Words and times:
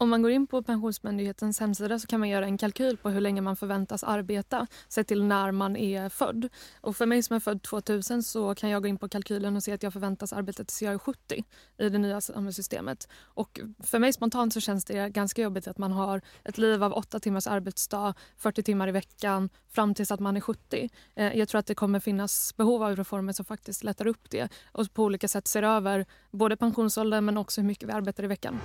Om 0.00 0.10
man 0.10 0.22
går 0.22 0.30
in 0.30 0.46
på 0.46 0.62
Pensionsmyndighetens 0.62 1.60
hemsida 1.60 1.98
så 1.98 2.06
kan 2.06 2.20
man 2.20 2.28
göra 2.28 2.44
en 2.44 2.58
kalkyl 2.58 2.96
på 2.96 3.10
hur 3.10 3.20
länge 3.20 3.40
man 3.40 3.56
förväntas 3.56 4.04
arbeta 4.04 4.66
sett 4.88 5.08
till 5.08 5.24
när 5.24 5.52
man 5.52 5.76
är 5.76 6.08
född. 6.08 6.48
Och 6.80 6.96
för 6.96 7.06
mig 7.06 7.22
som 7.22 7.36
är 7.36 7.40
född 7.40 7.62
2000 7.62 8.22
så 8.22 8.54
kan 8.54 8.70
jag 8.70 8.82
gå 8.82 8.88
in 8.88 8.98
på 8.98 9.08
kalkylen 9.08 9.56
och 9.56 9.62
se 9.62 9.72
att 9.72 9.82
jag 9.82 9.92
förväntas 9.92 10.32
arbeta 10.32 10.64
tills 10.64 10.82
jag 10.82 10.94
är 10.94 10.98
70 10.98 11.44
i 11.78 11.88
det 11.88 11.98
nya 11.98 12.20
samhällssystemet. 12.20 13.08
Och 13.22 13.60
för 13.82 13.98
mig 13.98 14.12
spontant 14.12 14.52
så 14.52 14.60
känns 14.60 14.84
det 14.84 15.08
ganska 15.08 15.42
jobbigt 15.42 15.68
att 15.68 15.78
man 15.78 15.92
har 15.92 16.20
ett 16.44 16.58
liv 16.58 16.84
av 16.84 16.92
8 16.92 17.20
timmars 17.20 17.46
arbetsdag, 17.46 18.14
40 18.36 18.62
timmar 18.62 18.88
i 18.88 18.92
veckan 18.92 19.48
fram 19.68 19.94
tills 19.94 20.10
att 20.10 20.20
man 20.20 20.36
är 20.36 20.40
70. 20.40 20.88
Eh, 21.14 21.38
jag 21.38 21.48
tror 21.48 21.58
att 21.58 21.66
det 21.66 21.74
kommer 21.74 22.00
finnas 22.00 22.56
behov 22.56 22.82
av 22.82 22.96
reformer 22.96 23.32
som 23.32 23.44
faktiskt 23.44 23.84
lättar 23.84 24.06
upp 24.06 24.30
det 24.30 24.48
och 24.72 24.94
på 24.94 25.04
olika 25.04 25.28
sätt 25.28 25.48
ser 25.48 25.62
över 25.62 26.06
både 26.30 26.56
pensionsåldern 26.56 27.24
men 27.24 27.36
också 27.36 27.60
hur 27.60 27.68
mycket 27.68 27.88
vi 27.88 27.92
arbetar 27.92 28.24
i 28.24 28.26
veckan. 28.26 28.60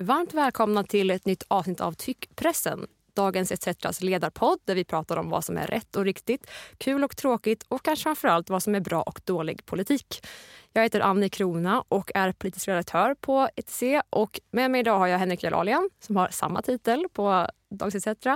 Varmt 0.00 0.34
välkomna 0.34 0.84
till 0.84 1.10
ett 1.10 1.26
nytt 1.26 1.44
avsnitt 1.48 1.80
av 1.80 1.92
Tyckpressen. 1.92 2.86
Dagens 3.14 3.52
ETCs 3.52 4.00
ledarpodd 4.00 4.58
där 4.64 4.74
vi 4.74 4.84
pratar 4.84 5.16
om 5.16 5.30
vad 5.30 5.44
som 5.44 5.56
är 5.56 5.66
rätt 5.66 5.96
och 5.96 6.04
riktigt, 6.04 6.50
kul 6.78 7.04
och 7.04 7.16
tråkigt 7.16 7.64
och 7.68 7.84
kanske 7.84 8.02
framförallt 8.02 8.50
vad 8.50 8.62
som 8.62 8.74
är 8.74 8.80
bra 8.80 9.02
och 9.02 9.20
dålig 9.24 9.66
politik. 9.66 10.26
Jag 10.72 10.82
heter 10.82 11.00
Annie 11.00 11.28
Krona 11.28 11.84
och 11.88 12.10
är 12.14 12.32
politisk 12.32 12.68
redaktör 12.68 13.14
på 13.14 13.48
ETC. 13.56 13.82
Och 14.10 14.40
med 14.50 14.70
mig 14.70 14.80
idag 14.80 14.98
har 14.98 15.06
jag 15.06 15.18
Henrik 15.18 15.42
Jalalian 15.42 15.90
som 16.00 16.16
har 16.16 16.28
samma 16.28 16.62
titel 16.62 17.04
på 17.12 17.48
Dagens 17.70 18.06
ETC. 18.06 18.26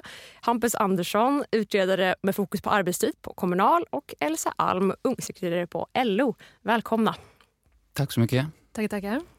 Hampus 0.40 0.74
Andersson, 0.74 1.44
utredare 1.50 2.14
med 2.22 2.36
fokus 2.36 2.62
på 2.62 2.70
arbetstid 2.70 3.14
på 3.22 3.34
Kommunal 3.34 3.84
och 3.90 4.14
Elsa 4.20 4.54
Alm, 4.56 4.92
ungsekreterare 5.02 5.66
på 5.66 5.86
LO. 6.04 6.34
Välkomna! 6.62 7.14
Tack 7.92 8.12
så 8.12 8.20
mycket. 8.20 8.46
Tackar, 8.72 8.88
tackar. 8.88 9.31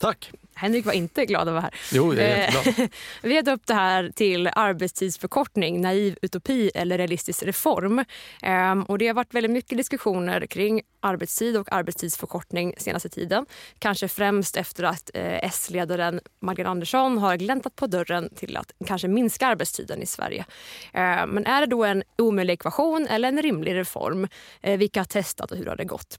Tack. 0.00 0.32
Henrik 0.54 0.86
var 0.86 0.92
inte 0.92 1.26
glad 1.26 1.48
att 1.48 1.52
vara 1.52 1.60
här. 1.60 1.74
Jo, 1.92 2.14
jag 2.14 2.24
är 2.24 2.36
jätteglad. 2.36 2.88
Vi 3.22 3.36
har 3.36 3.42
döpt 3.42 3.66
det 3.66 3.74
här 3.74 4.10
till 4.14 4.46
arbetstidsförkortning, 4.52 5.80
naiv 5.80 6.18
utopi 6.22 6.70
eller 6.74 6.98
realistisk 6.98 7.42
reform. 7.42 8.04
Ehm, 8.42 8.82
och 8.82 8.98
det 8.98 9.06
har 9.06 9.14
varit 9.14 9.34
väldigt 9.34 9.52
mycket 9.52 9.78
diskussioner 9.78 10.46
kring 10.46 10.82
arbetstid 11.00 11.56
och 11.56 11.72
arbetstidsförkortning 11.72 12.74
senaste 12.78 13.08
tiden. 13.08 13.46
Kanske 13.78 14.08
främst 14.08 14.56
efter 14.56 14.84
att 14.84 15.10
eh, 15.14 15.44
S-ledaren 15.44 16.20
Magdalena 16.40 16.70
Andersson 16.70 17.18
har 17.18 17.36
gläntat 17.36 17.76
på 17.76 17.86
dörren 17.86 18.28
till 18.34 18.56
att 18.56 18.72
kanske 18.86 19.08
minska 19.08 19.46
arbetstiden 19.46 20.02
i 20.02 20.06
Sverige. 20.06 20.44
Ehm, 20.92 21.30
men 21.30 21.46
är 21.46 21.60
det 21.60 21.66
då 21.66 21.84
en 21.84 22.02
omöjlig 22.18 22.54
ekvation 22.54 23.06
eller 23.06 23.28
en 23.28 23.42
rimlig 23.42 23.74
reform? 23.74 24.28
Eh, 24.60 24.78
vilka 24.78 25.00
har 25.00 25.04
testat 25.04 25.50
och 25.50 25.56
hur 25.56 25.66
har 25.66 25.76
det 25.76 25.84
gått? 25.84 26.18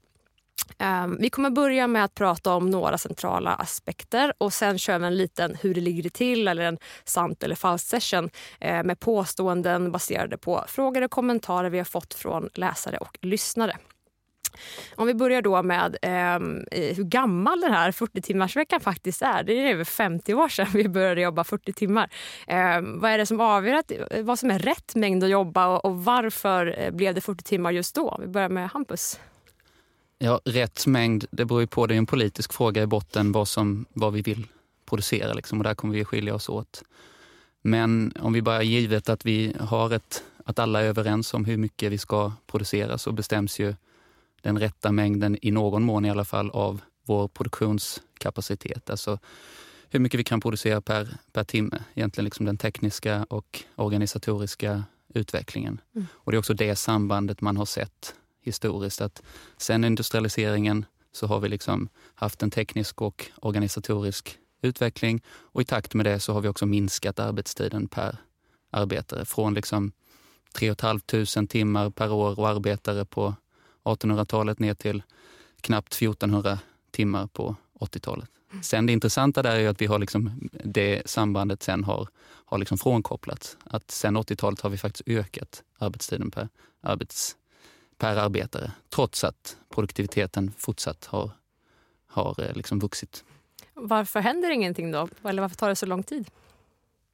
Ehm, 0.78 1.16
vi 1.20 1.30
kommer 1.30 1.50
börja 1.50 1.86
med 1.86 2.04
att 2.04 2.14
prata 2.14 2.54
om 2.54 2.70
några 2.70 2.98
centrala 2.98 3.54
aspekter 3.54 4.32
och 4.38 4.52
sen 4.52 4.78
kör 4.78 4.98
vi 4.98 5.06
en 5.06 5.16
liten 5.16 5.56
hur 5.60 5.74
det 5.74 5.80
ligger 5.80 6.10
till 6.10 6.48
eller 6.48 6.64
en 6.64 6.78
sant 7.04 7.42
eller 7.42 7.54
falskt 7.54 7.88
session 7.88 8.30
eh, 8.60 8.82
med 8.82 9.00
påståenden 9.00 9.92
baserade 9.92 10.38
på 10.38 10.64
frågor 10.68 11.02
och 11.02 11.10
kommentarer 11.10 11.70
vi 11.70 11.78
har 11.78 11.84
fått 11.84 12.14
från 12.14 12.48
läsare 12.54 12.96
och 12.96 13.18
lyssnare. 13.20 13.76
Om 14.96 15.06
vi 15.06 15.14
börjar 15.14 15.42
då 15.42 15.62
med 15.62 15.96
ehm, 16.02 16.64
eh, 16.70 16.96
hur 16.96 17.04
gammal 17.04 17.60
den 17.60 17.72
här 17.72 17.92
40-timmarsveckan 17.92 18.80
faktiskt 18.80 19.22
är. 19.22 19.42
Det 19.42 19.52
är 19.52 19.72
över 19.72 19.84
50 19.84 20.34
år 20.34 20.48
sedan 20.48 20.66
vi 20.74 20.88
började 20.88 21.20
jobba 21.20 21.44
40 21.44 21.72
timmar. 21.72 22.10
Eh, 22.46 22.80
vad 22.82 23.10
är 23.10 23.18
det 23.18 23.26
som 23.26 23.40
avgör 23.40 23.74
att, 23.74 23.92
vad 24.22 24.38
som 24.38 24.50
är 24.50 24.58
rätt 24.58 24.94
mängd 24.94 25.24
att 25.24 25.30
jobba 25.30 25.66
och, 25.66 25.84
och 25.84 26.04
varför 26.04 26.78
eh, 26.78 26.90
blev 26.90 27.14
det 27.14 27.20
40 27.20 27.44
timmar 27.44 27.70
just 27.70 27.94
då? 27.94 28.18
Vi 28.20 28.26
börjar 28.26 28.48
med 28.48 28.68
Hampus. 28.68 29.20
Ja, 30.18 30.40
rätt 30.44 30.86
mängd, 30.86 31.24
det 31.30 31.44
beror 31.44 31.60
ju 31.60 31.66
på. 31.66 31.86
Det 31.86 31.94
är 31.94 31.98
en 31.98 32.06
politisk 32.06 32.52
fråga 32.52 32.82
i 32.82 32.86
botten 32.86 33.32
vad, 33.32 33.48
som, 33.48 33.86
vad 33.92 34.12
vi 34.12 34.22
vill 34.22 34.46
producera 34.86 35.32
liksom, 35.32 35.58
och 35.58 35.64
där 35.64 35.74
kommer 35.74 35.94
vi 35.94 36.04
skilja 36.04 36.34
oss 36.34 36.48
åt. 36.48 36.82
Men 37.62 38.12
om 38.20 38.32
vi 38.32 38.42
bara 38.42 38.62
givet 38.62 39.08
att 39.08 39.26
vi 39.26 39.54
har 39.60 39.90
ett, 39.90 40.24
att 40.44 40.58
alla 40.58 40.80
är 40.80 40.84
överens 40.84 41.34
om 41.34 41.44
hur 41.44 41.56
mycket 41.56 41.92
vi 41.92 41.98
ska 41.98 42.32
producera 42.46 42.98
så 42.98 43.12
bestäms 43.12 43.58
ju 43.60 43.74
den 44.42 44.58
rätta 44.58 44.92
mängden 44.92 45.38
i 45.42 45.50
någon 45.50 45.82
mån 45.82 46.04
i 46.04 46.10
alla 46.10 46.24
fall 46.24 46.50
av 46.50 46.80
vår 47.04 47.28
produktionskapacitet. 47.28 48.90
Alltså 48.90 49.18
hur 49.88 50.00
mycket 50.00 50.20
vi 50.20 50.24
kan 50.24 50.40
producera 50.40 50.80
per, 50.80 51.08
per 51.32 51.44
timme. 51.44 51.82
Egentligen 51.94 52.24
liksom 52.24 52.46
den 52.46 52.56
tekniska 52.56 53.26
och 53.30 53.64
organisatoriska 53.74 54.84
utvecklingen. 55.14 55.80
Mm. 55.94 56.06
Och 56.12 56.32
det 56.32 56.36
är 56.36 56.38
också 56.38 56.54
det 56.54 56.76
sambandet 56.76 57.40
man 57.40 57.56
har 57.56 57.66
sett 57.66 58.14
historiskt. 58.44 59.00
Att 59.00 59.22
sen 59.56 59.84
industrialiseringen 59.84 60.86
så 61.12 61.26
har 61.26 61.40
vi 61.40 61.48
liksom 61.48 61.88
haft 62.14 62.42
en 62.42 62.50
teknisk 62.50 63.02
och 63.02 63.30
organisatorisk 63.40 64.38
utveckling 64.62 65.22
och 65.28 65.62
i 65.62 65.64
takt 65.64 65.94
med 65.94 66.06
det 66.06 66.20
så 66.20 66.32
har 66.32 66.40
vi 66.40 66.48
också 66.48 66.66
minskat 66.66 67.18
arbetstiden 67.18 67.88
per 67.88 68.16
arbetare 68.70 69.24
från 69.24 69.54
liksom 69.54 69.92
3 70.54 70.74
500 70.74 71.46
timmar 71.48 71.90
per 71.90 72.12
år 72.12 72.38
och 72.38 72.48
arbetare 72.48 73.04
på 73.04 73.34
1800-talet 73.84 74.58
ner 74.58 74.74
till 74.74 75.02
knappt 75.60 75.94
1400 75.94 76.58
timmar 76.90 77.26
på 77.26 77.56
80-talet. 77.80 78.28
Sen 78.62 78.86
det 78.86 78.92
intressanta 78.92 79.42
där 79.42 79.56
är 79.56 79.68
att 79.68 79.80
vi 79.80 79.86
har 79.86 79.98
liksom 79.98 80.48
det 80.64 81.02
sambandet 81.06 81.62
sen 81.62 81.84
har, 81.84 82.08
har 82.22 82.58
liksom 82.58 82.78
frånkopplats. 82.78 83.56
Att 83.64 83.90
sen 83.90 84.16
80-talet 84.16 84.60
har 84.60 84.70
vi 84.70 84.76
faktiskt 84.76 85.08
ökat 85.08 85.62
arbetstiden 85.78 86.30
per 86.30 86.48
arbets 86.80 87.36
per 88.04 88.16
arbetare 88.16 88.72
trots 88.94 89.24
att 89.24 89.56
produktiviteten 89.74 90.52
fortsatt 90.58 91.04
har, 91.04 91.30
har 92.06 92.42
eh, 92.42 92.56
liksom 92.56 92.78
vuxit. 92.78 93.24
Varför 93.74 94.20
händer 94.20 94.50
ingenting 94.50 94.92
då? 94.92 95.08
Eller 95.24 95.42
varför 95.42 95.56
tar 95.56 95.68
det 95.68 95.76
så 95.76 95.86
lång 95.86 96.02
tid? 96.02 96.30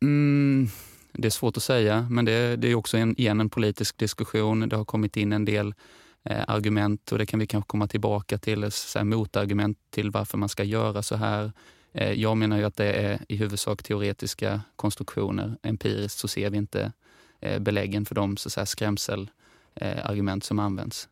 Mm, 0.03 0.69
det 1.13 1.29
är 1.29 1.31
svårt 1.31 1.57
att 1.57 1.63
säga, 1.63 2.07
men 2.11 2.25
det, 2.25 2.57
det 2.57 2.69
är 2.69 2.75
också 2.75 2.97
en, 2.97 3.21
igen 3.21 3.41
en 3.41 3.51
politisk 3.51 3.99
diskussion. 3.99 4.69
Det 4.69 4.77
har 4.77 4.85
kommit 4.85 5.17
in 5.17 5.33
en 5.33 5.45
del 5.45 5.75
eh, 6.25 6.45
argument 6.49 7.13
och 7.13 7.19
det 7.19 7.27
kan 7.27 7.41
vi 7.41 7.47
kanske 7.47 7.69
komma 7.69 7.87
tillbaka 7.87 8.39
till, 8.39 8.71
så 8.71 8.99
här, 8.99 9.05
motargument 9.05 9.79
till 9.91 10.11
varför 10.11 10.39
man 10.39 10.49
ska 10.49 10.65
göra 10.65 11.03
så 11.03 11.17
här. 11.17 11.53
Eh, 11.93 12.13
jag 12.13 12.37
menar 12.37 12.59
ju 12.59 12.65
att 12.65 12.77
det 12.77 12.93
är 12.93 13.19
i 13.29 13.37
huvudsak 13.37 13.83
teoretiska 13.83 14.61
konstruktioner. 14.77 15.57
Empiriskt 15.63 16.19
så 16.19 16.29
ser 16.29 16.51
vi 16.51 16.59
inte 16.59 16.93
eh, 17.41 17.59
beläggen 17.59 18.05
för 18.05 18.15
de 18.15 18.37
så, 18.37 18.51
så 18.51 18.61
här, 18.61 18.65
skrämsel 18.65 19.31
argument 19.81 20.45
som 20.45 20.59
används. 20.59 21.09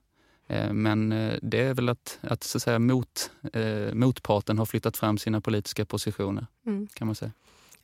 Eh, 0.48 0.72
men 0.72 1.12
eh, 1.12 1.38
det 1.42 1.60
är 1.60 1.74
väl 1.74 1.88
att, 1.88 2.18
att, 2.22 2.44
så 2.44 2.58
att 2.58 2.62
säga, 2.62 2.78
mot, 2.78 3.30
eh, 3.52 3.94
motparten 3.94 4.58
har 4.58 4.66
flyttat 4.66 4.96
fram 4.96 5.18
sina 5.18 5.40
politiska 5.40 5.84
positioner. 5.84 6.46
Mm. 6.66 6.88
kan 6.94 7.06
man 7.06 7.14
säga. 7.14 7.32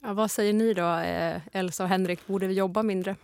Ja, 0.00 0.12
vad 0.12 0.30
säger 0.30 0.52
ni 0.52 0.74
då, 0.74 0.96
eh, 0.96 1.40
Elsa 1.52 1.82
och 1.82 1.88
Henrik? 1.88 2.26
Borde 2.26 2.46
vi 2.46 2.54
jobba 2.54 2.82
mindre? 2.82 3.16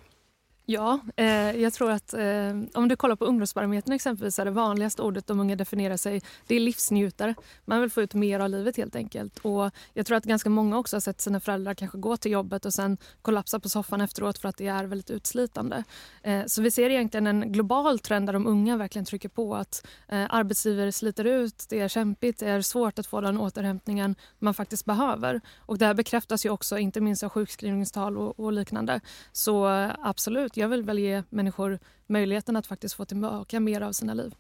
Ja, 0.66 1.00
eh, 1.16 1.50
jag 1.56 1.72
tror 1.72 1.90
att 1.90 2.14
eh, 2.14 2.50
om 2.74 2.88
du 2.88 2.96
kollar 2.96 3.16
på 3.16 3.24
Ungdomsbarometern 3.24 3.92
exempelvis 3.92 4.38
är 4.38 4.44
det 4.44 4.50
vanligaste 4.50 5.02
ordet 5.02 5.26
de 5.26 5.40
unga 5.40 5.56
definierar 5.56 5.96
sig, 5.96 6.22
det 6.46 6.54
är 6.54 6.60
livsnjutare. 6.60 7.34
Man 7.64 7.80
vill 7.80 7.90
få 7.90 8.02
ut 8.02 8.14
mer 8.14 8.40
av 8.40 8.50
livet 8.50 8.76
helt 8.76 8.96
enkelt. 8.96 9.38
Och 9.38 9.70
jag 9.94 10.06
tror 10.06 10.16
att 10.16 10.24
ganska 10.24 10.50
många 10.50 10.78
också 10.78 10.96
har 10.96 11.00
sett 11.00 11.20
sina 11.20 11.40
föräldrar 11.40 11.74
kanske 11.74 11.98
gå 11.98 12.16
till 12.16 12.32
jobbet 12.32 12.64
och 12.64 12.74
sen 12.74 12.96
kollapsa 13.22 13.60
på 13.60 13.68
soffan 13.68 14.00
efteråt 14.00 14.38
för 14.38 14.48
att 14.48 14.56
det 14.56 14.66
är 14.66 14.84
väldigt 14.84 15.10
utslitande. 15.10 15.84
Eh, 16.22 16.44
så 16.46 16.62
vi 16.62 16.70
ser 16.70 16.90
egentligen 16.90 17.26
en 17.26 17.52
global 17.52 17.98
trend 17.98 18.28
där 18.28 18.32
de 18.32 18.46
unga 18.46 18.76
verkligen 18.76 19.04
trycker 19.04 19.28
på 19.28 19.54
att 19.54 19.86
eh, 20.08 20.26
arbetsgivare 20.28 20.92
sliter 20.92 21.24
ut, 21.24 21.66
det 21.68 21.80
är 21.80 21.88
kämpigt, 21.88 22.38
det 22.38 22.48
är 22.48 22.62
svårt 22.62 22.98
att 22.98 23.06
få 23.06 23.20
den 23.20 23.38
återhämtningen 23.38 24.14
man 24.38 24.54
faktiskt 24.54 24.84
behöver. 24.84 25.40
Och 25.58 25.78
det 25.78 25.86
här 25.86 25.94
bekräftas 25.94 26.46
ju 26.46 26.50
också 26.50 26.78
inte 26.78 27.00
minst 27.00 27.22
av 27.22 27.28
sjukskrivningstal 27.28 28.18
och, 28.18 28.40
och 28.40 28.52
liknande. 28.52 29.00
Så 29.32 29.68
eh, 29.68 29.90
absolut 30.02 30.49
absolut, 30.50 30.56
jag 30.56 30.68
vill 30.68 30.82
väl 30.82 30.98
ge 30.98 31.22
människor 31.30 31.78
möjligheten 32.06 32.56
att 32.56 32.66
faktiskt 32.66 32.94
få 32.94 33.04
tillbaka 33.04 33.60
mer 33.60 33.82
av 33.82 33.92
sina 33.92 34.14
liv. 34.14 34.34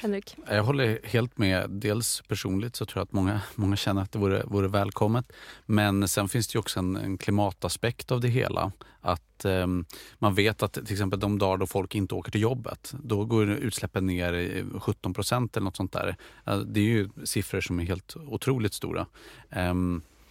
Henrik? 0.00 0.36
Jag 0.48 0.64
håller 0.64 1.00
helt 1.04 1.38
med. 1.38 1.70
Dels 1.70 2.22
personligt 2.28 2.76
så 2.76 2.86
tror 2.86 3.00
jag 3.00 3.04
att 3.04 3.12
många, 3.12 3.40
många 3.54 3.76
känner 3.76 4.02
att 4.02 4.12
det 4.12 4.18
vore, 4.18 4.42
vore 4.46 4.68
välkommet. 4.68 5.32
Men 5.66 6.08
sen 6.08 6.28
finns 6.28 6.48
det 6.48 6.58
också 6.58 6.78
en, 6.80 6.96
en 6.96 7.18
klimataspekt 7.18 8.12
av 8.12 8.20
det 8.20 8.28
hela. 8.28 8.72
Att 9.00 9.44
eh, 9.44 9.66
man 10.18 10.34
vet 10.34 10.62
att 10.62 10.72
till 10.72 10.92
exempel 10.92 11.20
de 11.20 11.38
dagar 11.38 11.58
då 11.58 11.66
folk 11.66 11.94
inte 11.94 12.14
åker 12.14 12.32
till 12.32 12.40
jobbet, 12.40 12.94
då 13.02 13.24
går 13.24 13.50
utsläppen 13.50 14.06
ner 14.06 14.32
i 14.32 14.64
17 14.80 15.14
procent 15.14 15.56
eller 15.56 15.64
något 15.64 15.76
sånt 15.76 15.92
där. 15.92 16.16
Det 16.66 16.80
är 16.80 16.84
ju 16.84 17.08
siffror 17.24 17.60
som 17.60 17.80
är 17.80 17.84
helt 17.84 18.16
otroligt 18.16 18.74
stora. 18.74 19.06
Eh, 19.50 19.74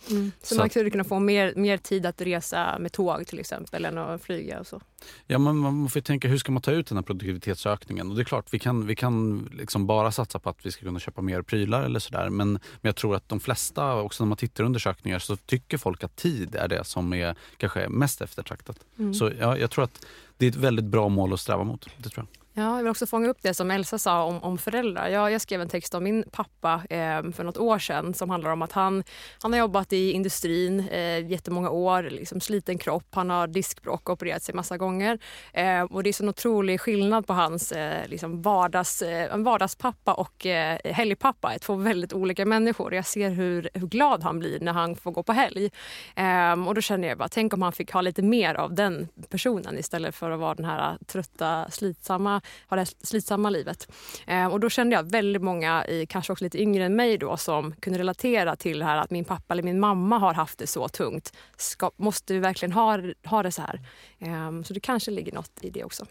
Mm. 0.09 0.31
Så, 0.41 0.55
så, 0.55 0.61
man 0.61 0.69
skulle 0.69 0.89
kunna 0.89 1.03
få 1.03 1.19
mer, 1.19 1.53
mer 1.55 1.77
tid 1.77 2.05
att 2.05 2.21
resa 2.21 2.77
med 2.79 2.91
tåg 2.91 3.27
till 3.27 3.39
exempel 3.39 3.85
än 3.85 3.97
att 3.97 4.21
flyga 4.21 4.59
och 4.59 4.67
så? 4.67 4.81
Ja, 5.27 5.37
men 5.37 5.57
man 5.57 5.89
får 5.89 5.99
tänka 5.99 6.27
hur 6.27 6.37
ska 6.37 6.51
man 6.51 6.61
ta 6.61 6.71
ut 6.71 6.87
den 6.87 6.97
här 6.97 7.03
produktivitetsökningen? 7.03 8.09
Och 8.09 8.15
det 8.15 8.21
är 8.21 8.25
klart, 8.25 8.47
vi 8.51 8.59
kan, 8.59 8.87
vi 8.87 8.95
kan 8.95 9.49
liksom 9.53 9.87
bara 9.87 10.11
satsa 10.11 10.39
på 10.39 10.49
att 10.49 10.65
vi 10.65 10.71
ska 10.71 10.85
kunna 10.85 10.99
köpa 10.99 11.21
mer 11.21 11.41
prylar 11.41 11.83
eller 11.83 11.99
sådär. 11.99 12.29
Men, 12.29 12.51
men 12.53 12.59
jag 12.81 12.95
tror 12.95 13.15
att 13.15 13.29
de 13.29 13.39
flesta, 13.39 13.95
också 13.95 14.23
när 14.23 14.27
man 14.27 14.37
tittar 14.37 14.63
undersökningar, 14.63 15.19
så 15.19 15.35
tycker 15.35 15.77
folk 15.77 16.03
att 16.03 16.15
tid 16.15 16.55
är 16.55 16.67
det 16.67 16.83
som 16.83 17.13
är 17.13 17.35
kanske 17.57 17.89
mest 17.89 18.21
eftertraktat. 18.21 18.79
Mm. 18.99 19.13
Så 19.13 19.31
ja, 19.39 19.57
jag 19.57 19.71
tror 19.71 19.83
att 19.83 20.05
det 20.37 20.45
är 20.45 20.49
ett 20.49 20.55
väldigt 20.55 20.85
bra 20.85 21.09
mål 21.09 21.33
att 21.33 21.39
sträva 21.39 21.63
mot. 21.63 21.87
Det 21.97 22.09
tror 22.09 22.27
jag. 22.31 22.42
Ja, 22.55 22.63
jag 22.63 22.77
vill 22.77 22.87
också 22.87 23.05
fånga 23.05 23.29
upp 23.29 23.37
det 23.41 23.53
som 23.53 23.71
Elsa 23.71 23.97
sa 23.97 24.23
om, 24.23 24.43
om 24.43 24.57
föräldrar. 24.57 25.07
Jag, 25.07 25.31
jag 25.31 25.41
skrev 25.41 25.61
en 25.61 25.69
text 25.69 25.93
om 25.93 26.03
min 26.03 26.23
pappa 26.31 26.73
eh, 26.89 27.31
för 27.31 27.43
något 27.43 27.57
år 27.57 27.79
sedan 27.79 28.13
som 28.13 28.29
handlar 28.29 28.51
om 28.51 28.61
att 28.61 28.71
han, 28.71 29.03
han 29.41 29.53
har 29.53 29.59
jobbat 29.59 29.93
i 29.93 30.11
industrin 30.11 30.79
eh, 30.89 31.31
jättemånga 31.31 31.69
år, 31.69 32.03
liksom 32.03 32.41
sliten 32.41 32.77
kropp, 32.77 33.07
han 33.11 33.29
har 33.29 33.47
diskbråck 33.47 34.09
och 34.09 34.13
opererat 34.13 34.43
sig 34.43 34.55
massa 34.55 34.77
gånger. 34.77 35.19
Eh, 35.53 35.81
och 35.81 36.03
det 36.03 36.09
är 36.09 36.13
så 36.13 36.23
en 36.23 36.29
otrolig 36.29 36.81
skillnad 36.81 37.27
på 37.27 37.33
hans 37.33 37.71
eh, 37.71 38.07
liksom 38.07 38.41
vardags, 38.41 39.01
eh, 39.01 39.37
vardagspappa 39.37 40.13
och 40.13 40.45
eh, 40.45 40.79
helgpappa, 40.85 41.59
två 41.59 41.75
väldigt 41.75 42.13
olika 42.13 42.45
människor. 42.45 42.93
Jag 42.93 43.05
ser 43.05 43.29
hur, 43.29 43.69
hur 43.73 43.87
glad 43.87 44.23
han 44.23 44.39
blir 44.39 44.59
när 44.59 44.73
han 44.73 44.95
får 44.95 45.11
gå 45.11 45.23
på 45.23 45.33
helg. 45.33 45.71
Eh, 46.15 46.67
och 46.67 46.75
då 46.75 46.81
känner 46.81 47.07
jag 47.07 47.17
bara, 47.17 47.29
tänk 47.29 47.53
om 47.53 47.61
han 47.61 47.71
fick 47.71 47.91
ha 47.91 48.01
lite 48.01 48.21
mer 48.21 48.55
av 48.55 48.73
den 48.73 49.07
personen 49.29 49.79
istället 49.79 50.15
för 50.15 50.31
att 50.31 50.39
vara 50.39 50.55
den 50.55 50.65
här 50.65 50.97
trötta, 51.07 51.71
slitsamma 51.71 52.41
har 52.67 52.77
det 52.77 52.85
slitsamma 52.85 53.49
livet. 53.49 53.91
Eh, 54.27 54.47
och 54.47 54.59
då 54.59 54.69
kände 54.69 54.95
jag 54.95 55.11
väldigt 55.11 55.41
många, 55.41 55.85
i, 55.87 56.05
kanske 56.05 56.33
också 56.33 56.43
lite 56.43 56.61
yngre 56.61 56.85
än 56.85 56.95
mig 56.95 57.17
då, 57.17 57.37
som 57.37 57.75
kunde 57.75 57.99
relatera 57.99 58.55
till 58.55 58.79
det 58.79 58.85
här 58.85 58.97
att 58.97 59.11
min 59.11 59.25
pappa 59.25 59.53
eller 59.53 59.63
min 59.63 59.79
mamma 59.79 60.17
har 60.17 60.33
haft 60.33 60.59
det 60.59 60.67
så 60.67 60.87
tungt. 60.87 61.33
Ska, 61.57 61.91
måste 61.97 62.33
vi 62.33 62.39
verkligen 62.39 62.71
ha, 62.71 62.99
ha 63.25 63.43
det 63.43 63.51
så 63.51 63.61
här? 63.61 63.81
Ehm, 64.19 64.63
så 64.63 64.73
det 64.73 64.79
kanske 64.79 65.11
ligger 65.11 65.31
något 65.31 65.51
i 65.61 65.69
det 65.69 65.83
också. 65.83 66.05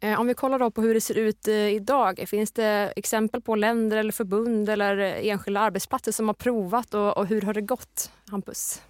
Eh, 0.00 0.20
om 0.20 0.26
vi 0.26 0.34
kollar 0.34 0.58
då 0.58 0.70
på 0.70 0.82
hur 0.82 0.94
det 0.94 1.00
ser 1.00 1.18
ut 1.18 1.48
eh, 1.48 1.68
idag. 1.68 2.24
Finns 2.26 2.52
det 2.52 2.92
exempel 2.96 3.40
på 3.40 3.54
länder 3.54 3.96
eller 3.96 4.12
förbund 4.12 4.68
eller 4.68 4.96
enskilda 4.98 5.60
arbetsplatser 5.60 6.12
som 6.12 6.28
har 6.28 6.34
provat 6.34 6.94
och, 6.94 7.18
och 7.18 7.26
hur 7.26 7.42
har 7.42 7.54
det 7.54 7.60
gått? 7.60 8.10
Hampus? 8.30 8.82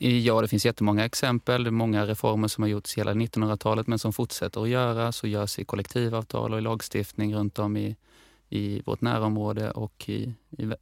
Ja, 0.00 0.40
det 0.40 0.48
finns 0.48 0.66
jättemånga 0.66 1.04
exempel. 1.04 1.70
Många 1.70 2.06
reformer 2.06 2.48
som 2.48 2.62
har 2.62 2.68
gjorts 2.68 2.98
hela 2.98 3.14
1900-talet 3.14 3.86
men 3.86 3.98
som 3.98 4.12
fortsätter 4.12 4.62
att 4.62 4.68
göras 4.68 5.22
och 5.22 5.28
görs 5.28 5.58
i 5.58 5.64
kollektivavtal 5.64 6.52
och 6.52 6.58
i 6.58 6.62
lagstiftning 6.62 7.34
runt 7.34 7.58
om 7.58 7.76
i, 7.76 7.96
i 8.48 8.82
vårt 8.86 9.00
närområde 9.00 9.70
och 9.70 10.08
i, 10.08 10.34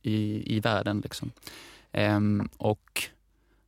i, 0.03 0.57
i 0.57 0.61
världen. 0.61 1.01
Liksom. 1.01 1.31
Ehm, 1.93 2.49
och 2.57 3.03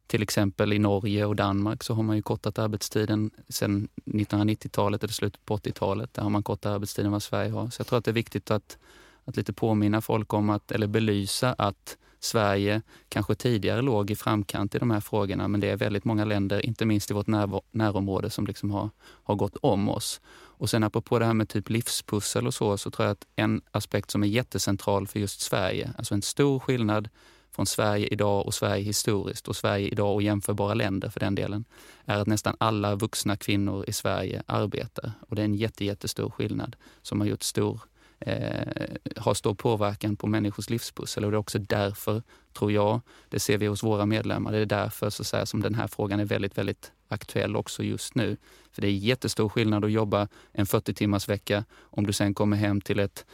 till 0.06 0.22
exempel 0.22 0.72
i 0.72 0.78
Norge 0.78 1.24
och 1.24 1.36
Danmark 1.36 1.82
så 1.82 1.94
har 1.94 2.02
man 2.02 2.16
ju 2.16 2.22
kortat 2.22 2.58
arbetstiden 2.58 3.30
sedan 3.48 3.88
1990-talet 4.04 5.02
eller 5.02 5.12
slutet 5.12 5.44
på 5.44 5.56
80-talet. 5.56 6.14
Där 6.14 6.22
har 6.22 6.30
man 6.30 6.42
kortat 6.42 6.72
arbetstiden 6.72 7.12
vad 7.12 7.22
Sverige 7.22 7.50
har. 7.50 7.70
Så 7.70 7.80
jag 7.80 7.86
tror 7.86 7.98
att 7.98 8.04
det 8.04 8.10
är 8.10 8.12
viktigt 8.12 8.50
att, 8.50 8.78
att 9.24 9.36
lite 9.36 9.52
påminna 9.52 10.00
folk 10.00 10.34
om 10.34 10.50
att, 10.50 10.72
eller 10.72 10.86
belysa 10.86 11.52
att 11.52 11.96
Sverige 12.20 12.82
kanske 13.08 13.34
tidigare 13.34 13.82
låg 13.82 14.10
i 14.10 14.16
framkant 14.16 14.74
i 14.74 14.78
de 14.78 14.90
här 14.90 15.00
frågorna 15.00 15.48
men 15.48 15.60
det 15.60 15.70
är 15.70 15.76
väldigt 15.76 16.04
många 16.04 16.24
länder, 16.24 16.66
inte 16.66 16.86
minst 16.86 17.10
i 17.10 17.14
vårt 17.14 17.26
när, 17.26 17.60
närområde, 17.70 18.30
som 18.30 18.46
liksom 18.46 18.70
har, 18.70 18.90
har 19.00 19.34
gått 19.34 19.56
om 19.56 19.88
oss. 19.88 20.20
Och 20.30 20.70
sen 20.70 20.84
apropå 20.84 21.18
det 21.18 21.24
här 21.24 21.34
med 21.34 21.48
typ 21.48 21.70
livspussel 21.70 22.46
och 22.46 22.54
så, 22.54 22.78
så 22.78 22.90
tror 22.90 23.06
jag 23.06 23.12
att 23.12 23.26
en 23.36 23.60
aspekt 23.70 24.10
som 24.10 24.22
är 24.22 24.26
jättecentral 24.26 25.06
för 25.06 25.20
just 25.20 25.40
Sverige, 25.40 25.92
alltså 25.98 26.14
en 26.14 26.22
stor 26.22 26.58
skillnad 26.58 27.08
från 27.50 27.66
Sverige 27.66 28.06
idag 28.06 28.46
och 28.46 28.54
Sverige 28.54 28.82
historiskt 28.82 29.48
och 29.48 29.56
Sverige 29.56 29.88
idag 29.88 30.14
och 30.14 30.22
jämförbara 30.22 30.74
länder 30.74 31.08
för 31.10 31.20
den 31.20 31.34
delen, 31.34 31.64
är 32.04 32.18
att 32.18 32.26
nästan 32.26 32.56
alla 32.60 32.94
vuxna 32.94 33.36
kvinnor 33.36 33.84
i 33.88 33.92
Sverige 33.92 34.42
arbetar. 34.46 35.12
Och 35.28 35.36
det 35.36 35.42
är 35.42 35.44
en 35.44 35.54
jätte, 35.54 35.84
jättestor 35.84 36.30
skillnad 36.30 36.76
som 37.02 37.20
har 37.20 37.28
gjort 37.28 37.42
stor 37.42 37.80
eh, 38.20 38.96
har 39.16 39.34
stor 39.34 39.54
påverkan 39.54 40.16
på 40.16 40.26
människors 40.26 40.70
livspussel 40.70 41.24
och 41.24 41.30
det 41.30 41.34
är 41.34 41.38
också 41.38 41.58
därför, 41.58 42.22
tror 42.52 42.72
jag, 42.72 43.00
det 43.28 43.40
ser 43.40 43.58
vi 43.58 43.66
hos 43.66 43.82
våra 43.82 44.06
medlemmar, 44.06 44.52
det 44.52 44.58
är 44.58 44.66
därför 44.66 45.10
så 45.10 45.24
säga, 45.24 45.46
som 45.46 45.62
den 45.62 45.74
här 45.74 45.86
frågan 45.86 46.20
är 46.20 46.24
väldigt, 46.24 46.58
väldigt 46.58 46.92
aktuell 47.08 47.56
också 47.56 47.82
just 47.82 48.14
nu. 48.14 48.36
För 48.72 48.82
det 48.82 48.88
är 48.88 48.92
jättestor 48.92 49.48
skillnad 49.48 49.84
att 49.84 49.92
jobba 49.92 50.28
en 50.52 50.66
40 50.66 50.94
timmars 50.94 51.28
vecka 51.28 51.64
om 51.80 52.06
du 52.06 52.12
sen 52.12 52.34
kommer 52.34 52.56
hem 52.56 52.80
till 52.80 52.98
ett, 52.98 53.26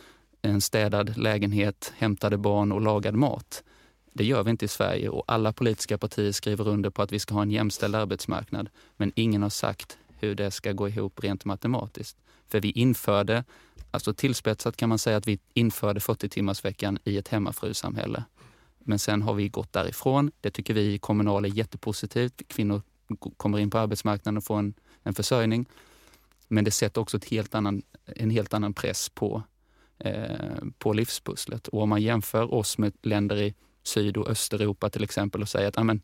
en 0.42 0.60
städad 0.60 1.16
lägenhet, 1.16 1.92
hämtade 1.96 2.38
barn 2.38 2.72
och 2.72 2.80
lagad 2.80 3.14
mat. 3.14 3.62
Det 4.12 4.24
gör 4.24 4.42
vi 4.42 4.50
inte 4.50 4.64
i 4.64 4.68
Sverige 4.68 5.08
och 5.08 5.24
alla 5.26 5.52
politiska 5.52 5.98
partier 5.98 6.32
skriver 6.32 6.68
under 6.68 6.90
på 6.90 7.02
att 7.02 7.12
vi 7.12 7.18
ska 7.18 7.34
ha 7.34 7.42
en 7.42 7.50
jämställd 7.50 7.94
arbetsmarknad. 7.94 8.68
Men 8.96 9.12
ingen 9.14 9.42
har 9.42 9.50
sagt 9.50 9.98
hur 10.18 10.34
det 10.34 10.50
ska 10.50 10.72
gå 10.72 10.88
ihop 10.88 11.24
rent 11.24 11.44
matematiskt. 11.44 12.16
För 12.48 12.60
vi 12.60 12.70
införde, 12.70 13.44
alltså 13.94 14.14
tillspetsat 14.14 14.76
kan 14.76 14.88
man 14.88 14.98
säga 14.98 15.16
att 15.16 15.28
vi 15.28 15.38
införde 15.54 16.00
40 16.00 16.28
timmarsveckan 16.28 16.98
i 17.04 17.18
ett 17.18 17.28
hemmafrusamhälle. 17.28 18.24
Men 18.78 18.98
sen 18.98 19.22
har 19.22 19.34
vi 19.34 19.48
gått 19.48 19.72
därifrån. 19.72 20.30
Det 20.40 20.50
tycker 20.50 20.74
vi 20.74 20.94
i 20.94 20.98
Kommunal 20.98 21.44
är 21.44 21.48
jättepositivt. 21.48 22.42
Kvinnor 22.48 22.82
kommer 23.36 23.58
in 23.58 23.70
på 23.70 23.78
arbetsmarknaden 23.78 24.36
och 24.36 24.44
får 24.44 24.58
en, 24.58 24.74
en 25.02 25.14
försörjning. 25.14 25.66
Men 26.48 26.64
det 26.64 26.70
sätter 26.70 27.00
också 27.00 27.16
ett 27.16 27.24
helt 27.24 27.54
annan, 27.54 27.82
en 28.06 28.30
helt 28.30 28.54
annan 28.54 28.74
press 28.74 29.08
på, 29.08 29.42
eh, 29.98 30.64
på 30.78 30.92
livspusslet. 30.92 31.68
Och 31.68 31.82
om 31.82 31.88
man 31.88 32.02
jämför 32.02 32.54
oss 32.54 32.78
med 32.78 32.92
länder 33.02 33.36
i 33.36 33.54
Syd 33.82 34.16
och 34.16 34.28
Östeuropa 34.28 34.90
till 34.90 35.04
exempel 35.04 35.42
och 35.42 35.48
säger 35.48 35.68
att 35.68 35.78
amen, 35.78 36.00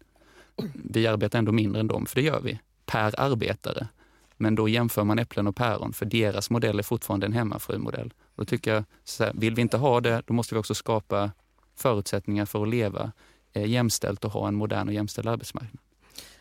vi 0.75 1.07
arbetar 1.07 1.39
ändå 1.39 1.53
mindre 1.53 1.81
än 1.81 1.89
dem, 1.89 2.07
för 2.07 2.17
det 2.17 2.23
gör 2.23 2.41
vi, 2.41 2.61
per 2.87 3.21
arbetare. 3.21 3.89
Men 4.41 4.55
då 4.55 4.69
jämför 4.69 5.05
man 5.05 5.19
äpplen 5.19 5.47
och 5.47 5.57
päron, 5.57 5.93
för 5.93 6.07
deras 6.07 6.51
modell 6.51 6.79
är 6.79 6.83
fortfarande 6.83 7.27
en 7.27 7.33
hemmafrumodell. 7.33 8.13
Då 8.37 8.45
tycker 8.45 8.75
jag, 8.75 8.85
så 9.05 9.25
här, 9.25 9.33
vill 9.35 9.55
vi 9.55 9.63
inte 9.63 9.77
ha 9.77 10.01
det, 10.01 10.23
då 10.27 10.35
måste 10.35 10.55
vi 10.55 10.61
också 10.61 10.75
skapa 10.75 11.31
förutsättningar 11.77 12.47
för 12.47 12.63
att 12.63 12.69
leva 12.69 13.13
eh, 13.53 13.67
jämställt 13.67 14.25
och 14.25 14.33
ha 14.33 14.49
en 14.49 14.55
modern 14.55 14.89
och 14.89 14.95
jämställd 14.95 15.29
arbetsmarknad. 15.29 15.79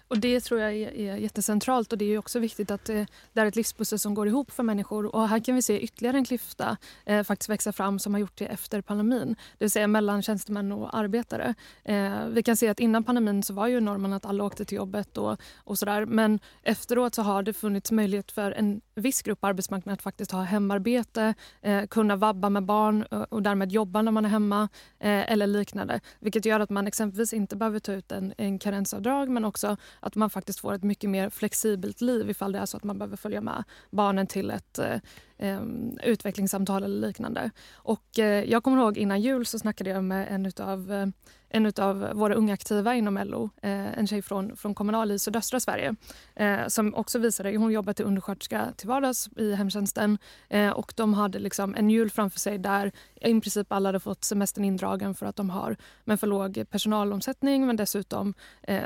Och 0.09 0.19
Det 0.19 0.39
tror 0.39 0.59
jag 0.59 0.73
är, 0.73 0.93
är 0.93 1.15
jättecentralt 1.15 1.91
och 1.91 1.97
det 1.97 2.05
är 2.05 2.17
också 2.17 2.39
viktigt 2.39 2.71
att 2.71 2.89
eh, 2.89 2.95
det, 2.95 3.07
det 3.33 3.41
är 3.41 3.45
ett 3.45 3.55
livspussel 3.55 3.99
som 3.99 4.13
går 4.13 4.27
ihop 4.27 4.51
för 4.51 4.63
människor. 4.63 5.15
Och 5.15 5.27
här 5.27 5.39
kan 5.39 5.55
vi 5.55 5.61
se 5.61 5.79
ytterligare 5.79 6.17
en 6.17 6.25
klyfta 6.25 6.77
eh, 7.05 7.23
faktiskt 7.23 7.49
växa 7.49 7.71
fram 7.71 7.99
som 7.99 8.13
har 8.13 8.19
gjort 8.21 8.37
det 8.37 8.45
efter 8.45 8.81
pandemin. 8.81 9.35
Det 9.57 9.65
vill 9.65 9.71
säga 9.71 9.87
mellan 9.87 10.21
tjänstemän 10.21 10.71
och 10.71 10.97
arbetare. 10.97 11.55
Eh, 11.83 12.27
vi 12.27 12.43
kan 12.43 12.57
se 12.57 12.67
att 12.67 12.79
innan 12.79 13.03
pandemin 13.03 13.43
så 13.43 13.53
var 13.53 13.67
ju 13.67 13.79
normen 13.79 14.13
att 14.13 14.25
alla 14.25 14.43
åkte 14.43 14.65
till 14.65 14.75
jobbet 14.75 15.17
och, 15.17 15.37
och 15.57 15.79
sådär. 15.79 16.05
Men 16.05 16.39
efteråt 16.63 17.15
så 17.15 17.21
har 17.21 17.43
det 17.43 17.53
funnits 17.53 17.91
möjlighet 17.91 18.31
för 18.31 18.51
en 18.51 18.81
viss 18.95 19.21
grupp 19.21 19.41
på 19.41 19.47
arbetsmarknaden 19.47 19.93
att 19.93 20.01
faktiskt 20.01 20.31
ha 20.31 20.41
hemarbete, 20.41 21.33
eh, 21.61 21.85
kunna 21.85 22.15
vabba 22.15 22.49
med 22.49 22.63
barn 22.63 23.03
och, 23.03 23.33
och 23.33 23.43
därmed 23.43 23.71
jobba 23.71 24.01
när 24.01 24.11
man 24.11 24.25
är 24.25 24.29
hemma 24.29 24.69
eh, 24.99 25.31
eller 25.31 25.47
liknande. 25.47 25.99
Vilket 26.19 26.45
gör 26.45 26.59
att 26.59 26.69
man 26.69 26.87
exempelvis 26.87 27.33
inte 27.33 27.55
behöver 27.55 27.79
ta 27.79 27.93
ut 27.93 28.11
en, 28.11 28.33
en 28.37 28.59
karensavdrag 28.59 29.29
men 29.29 29.45
också 29.45 29.77
att 29.99 30.15
man 30.15 30.29
faktiskt 30.29 30.59
får 30.59 30.73
ett 30.73 30.83
mycket 30.83 31.09
mer 31.09 31.29
flexibelt 31.29 32.01
liv 32.01 32.29
ifall 32.29 32.51
det 32.51 32.59
är 32.59 32.65
så 32.65 32.77
att 32.77 32.83
man 32.83 32.97
behöver 32.97 33.17
följa 33.17 33.41
med 33.41 33.63
barnen 33.89 34.27
till 34.27 34.51
ett 34.51 34.79
eh, 34.79 34.97
eh, 35.39 35.61
utvecklingssamtal 36.03 36.83
eller 36.83 37.07
liknande. 37.07 37.51
Och, 37.73 38.19
eh, 38.19 38.43
jag 38.43 38.63
kommer 38.63 38.77
ihåg 38.77 38.97
innan 38.97 39.21
jul 39.21 39.45
så 39.45 39.59
snackade 39.59 39.89
jag 39.89 40.03
med 40.03 40.27
en 40.31 40.51
av 40.65 40.91
eh, 40.91 41.05
en 41.49 41.73
av 41.77 42.09
våra 42.13 42.33
unga 42.33 42.53
aktiva 42.53 42.95
inom 42.95 43.17
LO, 43.17 43.49
eh, 43.61 43.99
en 43.99 44.07
tjej 44.07 44.21
från, 44.21 44.55
från 44.55 44.75
Kommunal 44.75 45.11
i 45.11 45.19
sydöstra 45.19 45.59
Sverige 45.59 45.95
eh, 46.35 46.67
som 46.67 46.95
också 46.95 47.19
visade, 47.19 47.57
hon 47.57 47.71
jobbar 47.71 47.93
till 47.93 48.05
undersköterska 48.05 48.73
till 48.77 48.87
vardags 48.87 49.29
i 49.37 49.53
hemtjänsten 49.53 50.17
eh, 50.49 50.69
och 50.69 50.93
de 50.95 51.13
hade 51.13 51.39
liksom 51.39 51.75
en 51.75 51.89
jul 51.89 52.09
framför 52.09 52.39
sig 52.39 52.57
där 52.57 52.91
i 53.21 53.41
princip 53.41 53.71
alla 53.71 53.89
hade 53.89 53.99
fått 53.99 54.23
semestern 54.23 54.63
indragen 54.63 55.15
för 55.15 55.25
att 55.25 55.35
de 55.35 55.49
har 55.49 55.77
men 56.03 56.17
för 56.17 56.27
låg 56.27 56.65
personalomsättning 56.69 57.67
men 57.67 57.75
dessutom 57.75 58.33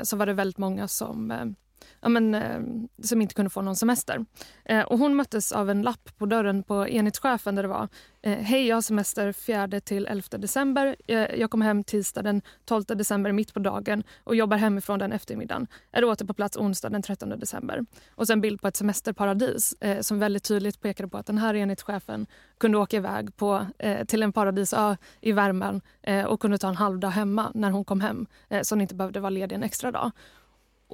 så 0.02 0.16
var 0.16 0.26
det 0.26 0.32
väldigt 0.32 0.58
många 0.58 0.88
som 0.88 1.54
ja, 2.00 2.08
men, 2.08 2.34
eh, 2.34 2.60
som 3.02 3.22
inte 3.22 3.34
kunde 3.34 3.50
få 3.50 3.62
någon 3.62 3.76
semester. 3.76 4.24
Eh, 4.64 4.82
och 4.82 4.98
hon 4.98 5.16
möttes 5.16 5.52
av 5.52 5.70
en 5.70 5.82
lapp 5.82 6.18
på 6.18 6.26
dörren 6.26 6.62
på 6.62 6.88
enhetschefen 6.88 7.54
där 7.54 7.62
det 7.62 7.68
var 7.68 7.88
eh, 8.22 8.38
Hej, 8.38 8.66
jag 8.66 8.76
har 8.76 8.82
semester 8.82 9.32
4 9.32 9.80
till 9.80 10.06
11 10.06 10.38
december. 10.38 10.96
Eh, 11.06 11.16
jag 11.16 11.50
kommer 11.50 11.66
hem 11.66 11.84
tisdag 11.84 12.22
den 12.22 12.42
12 12.64 12.84
december 12.84 13.32
mitt 13.32 13.54
på 13.54 13.60
dagen 13.60 14.02
och 14.24 14.36
jobbar 14.36 14.56
hemifrån 14.56 14.98
den 14.98 15.12
eftermiddagen. 15.12 15.66
Är 15.92 16.04
åter 16.04 16.26
på 16.26 16.34
plats 16.34 16.56
onsdag 16.56 16.88
den 16.88 17.02
13 17.02 17.28
december. 17.28 17.86
Och 18.14 18.26
sen 18.26 18.40
bild 18.40 18.60
på 18.60 18.68
ett 18.68 18.76
semesterparadis 18.76 19.74
eh, 19.80 20.00
som 20.00 20.18
väldigt 20.18 20.44
tydligt 20.44 20.80
pekade 20.80 21.08
på 21.08 21.18
att 21.18 21.26
den 21.26 21.38
här 21.38 21.54
enhetschefen 21.54 22.26
kunde 22.58 22.78
åka 22.78 22.96
iväg 22.96 23.36
på, 23.36 23.66
eh, 23.78 24.04
till 24.04 24.22
en 24.22 24.32
paradisö 24.32 24.96
i 25.20 25.32
Värmland 25.32 25.80
eh, 26.02 26.24
och 26.24 26.40
kunde 26.40 26.58
ta 26.58 26.68
en 26.68 26.76
halv 26.76 26.98
dag 26.98 27.10
hemma 27.10 27.50
när 27.54 27.70
hon 27.70 27.84
kom 27.84 28.00
hem 28.00 28.26
eh, 28.48 28.62
så 28.62 28.74
hon 28.74 28.80
inte 28.80 28.94
behövde 28.94 29.20
vara 29.20 29.30
ledig 29.30 29.56
en 29.56 29.62
extra 29.62 29.90
dag. 29.90 30.10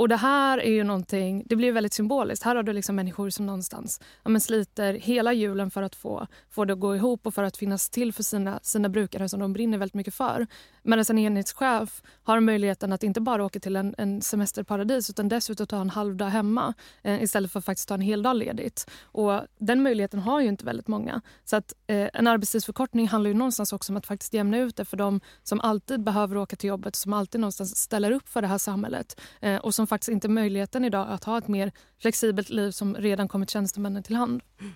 Och 0.00 0.08
det 0.08 0.16
här 0.16 0.58
är 0.58 0.70
ju 0.70 0.84
någonting, 0.84 1.42
det 1.46 1.56
blir 1.56 1.72
väldigt 1.72 1.92
symboliskt. 1.92 2.44
Här 2.44 2.56
har 2.56 2.62
du 2.62 2.72
liksom 2.72 2.96
människor 2.96 3.30
som 3.30 3.46
någonstans 3.46 4.00
ja, 4.22 4.30
men 4.30 4.40
sliter 4.40 4.94
hela 4.94 5.32
julen 5.32 5.70
för 5.70 5.82
att 5.82 5.94
få, 5.94 6.26
få 6.50 6.64
det 6.64 6.72
att 6.72 6.80
gå 6.80 6.96
ihop 6.96 7.26
och 7.26 7.34
för 7.34 7.42
att 7.42 7.56
finnas 7.56 7.90
till 7.90 8.12
för 8.12 8.22
sina, 8.22 8.60
sina 8.62 8.88
brukare 8.88 9.28
som 9.28 9.40
de 9.40 9.52
brinner 9.52 9.78
väldigt 9.78 9.94
mycket 9.94 10.14
för. 10.14 10.46
Medan 10.82 11.04
en 11.08 11.18
enhetschef 11.18 12.02
har 12.22 12.40
möjligheten 12.40 12.92
att 12.92 13.02
inte 13.02 13.20
bara 13.20 13.44
åka 13.44 13.60
till 13.60 13.76
en, 13.76 13.94
en 13.98 14.22
semesterparadis 14.22 15.10
utan 15.10 15.28
dessutom 15.28 15.66
ta 15.66 15.80
en 15.80 15.90
halvdag 15.90 16.26
hemma 16.26 16.74
eh, 17.02 17.22
istället 17.22 17.52
för 17.52 17.58
att 17.58 17.64
faktiskt 17.64 17.88
ta 17.88 17.94
en 17.94 18.00
hel 18.00 18.22
dag 18.22 18.36
ledigt. 18.36 18.90
Och 19.02 19.40
den 19.58 19.82
möjligheten 19.82 20.20
har 20.20 20.40
ju 20.40 20.48
inte 20.48 20.64
väldigt 20.64 20.88
många. 20.88 21.20
Så 21.44 21.56
att 21.56 21.74
eh, 21.86 22.08
en 22.14 22.26
arbetstidsförkortning 22.26 23.08
handlar 23.08 23.28
ju 23.28 23.34
någonstans 23.34 23.72
också 23.72 23.92
om 23.92 23.96
att 23.96 24.06
faktiskt 24.06 24.34
jämna 24.34 24.58
ut 24.58 24.76
det 24.76 24.84
för 24.84 24.96
de 24.96 25.20
som 25.42 25.60
alltid 25.60 26.04
behöver 26.04 26.36
åka 26.36 26.56
till 26.56 26.68
jobbet, 26.68 26.96
som 26.96 27.12
alltid 27.12 27.40
någonstans 27.40 27.76
ställer 27.76 28.10
upp 28.10 28.28
för 28.28 28.42
det 28.42 28.48
här 28.48 28.58
samhället 28.58 29.20
eh, 29.40 29.56
och 29.56 29.74
som 29.74 29.86
faktiskt 29.86 30.08
inte 30.08 30.28
har 30.28 30.32
möjligheten 30.32 30.84
idag 30.84 31.06
att 31.10 31.24
ha 31.24 31.38
ett 31.38 31.48
mer 31.48 31.72
flexibelt 31.98 32.50
liv 32.50 32.70
som 32.70 32.94
redan 32.94 33.28
kommit 33.28 33.50
tjänstemännen 33.50 34.02
till 34.02 34.16
hand. 34.16 34.42
Mm. 34.60 34.72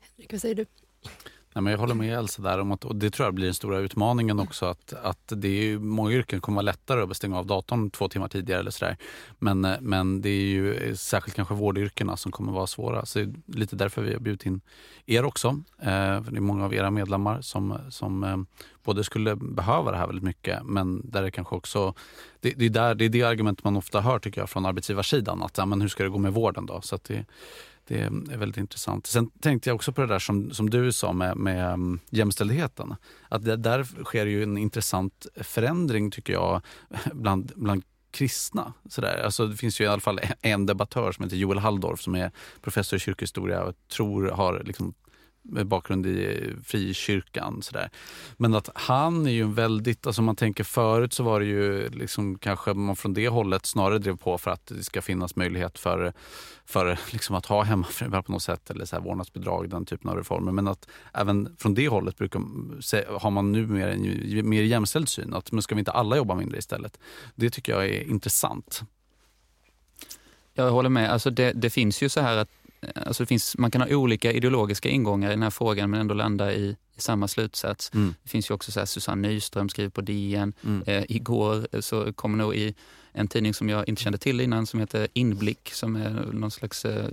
Henrik, 0.00 0.32
vad 0.32 0.40
säger 0.40 0.54
du? 0.54 0.66
Nej, 1.56 1.62
men 1.62 1.70
jag 1.70 1.78
håller 1.78 1.94
med 1.94 2.18
Elsa 2.18 2.42
där 2.42 2.60
om 2.60 2.72
att, 2.72 2.84
och 2.84 2.96
det 2.96 3.10
tror 3.10 3.26
jag 3.26 3.34
blir 3.34 3.44
den 3.44 3.54
stora 3.54 3.78
utmaningen 3.78 4.40
också. 4.40 4.66
Att, 4.66 4.92
att 4.92 5.32
det 5.36 5.48
är 5.48 5.62
ju, 5.62 5.78
många 5.78 6.10
yrken 6.10 6.40
kommer 6.40 6.56
vara 6.56 6.62
lättare 6.62 7.02
att 7.02 7.16
stänga 7.16 7.38
av 7.38 7.46
datorn 7.46 7.90
två 7.90 8.08
timmar 8.08 8.28
tidigare 8.28 8.60
eller 8.60 8.70
sådär. 8.70 8.96
Men, 9.38 9.64
eh, 9.64 9.76
men 9.80 10.20
det 10.20 10.28
är 10.28 10.46
ju 10.46 10.74
eh, 10.74 10.94
särskilt 10.94 11.36
kanske 11.36 11.54
vårdyrkena 11.54 12.16
som 12.16 12.32
kommer 12.32 12.52
vara 12.52 12.66
svåra. 12.66 13.06
Så 13.06 13.18
det 13.18 13.24
är 13.24 13.58
lite 13.58 13.76
därför 13.76 14.02
vi 14.02 14.12
har 14.12 14.20
bjudit 14.20 14.46
in 14.46 14.60
er 15.06 15.24
också. 15.24 15.48
Eh, 15.78 16.22
för 16.22 16.30
det 16.30 16.36
är 16.36 16.40
många 16.40 16.64
av 16.64 16.74
era 16.74 16.90
medlemmar 16.90 17.40
som, 17.40 17.78
som 17.90 18.24
eh, 18.24 18.36
både 18.84 19.04
skulle 19.04 19.36
behöva 19.36 19.90
det 19.90 19.96
här 19.96 20.06
väldigt 20.06 20.24
mycket 20.24 20.64
men 20.64 21.10
där 21.10 21.22
det 21.22 21.30
kanske 21.30 21.54
också... 21.56 21.94
Det, 22.40 22.50
det, 22.56 22.64
är, 22.64 22.70
där, 22.70 22.94
det 22.94 23.04
är 23.04 23.08
det 23.08 23.22
argument 23.22 23.64
man 23.64 23.76
ofta 23.76 24.00
hör 24.00 24.18
tycker 24.18 24.40
jag 24.40 24.50
från 24.50 24.66
arbetsgivarsidan. 24.66 25.42
Att 25.42 25.58
ja, 25.58 25.66
men 25.66 25.80
hur 25.80 25.88
ska 25.88 26.02
det 26.02 26.10
gå 26.10 26.18
med 26.18 26.32
vården 26.32 26.66
då? 26.66 26.80
Så 26.80 26.98
det, 27.06 27.24
det 27.86 28.00
är 28.00 28.36
väldigt 28.36 28.56
intressant. 28.56 29.06
Sen 29.06 29.30
tänkte 29.30 29.70
jag 29.70 29.74
också 29.74 29.92
på 29.92 30.00
det 30.00 30.06
där 30.06 30.18
som, 30.18 30.50
som 30.50 30.70
du 30.70 30.92
sa 30.92 31.12
med, 31.12 31.36
med 31.36 31.66
mm, 31.66 32.00
jämställdheten. 32.10 32.94
Att 33.28 33.44
det, 33.44 33.56
där 33.56 34.04
sker 34.04 34.26
ju 34.26 34.42
en 34.42 34.58
intressant 34.58 35.26
förändring 35.36 36.10
tycker 36.10 36.32
jag 36.32 36.62
bland, 37.12 37.52
bland 37.56 37.82
kristna. 38.10 38.72
Sådär. 38.88 39.22
Alltså, 39.24 39.46
det 39.46 39.56
finns 39.56 39.80
ju 39.80 39.84
i 39.84 39.88
alla 39.88 40.00
fall 40.00 40.20
en 40.42 40.66
debattör 40.66 41.12
som 41.12 41.24
heter 41.24 41.36
Joel 41.36 41.58
Halldorf 41.58 42.00
som 42.00 42.14
är 42.14 42.30
professor 42.62 42.96
i 42.96 43.00
kyrkohistoria 43.00 43.62
och 43.62 43.74
tror 43.88 44.28
har 44.28 44.62
liksom 44.64 44.94
bakgrund 45.48 46.06
i 46.06 46.50
frikyrkan. 46.64 47.62
Så 47.62 47.72
där. 47.72 47.90
Men 48.36 48.54
att 48.54 48.70
han 48.74 49.26
är 49.26 49.30
ju 49.30 49.42
en 49.42 49.54
väldigt, 49.54 50.06
alltså 50.06 50.22
man 50.22 50.36
tänker 50.36 50.64
förut 50.64 51.12
så 51.12 51.22
var 51.22 51.40
det 51.40 51.46
ju 51.46 51.88
liksom 51.88 52.38
kanske 52.38 52.74
man 52.74 52.96
från 52.96 53.14
det 53.14 53.28
hållet 53.28 53.66
snarare 53.66 53.98
drev 53.98 54.16
på 54.16 54.38
för 54.38 54.50
att 54.50 54.66
det 54.66 54.84
ska 54.84 55.02
finnas 55.02 55.36
möjlighet 55.36 55.78
för, 55.78 56.12
för 56.64 56.98
liksom 57.10 57.36
att 57.36 57.46
ha 57.46 57.62
hemmafruar 57.62 58.22
på 58.22 58.32
något 58.32 58.42
sätt 58.42 58.70
eller 58.70 58.84
så 58.84 58.96
här 58.96 59.02
vårdnadsbidrag, 59.02 59.70
den 59.70 59.84
typen 59.84 60.10
av 60.10 60.16
reformer. 60.16 60.52
Men 60.52 60.68
att 60.68 60.88
även 61.14 61.56
från 61.58 61.74
det 61.74 61.88
hållet 61.88 62.18
brukar, 62.18 62.40
har 63.18 63.30
man 63.30 63.52
nu 63.52 63.66
mer 63.66 63.88
en 63.88 64.48
mer 64.48 64.62
jämställd 64.62 65.08
syn. 65.08 65.34
Att 65.34 65.52
men 65.52 65.62
ska 65.62 65.74
vi 65.74 65.78
inte 65.78 65.92
alla 65.92 66.16
jobba 66.16 66.34
mindre 66.34 66.58
istället? 66.58 66.98
Det 67.34 67.50
tycker 67.50 67.72
jag 67.72 67.86
är 67.86 68.10
intressant. 68.10 68.82
Jag 70.54 70.70
håller 70.70 70.88
med. 70.88 71.12
Alltså 71.12 71.30
det, 71.30 71.52
det 71.52 71.70
finns 71.70 72.02
ju 72.02 72.08
så 72.08 72.20
här 72.20 72.36
att 72.36 72.50
alltså 72.94 73.22
det 73.22 73.26
finns, 73.26 73.56
man 73.58 73.70
kan 73.70 73.80
ha 73.80 73.88
olika 73.88 74.32
ideologiska 74.32 74.88
ingångar 74.88 75.28
i 75.28 75.32
den 75.32 75.42
här 75.42 75.50
frågan 75.50 75.90
men 75.90 76.00
ändå 76.00 76.14
landa 76.14 76.52
i, 76.52 76.76
i 76.96 77.00
samma 77.00 77.28
slutsats. 77.28 77.90
Mm. 77.94 78.14
Det 78.22 78.28
finns 78.28 78.50
ju 78.50 78.54
också 78.54 78.72
så 78.72 78.80
här, 78.80 78.86
Susanne 78.86 79.28
Nyström 79.28 79.68
skriver 79.68 79.90
på 79.90 80.00
DN. 80.00 80.52
Mm. 80.64 80.82
Eh, 80.86 81.04
igår 81.08 81.80
så 81.80 82.12
kom 82.12 82.38
nog 82.38 82.54
i 82.54 82.74
en 83.12 83.28
tidning 83.28 83.54
som 83.54 83.68
jag 83.68 83.88
inte 83.88 84.02
kände 84.02 84.18
till 84.18 84.40
innan 84.40 84.66
som 84.66 84.80
heter 84.80 85.08
Inblick 85.12 85.70
som 85.72 85.96
är 85.96 86.10
någon 86.32 86.50
slags 86.50 86.84
eh, 86.84 87.10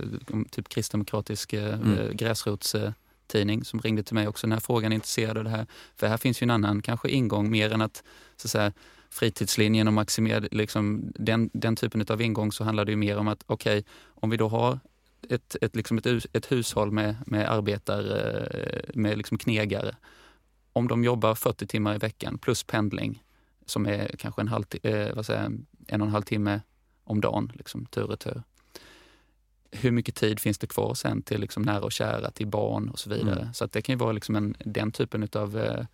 typ 0.50 0.68
kristdemokratisk 0.68 1.52
eh, 1.52 1.74
mm. 1.74 2.16
gräsrotstidning 2.16 3.64
som 3.64 3.80
ringde 3.80 4.02
till 4.02 4.14
mig 4.14 4.28
också 4.28 4.46
när 4.46 4.60
frågan 4.60 4.92
är 4.92 4.94
intresserad 4.94 5.38
av 5.38 5.44
det 5.44 5.50
här. 5.50 5.66
För 5.96 6.06
här 6.06 6.16
finns 6.16 6.42
ju 6.42 6.44
en 6.44 6.50
annan 6.50 6.82
kanske 6.82 7.08
ingång 7.08 7.50
mer 7.50 7.72
än 7.72 7.80
att 7.80 8.02
så 8.36 8.46
att 8.46 8.50
säga, 8.50 8.72
fritidslinjen 9.10 9.86
och 9.86 9.94
maximera 9.94 10.48
liksom, 10.50 11.12
den, 11.14 11.50
den 11.52 11.76
typen 11.76 12.04
av 12.08 12.22
ingång 12.22 12.52
så 12.52 12.64
handlar 12.64 12.84
det 12.84 12.96
mer 12.96 13.16
om 13.16 13.28
att 13.28 13.44
okej, 13.46 13.78
okay, 13.78 13.90
om 14.14 14.30
vi 14.30 14.36
då 14.36 14.48
har 14.48 14.80
ett, 15.30 15.56
ett, 15.60 15.76
liksom 15.76 15.98
ett, 15.98 16.06
ett 16.06 16.52
hushåll 16.52 16.90
med, 16.90 17.16
med 17.26 17.50
arbetare, 17.50 18.46
eh, 18.46 18.90
med 18.94 19.18
liksom 19.18 19.38
knegare, 19.38 19.96
om 20.72 20.88
de 20.88 21.04
jobbar 21.04 21.34
40 21.34 21.66
timmar 21.66 21.94
i 21.94 21.98
veckan 21.98 22.38
plus 22.38 22.64
pendling 22.64 23.22
som 23.66 23.86
är 23.86 24.16
kanske 24.18 24.40
en, 24.40 24.48
halv, 24.48 24.64
eh, 24.82 25.14
vad 25.14 25.26
säger, 25.26 25.44
en 25.86 26.00
och 26.00 26.06
en 26.06 26.12
halv 26.12 26.22
timme 26.22 26.60
om 27.04 27.20
dagen, 27.20 27.52
liksom, 27.54 27.86
tur 27.86 28.10
och 28.10 28.20
tur. 28.20 28.42
Hur 29.70 29.90
mycket 29.90 30.14
tid 30.14 30.40
finns 30.40 30.58
det 30.58 30.66
kvar 30.66 30.94
sen 30.94 31.22
till 31.22 31.40
liksom 31.40 31.62
nära 31.62 31.80
och 31.80 31.92
kära, 31.92 32.30
till 32.30 32.46
barn 32.46 32.88
och 32.88 32.98
så 32.98 33.10
vidare. 33.10 33.40
Mm. 33.40 33.54
Så 33.54 33.64
att 33.64 33.72
det 33.72 33.82
kan 33.82 33.92
ju 33.92 33.98
vara 33.98 34.12
liksom 34.12 34.36
en, 34.36 34.56
den 34.58 34.92
typen 34.92 35.28
av 35.32 35.58
eh, 35.58 35.84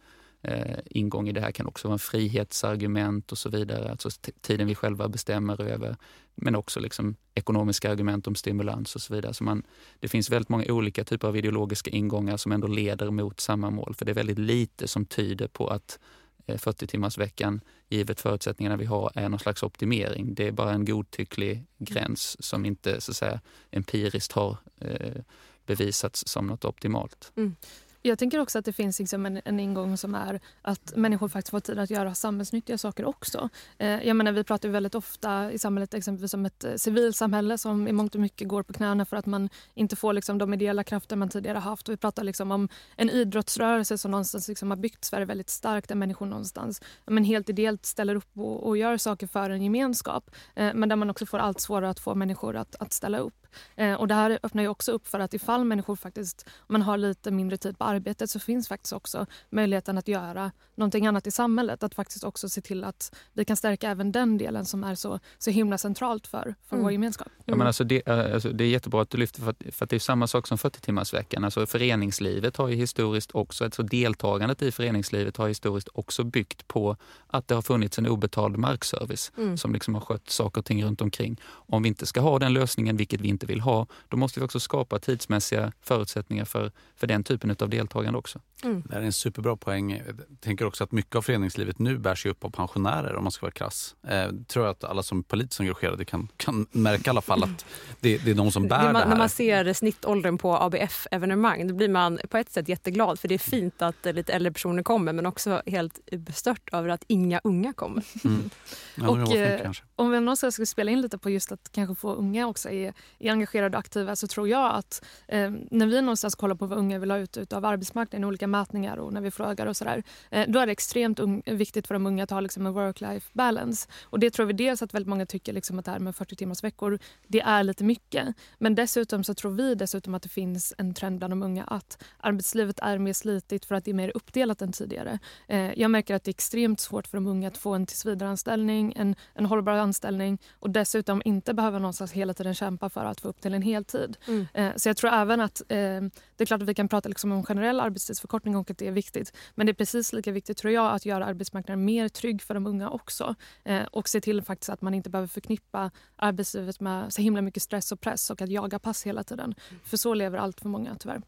eh, 0.43 0.79
ingång 0.85 1.29
i 1.29 1.33
det 1.33 1.41
här 1.41 1.53
kan 1.53 1.67
också 1.67 1.89
vara 1.89 1.95
en 1.95 1.99
frihetsargument 1.99 3.33
och 3.33 3.39
så 3.39 3.49
vidare. 3.49 3.91
Alltså 3.91 4.11
tiden 4.41 4.67
vi 4.67 4.75
själva 4.75 5.09
bestämmer 5.09 5.63
över. 5.63 5.97
Men 6.35 6.57
också 6.57 6.81
liksom 6.81 7.17
ekonomiska 7.35 7.91
argument 7.91 8.27
om 8.27 8.35
stimulans 8.35 8.95
och 8.95 9.03
så 9.03 9.15
vidare. 9.15 9.35
Så 9.35 9.45
man, 9.45 9.63
det 10.01 10.09
finns 10.09 10.31
väldigt 10.31 10.49
många 10.49 10.65
olika 10.69 11.05
typer 11.05 11.29
av 11.29 11.37
ideologiska 11.37 11.91
ingångar 11.91 12.37
som 12.37 12.53
ändå 12.53 12.67
leder 12.67 13.11
mot 13.11 13.41
samma 13.41 13.71
mål. 13.71 13.95
För 13.95 14.05
det 14.05 14.13
är 14.13 14.15
väldigt 14.15 14.39
lite 14.39 14.89
som 14.89 15.07
tyder 15.07 15.49
på 15.49 15.69
att 15.69 15.99
eh, 16.47 16.59
40 16.59 16.87
timmars 16.87 17.19
veckan 17.19 17.61
givet 17.89 18.21
förutsättningarna 18.21 18.77
vi 18.77 18.85
har 18.85 19.13
är 19.15 19.29
någon 19.29 19.41
slags 19.41 19.63
optimering. 19.63 20.35
Det 20.35 20.47
är 20.47 20.53
bara 20.53 20.73
en 20.73 20.85
godtycklig 20.85 21.65
gräns 21.79 22.37
som 22.45 22.67
inte 22.67 23.01
så 23.01 23.13
att 23.13 23.17
säga, 23.17 23.41
empiriskt 23.71 24.33
har 24.33 24.57
eh, 24.81 25.23
bevisats 25.67 26.27
som 26.27 26.47
något 26.47 26.65
optimalt. 26.65 27.33
Mm. 27.37 27.57
Jag 28.02 28.19
tänker 28.19 28.38
också 28.40 28.59
att 28.59 28.64
det 28.64 28.73
finns 28.73 28.99
liksom 28.99 29.26
en, 29.26 29.40
en 29.45 29.61
ingång 29.61 29.97
som 29.97 30.14
är 30.14 30.40
att 30.62 30.97
människor 30.97 31.28
faktiskt 31.28 31.50
får 31.50 31.61
tid 31.61 31.78
att 31.78 31.90
göra 31.90 32.14
samhällsnyttiga 32.14 32.78
saker 32.78 33.04
också. 33.04 33.49
Eh, 33.78 34.07
jag 34.07 34.16
menar, 34.16 34.33
vi 34.33 34.45
pratar 34.45 34.69
väldigt 34.69 34.95
ofta 34.95 35.52
i 35.52 35.59
samhället 35.59 35.95
exempelvis 35.95 36.35
om 36.35 36.47
ett 36.47 36.64
eh, 36.64 36.75
civilsamhälle 36.75 37.59
som 37.59 37.88
i 37.88 37.92
mångt 37.92 38.14
och 38.14 38.21
mycket 38.21 38.49
går 38.49 38.62
på 38.62 38.73
knäna 38.73 39.04
för 39.04 39.16
att 39.16 39.26
man 39.26 39.49
inte 39.75 39.97
får 39.97 40.12
liksom, 40.12 40.38
de 40.38 40.54
ideella 40.54 40.85
krafter 40.85 41.16
man 41.16 41.28
tidigare 41.28 41.59
haft. 41.59 41.88
vi 41.88 41.97
pratar 41.97 42.25
liksom 42.25 42.50
om 42.50 42.69
en 42.97 43.11
idrottsrörelse 43.11 43.99
som 43.99 44.11
någonstans 44.11 44.49
liksom 44.49 44.71
har 44.71 44.76
byggt 44.76 45.04
Sverige 45.04 45.26
väldigt 45.26 45.50
starkt 45.50 45.88
där 45.88 45.97
människor 45.97 46.26
någonstans 46.26 46.83
men 47.07 47.25
helt 47.25 47.49
ideellt 47.49 47.87
ställer 47.87 48.14
upp 48.14 48.38
och, 48.38 48.66
och 48.66 48.76
gör 48.76 48.97
saker 48.97 49.26
för 49.26 49.50
en 49.50 49.62
gemenskap. 49.62 50.30
Eh, 50.54 50.75
men 50.75 50.88
där 50.88 50.97
man 50.97 51.11
också 51.11 51.26
får 51.26 51.38
allt 51.38 51.61
svårare 51.61 51.90
att 51.90 52.00
få 52.00 52.14
människor 52.14 52.57
att, 52.57 52.76
att 52.80 52.92
ställa 52.92 53.19
upp. 53.19 53.47
Eh, 53.76 53.95
och 53.95 54.09
det 54.09 54.14
här 54.14 54.38
öppnar 54.42 54.62
ju 54.62 54.69
också 54.69 54.92
upp 54.92 55.07
för 55.07 55.21
att 55.21 55.35
ifall 55.35 55.64
människor 55.64 55.97
faktiskt, 55.97 56.49
man 56.66 56.83
har 56.83 56.99
lite 56.99 57.30
mindre 57.30 57.57
tid 57.59 57.78
på 57.78 57.85
arbetet 57.91 58.31
så 58.31 58.41
finns 58.41 58.69
faktiskt 58.69 58.93
också 58.93 59.27
möjligheten 59.51 59.99
att 59.99 60.09
göra 60.09 60.53
någonting 60.75 61.07
annat 61.07 61.27
i 61.27 61.31
samhället. 61.31 61.83
Att 61.83 61.95
faktiskt 61.95 62.25
också 62.25 62.49
se 62.49 62.61
till 62.61 62.85
att 62.85 63.17
vi 63.33 63.45
kan 63.45 63.57
stärka 63.57 63.91
även 63.91 64.13
den 64.13 64.39
delen 64.39 64.65
som 64.65 64.85
är 64.85 64.95
så, 64.95 65.21
så 65.39 65.51
himla 65.51 65.79
centralt 65.79 66.27
för, 66.27 66.55
för 66.69 66.77
mm. 66.77 66.83
vår 66.83 66.93
gemenskap. 66.93 67.29
Mm. 67.29 67.43
Ja, 67.45 67.57
men 67.57 67.67
alltså 67.67 67.85
det, 67.85 68.09
eh, 68.09 68.35
alltså 68.35 68.49
det 68.49 68.65
är 68.65 68.69
jättebra 68.69 69.03
att 69.03 69.11
du 69.11 69.19
lyfter 69.19 69.43
för 69.43 69.51
att, 69.51 69.75
för 69.75 69.85
att 69.85 69.91
det 69.91 69.97
är 69.97 70.01
samma 70.01 70.27
sak 70.27 70.47
som 70.47 70.59
40-timmarsveckan. 70.59 71.45
Alltså 71.45 71.67
föreningslivet 71.67 72.57
har 72.57 72.69
ju 72.69 72.77
historiskt 72.77 73.31
också, 73.35 73.65
alltså 73.65 73.83
deltagandet 73.83 74.63
i 74.63 74.73
föreningslivet 74.73 75.37
har 75.37 75.49
historiskt 75.49 75.89
också 75.93 76.25
byggt 76.25 76.69
på 76.69 76.97
att 77.27 77.49
det 77.49 77.55
har 77.55 77.63
funnits 77.63 77.99
en 77.99 78.07
obetald 78.07 78.57
markservice 78.57 79.33
mm. 79.37 79.59
som 79.59 79.73
liksom 79.73 79.95
har 79.95 80.01
skött 80.01 80.31
saker 80.31 80.61
och 80.61 80.65
ting 80.65 80.85
runt 80.85 81.01
omkring. 81.01 81.41
Om 81.47 81.83
vi 81.83 81.89
inte 81.89 82.07
ska 82.07 82.21
ha 82.21 82.39
den 82.39 82.53
lösningen, 82.53 82.97
vilket 82.97 83.21
vi 83.21 83.29
inte 83.29 83.41
inte 83.41 83.47
vill 83.47 83.61
ha, 83.61 83.87
då 84.09 84.17
måste 84.17 84.41
vi 84.41 84.47
också 84.47 84.61
skapa 84.61 84.99
tidsmässiga 84.99 85.73
förutsättningar 85.81 86.45
för, 86.45 86.73
för 86.97 87.07
den 87.07 87.25
typen 87.25 87.51
av 87.51 87.69
deltagande 87.69 87.80
deltagande 87.81 88.19
också. 88.19 88.41
Mm. 88.64 88.83
Det 88.88 88.97
är 88.97 89.00
en 89.00 89.12
superbra 89.12 89.57
poäng. 89.57 90.02
Jag 90.07 90.40
tänker 90.40 90.64
också 90.64 90.85
att 90.85 90.93
mycket 90.93 91.17
av 91.17 91.23
föreningslivet 91.23 91.79
nu 91.79 91.99
bärs 91.99 92.26
upp 92.26 92.45
av 92.45 92.50
pensionärer 92.50 93.17
om 93.17 93.25
man 93.25 93.33
ska 93.33 93.47
vara 93.47 93.52
krass. 93.52 93.95
Eh, 94.09 94.31
tror 94.49 94.64
jag 94.64 94.73
att 94.73 94.85
alla 94.85 95.02
som 95.02 95.19
är 95.19 95.23
politiskt 95.23 95.61
engagerade 95.61 96.05
kan, 96.05 96.29
kan 96.37 96.67
märka 96.71 97.02
i 97.07 97.11
alla 97.11 97.21
fall 97.21 97.45
att 97.45 97.64
det, 98.00 98.19
det 98.19 98.31
är 98.31 98.35
de 98.35 98.52
som 98.52 98.69
bär 98.69 98.79
det, 98.79 98.85
man, 98.85 98.95
det 98.95 99.00
här. 99.00 99.09
När 99.09 99.17
man 99.17 99.29
ser 99.29 99.73
snittåldern 99.73 100.38
på 100.38 100.57
ABF-evenemang 100.57 101.69
då 101.69 101.75
blir 101.75 101.88
man 101.88 102.19
på 102.29 102.37
ett 102.37 102.52
sätt 102.52 102.69
jätteglad 102.69 103.21
för 103.21 103.29
det 103.29 103.35
är 103.35 103.38
fint 103.38 103.83
att 103.83 104.05
lite 104.05 104.33
äldre 104.33 104.52
personer 104.52 104.83
kommer 104.83 105.12
men 105.12 105.26
också 105.26 105.62
helt 105.67 106.11
bestört 106.12 106.69
över 106.73 106.88
att 106.88 107.05
inga 107.07 107.40
unga 107.45 107.73
kommer. 107.73 108.05
Mm. 108.25 108.50
Ja, 108.95 109.09
och, 109.09 109.37
eh, 109.37 109.71
om 109.97 110.11
vi 110.11 110.21
någonstans 110.21 110.55
ska 110.55 110.67
spela 110.67 110.90
in 110.90 111.00
lite 111.00 111.19
på 111.19 111.31
just 111.31 111.52
att 111.52 111.73
kanske 111.73 111.95
få 111.95 112.14
unga 112.14 112.47
också 112.47 112.71
är, 112.71 112.93
är 113.19 113.31
engagerade 113.31 113.76
och 113.76 113.81
aktiva 113.81 114.17
så 114.17 114.26
tror 114.26 114.49
jag 114.49 114.75
att 114.75 115.05
eh, 115.29 115.50
när 115.71 115.87
vi 115.87 116.02
någonstans 116.02 116.35
kollar 116.35 116.55
på 116.55 116.67
vad 116.67 116.79
unga 116.79 116.99
vill 116.99 117.11
ha 117.11 117.19
ut 117.19 117.52
av 117.52 117.64
arbetsmarknaden 117.64 118.25
i 118.25 118.26
olika 118.26 118.47
mätningar 118.50 118.97
och 118.97 119.12
när 119.12 119.21
vi 119.21 119.30
frågar 119.30 119.66
och 119.66 119.76
sådär. 119.76 120.02
Eh, 120.30 120.49
då 120.49 120.59
är 120.59 120.66
det 120.66 120.73
extremt 120.73 121.21
viktigt 121.47 121.87
för 121.87 121.95
de 121.95 122.07
unga 122.07 122.25
att 122.25 122.30
ha 122.30 122.40
liksom 122.40 122.66
en 122.66 122.73
work-life 122.73 123.30
balance. 123.33 123.88
Och 124.02 124.19
det 124.21 124.30
tror 124.30 124.47
vi 124.47 124.52
dels 124.52 124.83
att 124.83 124.95
väldigt 124.95 125.09
många 125.09 125.26
tycker 125.26 125.52
liksom 125.52 125.78
att 125.78 125.85
det 125.85 125.90
här 125.90 125.99
med 125.99 126.16
40 126.16 126.37
timmars 126.37 126.64
veckor 126.64 126.99
det 127.26 127.40
är 127.40 127.64
lite 127.64 127.85
mycket. 127.85 128.37
Men 128.59 128.75
dessutom 128.75 129.25
så 129.25 129.35
tror 129.35 129.52
vi 129.52 129.75
dessutom 129.75 130.14
att 130.14 130.23
det 130.23 130.28
finns 130.28 130.75
en 130.78 130.95
trend 130.95 131.19
bland 131.19 131.33
de 131.33 131.42
unga 131.42 131.64
att 131.64 132.02
arbetslivet 132.19 132.78
är 132.83 132.99
mer 132.99 133.12
slitigt 133.12 133.64
för 133.64 133.75
att 133.75 133.85
det 133.85 133.90
är 133.90 133.95
mer 133.95 134.12
uppdelat 134.14 134.62
än 134.62 134.73
tidigare. 134.73 135.19
Eh, 135.49 135.80
jag 135.80 135.90
märker 135.90 136.14
att 136.14 136.25
det 136.25 136.28
är 136.28 136.35
extremt 136.35 136.80
svårt 136.80 137.07
för 137.07 137.16
de 137.16 137.26
unga 137.26 137.49
att 137.49 137.59
få 137.59 137.75
en 137.75 137.87
tillsvidareanställning, 137.87 138.92
en, 138.97 139.14
en 139.35 139.47
hållbar 139.47 139.73
anställning 139.73 140.38
och 140.52 140.71
dessutom 140.71 141.23
inte 141.25 141.54
behöva 141.54 141.78
någonstans 141.78 142.12
hela 142.12 142.35
tiden 142.35 142.54
kämpa 142.54 142.90
för 142.90 143.04
att 143.04 143.21
få 143.21 143.28
upp 143.28 143.40
till 143.40 143.54
en 143.54 143.62
heltid. 143.62 144.16
Mm. 144.26 144.47
Eh, 144.54 144.73
så 144.76 144.88
jag 144.88 144.97
tror 144.97 145.11
även 145.12 145.40
att 145.40 145.62
det 145.69 146.45
är 146.45 146.47
klart 146.47 146.62
att 146.62 146.69
vi 146.69 146.75
kan 146.75 146.88
prata 146.88 147.09
liksom 147.09 147.33
om 147.33 147.45
generell 147.45 147.80
arbetstidsförkortning 147.80 148.40
arbetstidsförkortning 148.41 148.57
och 148.57 148.71
att 148.71 148.79
det 148.79 148.87
är 148.87 148.93
viktigt. 148.93 149.33
Men 149.55 149.67
det 149.67 149.73
är 149.73 149.75
precis 149.75 150.13
lika 150.13 150.33
viktigt 150.33 150.59
tror 150.59 150.73
jag 150.73 150.95
att 150.95 151.07
göra 151.07 151.25
arbetsmarknaden 151.27 151.85
mer 151.85 152.09
trygg 152.09 152.43
för 152.43 152.55
de 152.55 152.67
unga 152.67 152.91
också. 152.91 153.35
Eh, 153.65 153.87
och 153.93 154.09
se 154.09 154.21
till 154.21 154.43
faktiskt 154.43 154.71
att 154.71 154.83
man 154.83 154.95
inte 154.95 155.11
behöver 155.11 155.29
förknippa 155.29 155.91
arbetslivet 156.17 156.81
med 156.81 157.13
så 157.13 157.23
himla 157.23 157.43
mycket 157.43 157.63
stress 157.63 157.93
och 157.93 158.01
press 158.01 158.31
och 158.31 158.43
att 158.43 158.51
jaga 158.51 158.79
pass 158.79 159.07
hela 159.07 159.25
tiden. 159.25 159.55
För 159.85 159.97
så 159.97 160.15
lever 160.15 160.39
allt 160.39 160.61
för 160.61 160.69
många 160.69 160.97
tyvärr. 160.99 161.23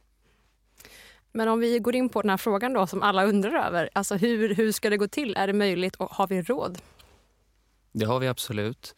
Men 1.35 1.49
om 1.49 1.61
vi 1.61 1.79
går 1.79 1.95
in 1.95 2.09
på 2.09 2.23
den 2.23 2.31
här 2.31 2.39
frågan 2.39 2.73
då 2.73 2.87
som 2.87 3.03
alla 3.03 3.25
undrar 3.25 3.67
över. 3.67 3.89
Alltså 3.95 4.17
hur, 4.17 4.55
hur 4.55 4.73
ska 4.73 4.91
det 4.91 4.99
gå 4.99 5.09
till? 5.09 5.37
Är 5.37 5.47
det 5.47 5.53
möjligt 5.53 5.97
och 5.97 6.11
har 6.11 6.27
vi 6.27 6.43
råd? 6.43 6.79
Det 7.93 8.07
har 8.07 8.21
vi 8.21 8.29
absolut. 8.29 8.95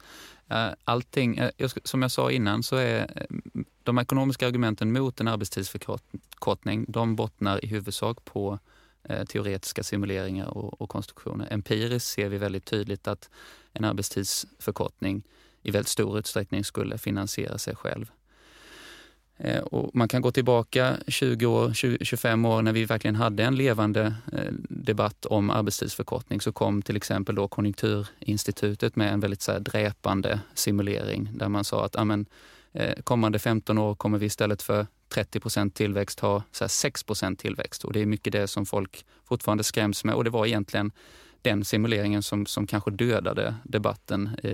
Allting, 0.84 1.36
eh, 1.38 1.68
som 1.84 2.02
jag 2.02 2.10
sa 2.10 2.30
innan 2.30 2.62
så 2.62 2.76
är 2.76 3.00
eh, 3.16 3.60
de 3.82 3.98
ekonomiska 3.98 4.46
argumenten 4.46 4.92
mot 4.92 5.20
en 5.20 5.28
arbetstidsförkortning 5.28 6.84
de 6.88 7.16
bottnar 7.16 7.64
i 7.64 7.68
huvudsak 7.68 8.24
på 8.24 8.58
eh, 9.02 9.24
teoretiska 9.24 9.82
simuleringar 9.82 10.46
och, 10.46 10.80
och 10.80 10.88
konstruktioner. 10.88 11.48
Empiriskt 11.50 12.08
ser 12.08 12.28
vi 12.28 12.38
väldigt 12.38 12.64
tydligt 12.64 13.08
att 13.08 13.30
en 13.72 13.84
arbetstidsförkortning 13.84 15.22
i 15.62 15.70
väldigt 15.70 15.88
stor 15.88 16.18
utsträckning 16.18 16.64
skulle 16.64 16.98
finansiera 16.98 17.58
sig 17.58 17.76
själv. 17.76 18.10
Eh, 19.36 19.62
och 19.62 19.94
man 19.94 20.08
kan 20.08 20.22
gå 20.22 20.30
tillbaka 20.30 20.96
20 21.08 21.46
år, 21.46 21.72
20, 21.72 22.04
25 22.04 22.44
år 22.44 22.62
när 22.62 22.72
vi 22.72 22.84
verkligen 22.84 23.16
hade 23.16 23.44
en 23.44 23.56
levande 23.56 24.14
eh, 24.32 24.52
debatt 24.68 25.26
om 25.26 25.50
arbetstidsförkortning 25.50 26.40
så 26.40 26.52
kom 26.52 26.82
till 26.82 26.96
exempel 26.96 27.34
då 27.34 27.48
Konjunkturinstitutet 27.48 28.96
med 28.96 29.12
en 29.12 29.20
väldigt 29.20 29.42
så 29.42 29.52
här, 29.52 29.60
dräpande 29.60 30.40
simulering 30.54 31.28
där 31.32 31.48
man 31.48 31.64
sa 31.64 31.84
att 31.84 31.96
amen, 31.96 32.26
eh, 32.72 32.94
kommande 33.04 33.38
15 33.38 33.78
år 33.78 33.94
kommer 33.94 34.18
vi 34.18 34.26
istället 34.26 34.62
för 34.62 34.86
30% 35.14 35.70
tillväxt 35.70 36.20
ha 36.20 36.42
så 36.52 36.64
här, 36.64 36.68
6% 36.68 37.36
tillväxt. 37.36 37.84
Och 37.84 37.92
det 37.92 38.00
är 38.00 38.06
mycket 38.06 38.32
det 38.32 38.46
som 38.46 38.66
folk 38.66 39.04
fortfarande 39.28 39.64
skräms 39.64 40.04
med 40.04 40.14
och 40.14 40.24
det 40.24 40.30
var 40.30 40.46
egentligen 40.46 40.92
den 41.42 41.64
simuleringen 41.64 42.22
som, 42.22 42.46
som 42.46 42.66
kanske 42.66 42.90
dödade 42.90 43.54
debatten 43.64 44.30
i, 44.42 44.48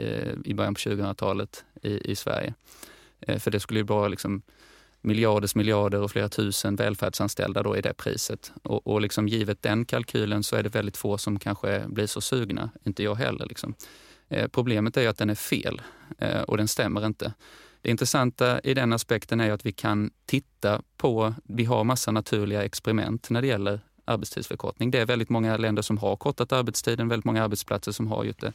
i 0.45 0.55
början 0.55 0.75
på 0.75 0.81
2000-talet 0.81 1.65
i, 1.83 2.11
i 2.11 2.17
Sverige. 2.17 2.55
För 3.39 3.51
det 3.51 3.61
skulle 3.61 3.81
ju 3.81 3.85
bara 3.85 4.09
liksom 4.09 4.43
miljarders 5.01 5.55
miljarder 5.55 6.01
och 6.01 6.11
flera 6.11 6.29
tusen 6.29 6.77
välfärdsanställda 6.77 7.63
då 7.63 7.77
i 7.77 7.81
det 7.81 7.95
priset. 7.95 8.53
Och, 8.63 8.87
och 8.87 9.01
liksom 9.01 9.29
givet 9.29 9.63
den 9.63 9.85
kalkylen 9.85 10.43
så 10.43 10.57
är 10.57 10.63
det 10.63 10.69
väldigt 10.69 10.97
få 10.97 11.19
som 11.19 11.39
kanske 11.39 11.85
blir 11.89 12.07
så 12.07 12.21
sugna, 12.21 12.71
inte 12.85 13.03
jag 13.03 13.15
heller. 13.15 13.47
Liksom. 13.47 13.75
Eh, 14.29 14.49
problemet 14.49 14.97
är 14.97 15.01
ju 15.03 15.07
att 15.07 15.19
den 15.19 15.31
är 15.31 15.35
fel 15.35 15.83
eh, 16.19 16.43
och 16.43 16.57
den 16.57 16.69
stämmer 16.69 17.07
inte. 17.07 17.33
Det 17.83 17.91
intressanta 17.91 18.61
i 18.61 18.75
den 18.75 18.93
aspekten 18.93 19.41
är 19.41 19.53
att 19.53 19.67
vi 19.67 19.73
kan 19.73 20.11
titta 20.27 20.83
på, 20.97 21.35
vi 21.45 21.65
har 21.65 21.85
massa 21.85 22.11
naturliga 22.11 22.65
experiment 22.65 23.31
när 23.31 23.41
det 23.41 23.47
gäller 23.47 23.81
arbetstidsförkortning. 24.05 24.91
Det 24.91 24.99
är 24.99 25.07
väldigt 25.07 25.29
många 25.29 25.57
länder 25.57 25.83
som 25.83 25.99
har 25.99 26.17
kortat 26.17 26.53
arbetstiden, 26.53 27.09
väldigt 27.09 27.25
många 27.25 27.45
arbetsplatser 27.45 27.93
som 27.93 28.09
har 28.09 28.25
gjort 28.25 28.41
det. 28.41 28.53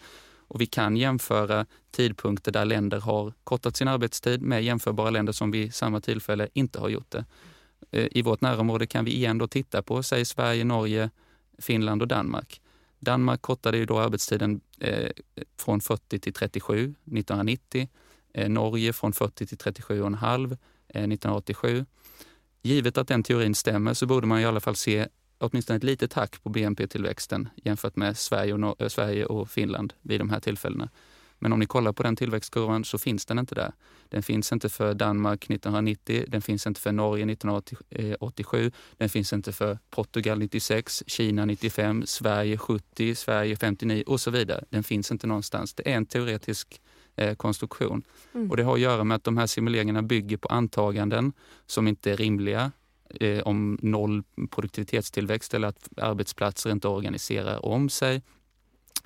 Och 0.48 0.62
vi 0.62 0.66
kan 0.66 0.98
jämföra 0.98 1.66
tidpunkter 1.92 2.52
där 2.52 2.66
länder 2.66 3.00
har 3.00 3.34
kortat 3.44 3.78
sin 3.78 3.88
arbetstid 3.88 4.42
med 4.42 4.64
jämförbara 4.64 5.10
länder 5.10 5.34
som 5.34 5.52
vid 5.52 5.74
samma 5.74 6.02
tillfälle 6.02 6.48
inte 6.54 6.80
har 6.80 6.90
gjort 6.90 7.12
det. 7.12 7.25
Eh, 7.92 8.08
I 8.12 8.22
vårt 8.22 8.42
närområde 8.42 8.88
kan 8.88 9.06
vi 9.06 9.16
igen 9.16 9.38
då 9.38 9.48
titta 9.48 9.82
på, 9.82 10.04
säg 10.04 10.25
Sverige, 10.25 10.64
Norge, 10.64 11.10
Finland 11.58 12.02
och 12.02 12.08
Danmark. 12.08 12.62
Danmark 13.00 13.42
kortade 13.42 13.78
ju 13.78 13.86
då 13.86 14.00
arbetstiden 14.00 14.62
eh, 14.80 15.10
från 15.60 15.82
40 15.82 16.20
till 16.20 16.34
37 16.34 16.84
1990. 16.84 17.90
Eh, 18.34 18.50
Norge 18.50 18.94
från 18.94 19.14
40 19.14 19.46
till 19.46 19.58
37,5 19.58 20.52
eh, 20.88 21.04
1987. 21.04 21.86
Givet 22.62 22.98
att 22.98 23.08
den 23.08 23.24
teorin 23.24 23.56
stämmer 23.56 23.94
så 23.94 24.06
borde 24.06 24.28
man 24.28 24.40
i 24.40 24.46
alla 24.46 24.60
fall 24.60 24.75
se 24.75 25.08
åtminstone 25.38 25.77
ett 25.77 25.84
litet 25.84 26.13
hack 26.13 26.44
på 26.44 26.50
BNP-tillväxten 26.50 27.50
jämfört 27.56 27.96
med 27.96 28.18
Sverige 28.18 28.54
och, 28.54 28.82
eh, 28.82 28.88
Sverige 28.88 29.25
och 29.25 29.50
Finland 29.50 29.94
vid 30.01 30.20
de 30.20 30.30
här 30.30 30.39
tillfällena. 30.39 30.89
Men 31.39 31.54
om 31.54 31.60
ni 31.60 31.65
kollar 31.65 31.94
på 31.94 32.04
den 32.04 32.15
tillväxtkurvan 32.15 32.84
så 32.84 32.98
finns 32.98 33.25
den 33.25 33.39
inte 33.39 33.56
där. 33.56 33.72
Den 34.10 34.24
finns 34.24 34.51
inte 34.51 34.70
för 34.70 34.94
Danmark 34.94 35.50
1990, 35.50 36.25
den 36.27 36.42
finns 36.42 36.68
inte 36.68 36.82
för 36.82 36.92
Norge 36.92 37.25
1987, 37.25 38.72
den 38.98 39.10
finns 39.10 39.34
inte 39.34 39.51
för 39.51 39.77
Portugal 39.89 40.39
96, 40.39 41.04
Kina 41.08 41.46
95, 41.46 42.06
Sverige 42.06 42.58
70, 42.58 43.15
Sverige 43.15 43.56
59 43.56 44.04
och 44.08 44.22
så 44.22 44.32
vidare. 44.32 44.63
Den 44.70 44.84
finns 44.84 45.12
inte 45.12 45.27
någonstans. 45.27 45.74
Det 45.74 45.92
är 45.92 45.96
en 45.96 46.06
teoretisk 46.06 46.82
eh, 47.15 47.36
konstruktion. 47.36 48.04
Mm. 48.34 48.51
Och 48.51 48.58
det 48.58 48.63
har 48.63 48.74
att 48.74 48.80
göra 48.80 49.04
med 49.04 49.15
att 49.15 49.24
de 49.24 49.38
här 49.38 49.48
simuleringarna 49.48 50.01
bygger 50.01 50.38
på 50.38 50.48
antaganden 50.48 51.34
som 51.65 51.88
inte 51.88 52.12
är 52.12 52.18
rimliga 52.18 52.72
eh, 53.10 53.40
om 53.40 53.78
noll 53.82 54.24
produktivitetstillväxt 54.52 55.54
eller 55.54 55.68
att 55.68 55.89
arbetsplatser 55.98 56.72
inte 56.72 56.88
organiserar 56.88 57.65
om 57.65 57.89
sig. 57.89 58.22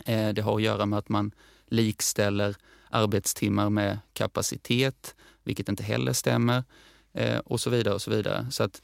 Eh, 0.06 0.30
det 0.30 0.42
har 0.42 0.56
att 0.56 0.62
göra 0.62 0.86
med 0.86 1.00
att 1.00 1.10
man 1.10 1.32
likställer 1.68 2.56
arbetstimmar 2.90 3.70
med 3.70 4.00
kapacitet, 4.14 5.16
vilket 5.44 5.70
inte 5.70 5.84
heller 5.84 6.14
stämmer 6.14 6.64
eh, 7.14 7.38
och 7.38 7.60
så 7.60 7.70
vidare. 7.70 7.94
och 7.94 8.02
så 8.02 8.12
vidare. 8.12 8.48
Så 8.52 8.64
att 8.64 8.82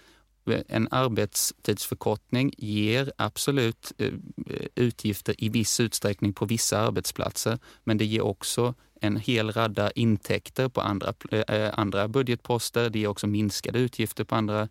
eh, 0.49 0.62
en 0.67 0.88
arbetstidsförkortning 0.91 2.54
ger 2.58 3.12
absolut 3.17 3.91
eh, 3.97 4.13
utgifter 4.75 5.36
i 5.38 5.49
viss 5.49 5.80
utsträckning 5.80 6.34
på 6.34 6.45
vissa 6.45 6.80
arbetsplatser, 6.80 7.60
men 7.84 7.97
det 7.97 8.06
ger 8.06 8.21
också 8.21 8.73
en 9.01 9.17
hel 9.17 9.51
radda 9.51 9.91
intäkter 9.91 10.69
på 10.69 10.82
andra, 10.82 11.13
eh, 11.47 11.80
andra 11.80 12.08
budgetposter. 12.08 12.89
Det 12.89 12.99
ger 12.99 13.08
också 13.08 13.28
minskade 13.28 13.80
utgifter 13.80 14.23
på 14.23 14.36
andra 14.36 14.62
eh, 14.62 14.67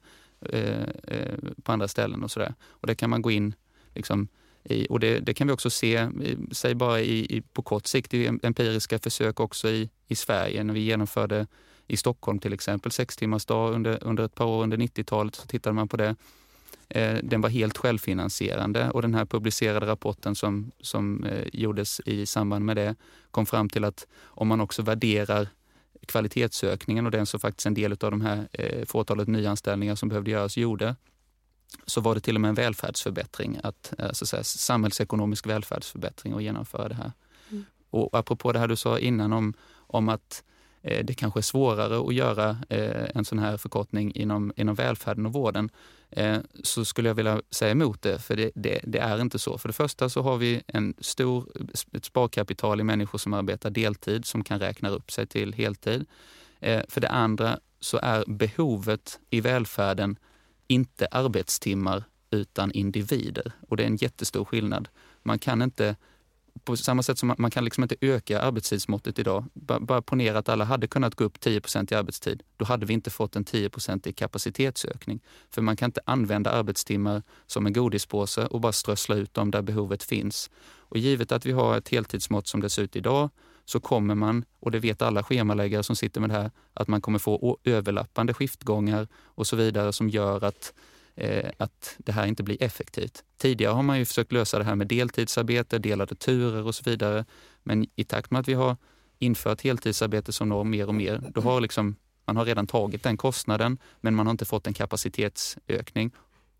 Eh, 0.52 0.88
eh, 1.02 1.38
på 1.62 1.72
andra 1.72 1.88
ställen 1.88 2.24
och 2.24 2.30
sådär. 2.30 2.54
Och 2.68 2.86
det 2.86 2.94
kan 2.94 3.10
man 3.10 3.22
gå 3.22 3.30
in 3.30 3.54
liksom, 3.94 4.28
i, 4.64 4.86
och 4.90 5.00
det, 5.00 5.20
det, 5.20 5.34
kan 5.34 5.46
vi 5.46 5.52
också 5.52 5.70
se, 5.70 6.08
säg 6.52 6.74
bara 6.74 7.00
i, 7.00 7.36
i, 7.36 7.40
på 7.40 7.62
kort 7.62 7.86
sikt, 7.86 8.14
i 8.14 8.26
empiriska 8.42 8.98
försök 8.98 9.40
också 9.40 9.68
i, 9.68 9.90
i 10.08 10.14
Sverige. 10.14 10.64
När 10.64 10.74
vi 10.74 10.80
genomförde 10.80 11.46
i 11.86 11.96
Stockholm 11.96 12.38
till 12.38 12.52
exempel 12.52 12.92
sex 12.92 13.16
timmars 13.16 13.44
dag 13.44 13.74
under, 13.74 14.04
under 14.04 14.24
ett 14.24 14.34
par 14.34 14.44
år 14.44 14.62
under 14.62 14.76
90-talet 14.76 15.34
så 15.34 15.46
tittade 15.46 15.74
man 15.74 15.88
på 15.88 15.96
det. 15.96 16.16
Eh, 16.88 17.18
den 17.22 17.40
var 17.40 17.48
helt 17.48 17.78
självfinansierande 17.78 18.90
och 18.90 19.02
den 19.02 19.14
här 19.14 19.24
publicerade 19.24 19.86
rapporten 19.86 20.34
som, 20.34 20.70
som 20.80 21.24
eh, 21.24 21.44
gjordes 21.52 22.00
i 22.00 22.26
samband 22.26 22.64
med 22.64 22.76
det 22.76 22.94
kom 23.30 23.46
fram 23.46 23.68
till 23.68 23.84
att 23.84 24.06
om 24.22 24.48
man 24.48 24.60
också 24.60 24.82
värderar 24.82 25.48
kvalitetsökningen 26.04 27.06
och 27.06 27.12
den 27.12 27.26
som 27.26 27.40
faktiskt 27.40 27.66
en 27.66 27.74
del 27.74 27.92
av 27.92 28.10
de 28.10 28.20
här 28.20 28.48
eh, 28.52 28.84
fåtalet 28.86 29.28
nyanställningar 29.28 29.94
som 29.94 30.08
behövde 30.08 30.30
göras 30.30 30.56
gjorde, 30.56 30.96
så 31.86 32.00
var 32.00 32.14
det 32.14 32.20
till 32.20 32.34
och 32.34 32.40
med 32.40 32.48
en 32.48 32.54
välfärdsförbättring, 32.54 33.60
att, 33.62 33.92
eh, 33.98 34.12
så 34.12 34.24
att 34.24 34.28
säga, 34.28 34.44
samhällsekonomisk 34.44 35.46
välfärdsförbättring 35.46 36.32
att 36.32 36.42
genomföra 36.42 36.88
det 36.88 36.94
här. 36.94 37.12
Mm. 37.50 37.64
Och 37.90 38.18
apropå 38.18 38.52
det 38.52 38.58
här 38.58 38.68
du 38.68 38.76
sa 38.76 38.98
innan 38.98 39.32
om, 39.32 39.54
om 39.76 40.08
att 40.08 40.44
Eh, 40.84 41.04
det 41.04 41.14
kanske 41.14 41.40
är 41.40 41.42
svårare 41.42 42.08
att 42.08 42.14
göra 42.14 42.56
eh, 42.68 43.06
en 43.14 43.24
sån 43.24 43.38
här 43.38 43.56
förkortning 43.56 44.12
inom, 44.14 44.52
inom 44.56 44.74
välfärden 44.74 45.26
och 45.26 45.32
vården, 45.32 45.70
eh, 46.10 46.38
så 46.62 46.84
skulle 46.84 47.08
jag 47.08 47.14
vilja 47.14 47.42
säga 47.50 47.70
emot 47.70 48.02
det, 48.02 48.18
för 48.18 48.36
det, 48.36 48.50
det, 48.54 48.80
det, 48.84 48.98
är 48.98 49.20
inte 49.20 49.38
så. 49.38 49.58
För 49.58 49.68
det 49.68 49.72
första 49.72 50.08
så 50.08 50.22
har 50.22 50.36
vi 50.36 50.62
en 50.66 50.94
stor, 50.98 51.48
ett 51.92 52.04
sparkapital 52.04 52.80
i 52.80 52.84
människor 52.84 53.18
som 53.18 53.34
arbetar 53.34 53.70
deltid 53.70 54.24
som 54.24 54.44
kan 54.44 54.60
räkna 54.60 54.88
upp 54.88 55.12
sig 55.12 55.26
till 55.26 55.52
heltid. 55.52 56.06
För 56.88 57.00
det 57.00 57.08
andra 57.08 57.58
så 57.80 57.98
är 58.02 58.24
behovet 58.26 59.20
i 59.30 59.40
välfärden 59.40 60.18
inte 60.66 61.06
arbetstimmar 61.10 62.04
utan 62.30 62.72
individer. 62.72 63.52
Och 63.68 63.76
det 63.76 63.82
är 63.82 63.86
en 63.86 63.96
jättestor 63.96 64.44
skillnad. 64.44 64.88
Man 65.22 65.38
kan 65.38 65.62
inte 65.62 65.96
på 66.64 66.76
samma 66.76 67.02
sätt 67.02 67.18
som 67.18 67.34
man, 67.38 67.50
kan 67.50 67.64
liksom 67.64 67.82
inte 67.82 67.96
öka 68.00 68.40
arbetstidsmåttet 68.40 69.18
idag. 69.18 69.44
B 69.54 69.74
bara 69.80 70.02
ponera 70.02 70.38
att 70.38 70.48
alla 70.48 70.64
hade 70.64 70.86
kunnat 70.86 71.14
gå 71.14 71.24
upp 71.24 71.38
10% 71.38 71.92
i 71.92 71.96
arbetstid. 71.96 72.42
Då 72.56 72.64
hade 72.64 72.86
vi 72.86 72.94
inte 72.94 73.10
fått 73.10 73.36
en 73.36 73.44
10% 73.44 74.08
i 74.08 74.12
kapacitetsökning. 74.12 75.20
För 75.50 75.62
man 75.62 75.76
kan 75.76 75.88
inte 75.88 76.00
använda 76.04 76.50
arbetstimmar 76.50 77.22
som 77.46 77.66
en 77.66 77.72
godispåse 77.72 78.46
och 78.46 78.60
bara 78.60 78.72
strössla 78.72 79.16
ut 79.16 79.34
dem 79.34 79.50
där 79.50 79.62
behovet 79.62 80.02
finns. 80.02 80.50
Och 80.78 80.98
givet 80.98 81.32
att 81.32 81.46
vi 81.46 81.52
har 81.52 81.78
ett 81.78 81.88
heltidsmått 81.88 82.46
som 82.46 82.60
det 82.60 82.70
ser 82.70 82.82
ut 82.82 82.96
idag 82.96 83.30
så 83.64 83.80
kommer 83.80 84.14
man, 84.14 84.44
och 84.60 84.70
det 84.70 84.78
vet 84.78 85.02
alla 85.02 85.22
schemaläggare 85.22 85.82
som 85.82 85.96
sitter 85.96 86.20
med 86.20 86.30
det 86.30 86.34
här, 86.34 86.50
att 86.74 86.88
man 86.88 87.00
kommer 87.00 87.18
få 87.18 87.58
överlappande 87.64 88.34
skiftgångar 88.34 89.08
och 89.14 89.46
så 89.46 89.56
vidare 89.56 89.92
som 89.92 90.08
gör 90.08 90.44
att 90.44 90.72
eh, 91.14 91.50
att 91.56 91.94
det 91.98 92.12
här 92.12 92.26
inte 92.26 92.42
blir 92.42 92.62
effektivt. 92.62 93.24
Tidigare 93.36 93.72
har 93.72 93.82
man 93.82 93.98
ju 93.98 94.04
försökt 94.04 94.32
lösa 94.32 94.58
det 94.58 94.64
här 94.64 94.74
med 94.74 94.86
deltidsarbete, 94.86 95.78
delade 95.78 96.14
turer 96.14 96.66
och 96.66 96.74
så 96.74 96.90
vidare. 96.90 97.24
Men 97.62 97.86
i 97.96 98.04
takt 98.04 98.30
med 98.30 98.40
att 98.40 98.48
vi 98.48 98.54
har 98.54 98.76
infört 99.18 99.60
heltidsarbete 99.60 100.32
som 100.32 100.48
norm 100.48 100.70
mer 100.70 100.86
och 100.88 100.94
mer, 100.94 101.22
då 101.34 101.40
har 101.40 101.60
liksom, 101.60 101.96
man 102.26 102.36
har 102.36 102.44
redan 102.44 102.66
tagit 102.66 103.02
den 103.02 103.16
kostnaden, 103.16 103.78
men 104.00 104.14
man 104.14 104.26
har 104.26 104.30
inte 104.30 104.44
fått 104.44 104.66
en 104.66 104.74
kapacitetsökning. 104.74 106.10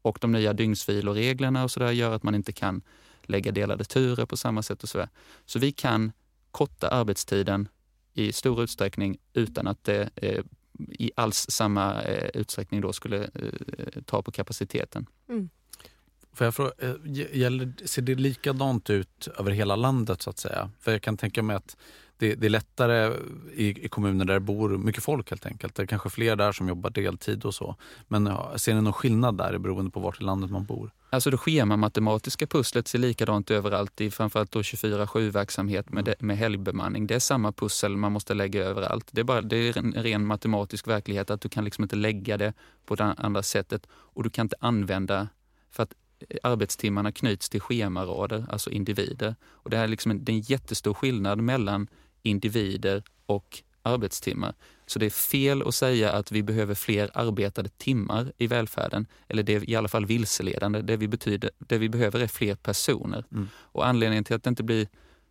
Och 0.02 0.18
de 0.20 0.32
nya 0.32 0.52
dygnsviloreglerna 0.52 1.64
och 1.64 1.70
så 1.70 1.80
där 1.80 1.90
gör 1.90 2.12
att 2.12 2.22
man 2.22 2.34
inte 2.34 2.52
kan 2.52 2.82
lägga 3.22 3.52
delade 3.52 3.84
turer 3.84 4.26
på 4.26 4.36
samma 4.36 4.62
sätt 4.62 4.82
och 4.82 4.88
så. 4.88 5.08
Så 5.46 5.58
vi 5.58 5.72
kan 5.72 6.12
korta 6.50 6.88
arbetstiden 6.88 7.68
i 8.14 8.32
stor 8.32 8.62
utsträckning 8.62 9.18
utan 9.32 9.66
att 9.66 9.84
det 9.84 10.10
eh, 10.16 10.44
i 10.78 11.10
alls 11.16 11.46
samma 11.48 12.02
eh, 12.02 12.30
utsträckning 12.34 12.80
då 12.80 12.92
skulle 12.92 13.24
eh, 13.24 14.02
ta 14.04 14.22
på 14.22 14.30
kapaciteten. 14.30 15.06
Mm. 15.28 15.48
Får 16.32 16.44
jag 16.44 16.54
fråga, 16.54 16.72
eh, 16.78 16.94
gäller, 17.32 17.72
ser 17.84 18.02
det 18.02 18.14
likadant 18.14 18.90
ut 18.90 19.28
över 19.38 19.50
hela 19.50 19.76
landet 19.76 20.22
så 20.22 20.30
att 20.30 20.38
säga? 20.38 20.70
För 20.80 20.92
jag 20.92 21.02
kan 21.02 21.16
tänka 21.16 21.42
mig 21.42 21.56
att 21.56 21.76
det, 22.16 22.34
det 22.34 22.46
är 22.46 22.50
lättare 22.50 23.16
i, 23.54 23.84
i, 23.84 23.88
kommuner 23.88 24.24
där 24.24 24.34
det 24.34 24.40
bor 24.40 24.78
mycket 24.78 25.04
folk 25.04 25.30
helt 25.30 25.46
enkelt. 25.46 25.74
Det 25.74 25.82
är 25.82 25.86
kanske 25.86 26.10
fler 26.10 26.36
där 26.36 26.52
som 26.52 26.68
jobbar 26.68 26.90
deltid 26.90 27.44
och 27.44 27.54
så. 27.54 27.76
Men 28.08 28.26
ja, 28.26 28.58
ser 28.58 28.74
ni 28.74 28.80
någon 28.80 28.92
skillnad 28.92 29.38
där 29.38 29.58
beroende 29.58 29.90
på 29.90 30.00
vart 30.00 30.20
i 30.20 30.24
landet 30.24 30.50
man 30.50 30.64
bor? 30.64 30.90
Alltså 31.14 31.30
det 31.30 31.36
schemamatematiska 31.36 32.46
pusslet 32.46 32.88
ser 32.88 32.98
likadant 32.98 33.50
överallt 33.50 34.00
i 34.00 34.10
framförallt 34.10 34.54
24-7-verksamhet 34.54 35.92
med, 35.92 36.08
mm. 36.08 36.16
med 36.20 36.36
helgbemanning. 36.36 37.06
Det 37.06 37.14
är 37.14 37.18
samma 37.18 37.52
pussel 37.52 37.96
man 37.96 38.12
måste 38.12 38.34
lägga 38.34 38.64
överallt. 38.64 39.08
Det 39.10 39.20
är, 39.20 39.24
bara, 39.24 39.42
det 39.42 39.56
är 39.56 39.78
en 39.78 39.92
ren 39.92 40.26
matematisk 40.26 40.88
verklighet 40.88 41.30
att 41.30 41.40
du 41.40 41.48
kan 41.48 41.64
liksom 41.64 41.84
inte 41.84 41.96
lägga 41.96 42.36
det 42.36 42.52
på 42.86 42.94
det 42.94 43.04
andra 43.04 43.42
sättet 43.42 43.86
och 43.90 44.22
du 44.22 44.30
kan 44.30 44.44
inte 44.44 44.56
använda 44.60 45.28
för 45.70 45.82
att 45.82 45.94
arbetstimmarna 46.42 47.12
knyts 47.12 47.48
till 47.48 47.60
schemarader, 47.60 48.46
alltså 48.50 48.70
individer. 48.70 49.34
Och 49.44 49.70
det, 49.70 49.76
är 49.76 49.88
liksom 49.88 50.10
en, 50.10 50.24
det 50.24 50.32
är 50.32 50.34
en 50.34 50.40
jättestor 50.40 50.94
skillnad 50.94 51.38
mellan 51.38 51.88
individer 52.22 53.02
och 53.26 53.62
arbetstimmar. 53.82 54.54
Så 54.86 54.98
det 54.98 55.06
är 55.06 55.10
fel 55.10 55.62
att 55.62 55.74
säga 55.74 56.12
att 56.12 56.32
vi 56.32 56.42
behöver 56.42 56.74
fler 56.74 57.10
arbetade 57.14 57.68
timmar 57.68 58.32
i 58.38 58.46
välfärden. 58.46 59.06
Eller 59.28 59.42
det 59.42 59.54
är 59.54 59.70
i 59.70 59.76
alla 59.76 59.88
fall 59.88 60.06
vilseledande. 60.06 60.82
Det 60.82 60.96
vi, 60.96 61.08
betyder, 61.08 61.50
det 61.58 61.78
vi 61.78 61.88
behöver 61.88 62.20
är 62.20 62.26
fler 62.26 62.54
personer. 62.54 63.24
Mm. 63.32 63.48
Och 63.56 63.86
anledningen 63.86 64.24
till 64.24 64.36
att 64.36 64.42
det 64.42 64.48
inte 64.48 64.62
blir... 64.62 64.88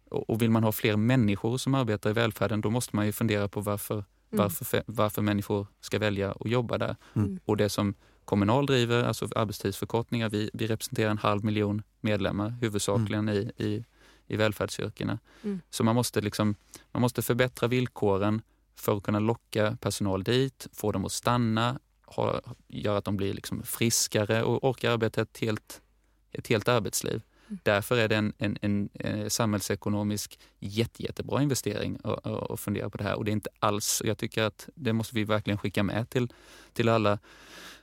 Och 0.09 0.41
vill 0.41 0.51
man 0.51 0.63
ha 0.63 0.71
fler 0.71 0.95
människor 0.95 1.57
som 1.57 1.75
arbetar 1.75 2.09
i 2.09 2.13
välfärden, 2.13 2.61
då 2.61 2.69
måste 2.69 2.95
man 2.95 3.05
ju 3.05 3.11
fundera 3.11 3.47
på 3.47 3.61
varför, 3.61 3.93
mm. 3.95 4.05
varför, 4.29 4.83
varför 4.85 5.21
människor 5.21 5.67
ska 5.81 5.99
välja 5.99 6.31
att 6.31 6.51
jobba 6.51 6.77
där. 6.77 6.95
Mm. 7.15 7.39
Och 7.45 7.57
det 7.57 7.69
som 7.69 7.93
Kommunal 8.25 8.65
driver, 8.65 9.03
alltså 9.03 9.27
arbetstidsförkortningar, 9.35 10.29
vi, 10.29 10.49
vi 10.53 10.67
representerar 10.67 11.11
en 11.11 11.17
halv 11.17 11.45
miljon 11.45 11.83
medlemmar 12.01 12.49
huvudsakligen 12.49 13.29
mm. 13.29 13.49
i, 13.57 13.63
i 13.63 13.85
i 14.27 14.35
välfärdsyrkena. 14.35 15.19
Mm. 15.43 15.61
Så 15.69 15.83
man 15.83 15.95
måste, 15.95 16.21
liksom, 16.21 16.55
man 16.91 17.01
måste 17.01 17.21
förbättra 17.21 17.67
villkoren 17.67 18.41
för 18.75 18.97
att 18.97 19.03
kunna 19.03 19.19
locka 19.19 19.77
personal 19.81 20.23
dit, 20.23 20.67
få 20.73 20.91
dem 20.91 21.05
att 21.05 21.11
stanna, 21.11 21.79
ha, 22.05 22.41
göra 22.67 22.97
att 22.97 23.05
de 23.05 23.17
blir 23.17 23.33
liksom 23.33 23.63
friskare 23.63 24.43
och 24.43 24.63
orkar 24.69 24.91
arbeta 24.91 25.21
ett 25.21 25.37
helt, 25.37 25.81
ett 26.31 26.47
helt 26.47 26.67
arbetsliv. 26.67 27.21
Mm. 27.47 27.59
Därför 27.63 27.97
är 27.97 28.07
det 28.07 28.15
en, 28.15 28.33
en, 28.37 28.57
en, 28.61 28.89
en 28.93 29.19
eh, 29.19 29.27
samhällsekonomisk 29.27 30.39
jätte, 30.59 31.03
jättebra 31.03 31.41
investering 31.41 31.97
att 32.03 32.59
fundera 32.59 32.89
på 32.89 32.97
det 32.97 33.03
här. 33.03 33.15
Och 33.15 33.25
det 33.25 33.31
är 33.31 33.33
inte 33.33 33.49
alls, 33.59 34.01
jag 34.05 34.17
tycker 34.17 34.43
att 34.43 34.69
det 34.75 34.93
måste 34.93 35.15
vi 35.15 35.23
verkligen 35.23 35.57
skicka 35.57 35.83
med 35.83 36.09
till, 36.09 36.33
till 36.73 36.89
alla 36.89 37.19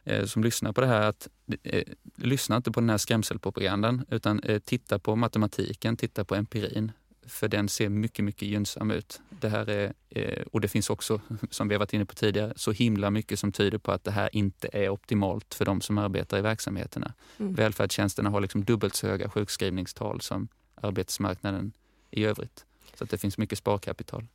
eh, 0.05 0.25
som 0.25 0.45
lyssnar 0.45 0.73
på 0.73 0.81
det 0.81 0.87
här 0.87 1.09
att 1.09 1.29
eh, 1.63 1.85
lyssna 2.17 2.57
inte 2.57 2.73
på 2.73 2.81
den 2.81 2.91
här 2.91 2.99
skrämselpropagandan 2.99 4.05
utan 4.11 4.41
eh, 4.41 4.59
titta 4.59 4.99
på 4.99 5.17
matematiken, 5.17 5.97
titta 5.97 6.25
på 6.25 6.35
empirin. 6.35 6.93
För 7.27 7.49
den 7.49 7.69
ser 7.69 7.89
mycket, 7.89 8.25
mycket 8.25 8.49
gynnsam 8.49 8.91
ut. 8.91 9.21
Det 9.29 9.49
här 9.49 9.69
är, 9.69 9.93
eh, 10.11 10.43
och 10.53 10.61
det 10.61 10.69
finns 10.69 10.91
också, 10.91 11.21
som 11.51 11.69
vi 11.69 11.75
har 11.75 11.79
varit 11.79 11.93
inne 11.93 12.05
på 12.05 12.15
tidigare, 12.15 12.53
så 12.57 12.73
himla 12.73 13.11
mycket 13.11 13.39
som 13.39 13.53
tyder 13.53 13.79
på 13.79 13.93
att 13.93 14.05
det 14.05 14.11
här 14.11 14.31
inte 14.33 14.69
är 14.73 14.89
optimalt 14.89 15.55
för 15.55 15.65
de 15.65 15.81
som 15.81 15.99
arbetar 15.99 16.39
i 16.39 16.41
verksamheterna. 16.41 17.15
Mm. 17.39 17.55
Välfärdstjänsterna 17.55 18.31
har 18.31 18.41
liksom 18.41 18.65
dubbelt 18.65 18.95
så 18.95 19.07
höga 19.07 19.31
sjukskrivningstal 19.31 20.21
som 20.21 20.49
arbetsmarknaden 20.75 21.73
i 22.11 22.25
övrigt. 22.25 22.65
Så 22.95 23.05
att 23.05 23.11
det 23.11 23.19
finns 23.19 23.39
mycket 23.39 23.59
sparkapital. 23.59 24.27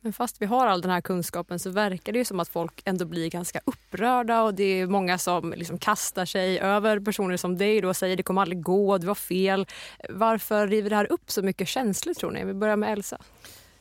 Men 0.00 0.12
fast 0.12 0.42
vi 0.42 0.46
har 0.46 0.66
all 0.66 0.80
den 0.80 0.90
här 0.90 1.00
kunskapen 1.00 1.58
så 1.58 1.70
verkar 1.70 2.12
det 2.12 2.18
ju 2.18 2.24
som 2.24 2.40
att 2.40 2.48
folk 2.48 2.82
ändå 2.84 3.04
blir 3.04 3.30
ganska 3.30 3.60
upprörda 3.64 4.42
och 4.42 4.54
det 4.54 4.80
är 4.80 4.86
många 4.86 5.18
som 5.18 5.54
liksom 5.56 5.78
kastar 5.78 6.24
sig 6.24 6.58
över 6.58 7.00
personer 7.00 7.36
som 7.36 7.58
dig 7.58 7.86
och 7.86 7.96
säger 7.96 8.16
det 8.16 8.22
kommer 8.22 8.42
aldrig 8.42 8.62
gå, 8.62 8.98
det 8.98 9.06
var 9.06 9.14
fel. 9.14 9.66
Varför 10.08 10.66
river 10.66 10.90
det 10.90 10.96
här 10.96 11.12
upp 11.12 11.30
så 11.30 11.42
mycket 11.42 11.68
känslor 11.68 12.14
tror 12.14 12.30
ni? 12.30 12.44
Vi 12.44 12.54
börjar 12.54 12.76
med 12.76 12.92
Elsa. 12.92 13.18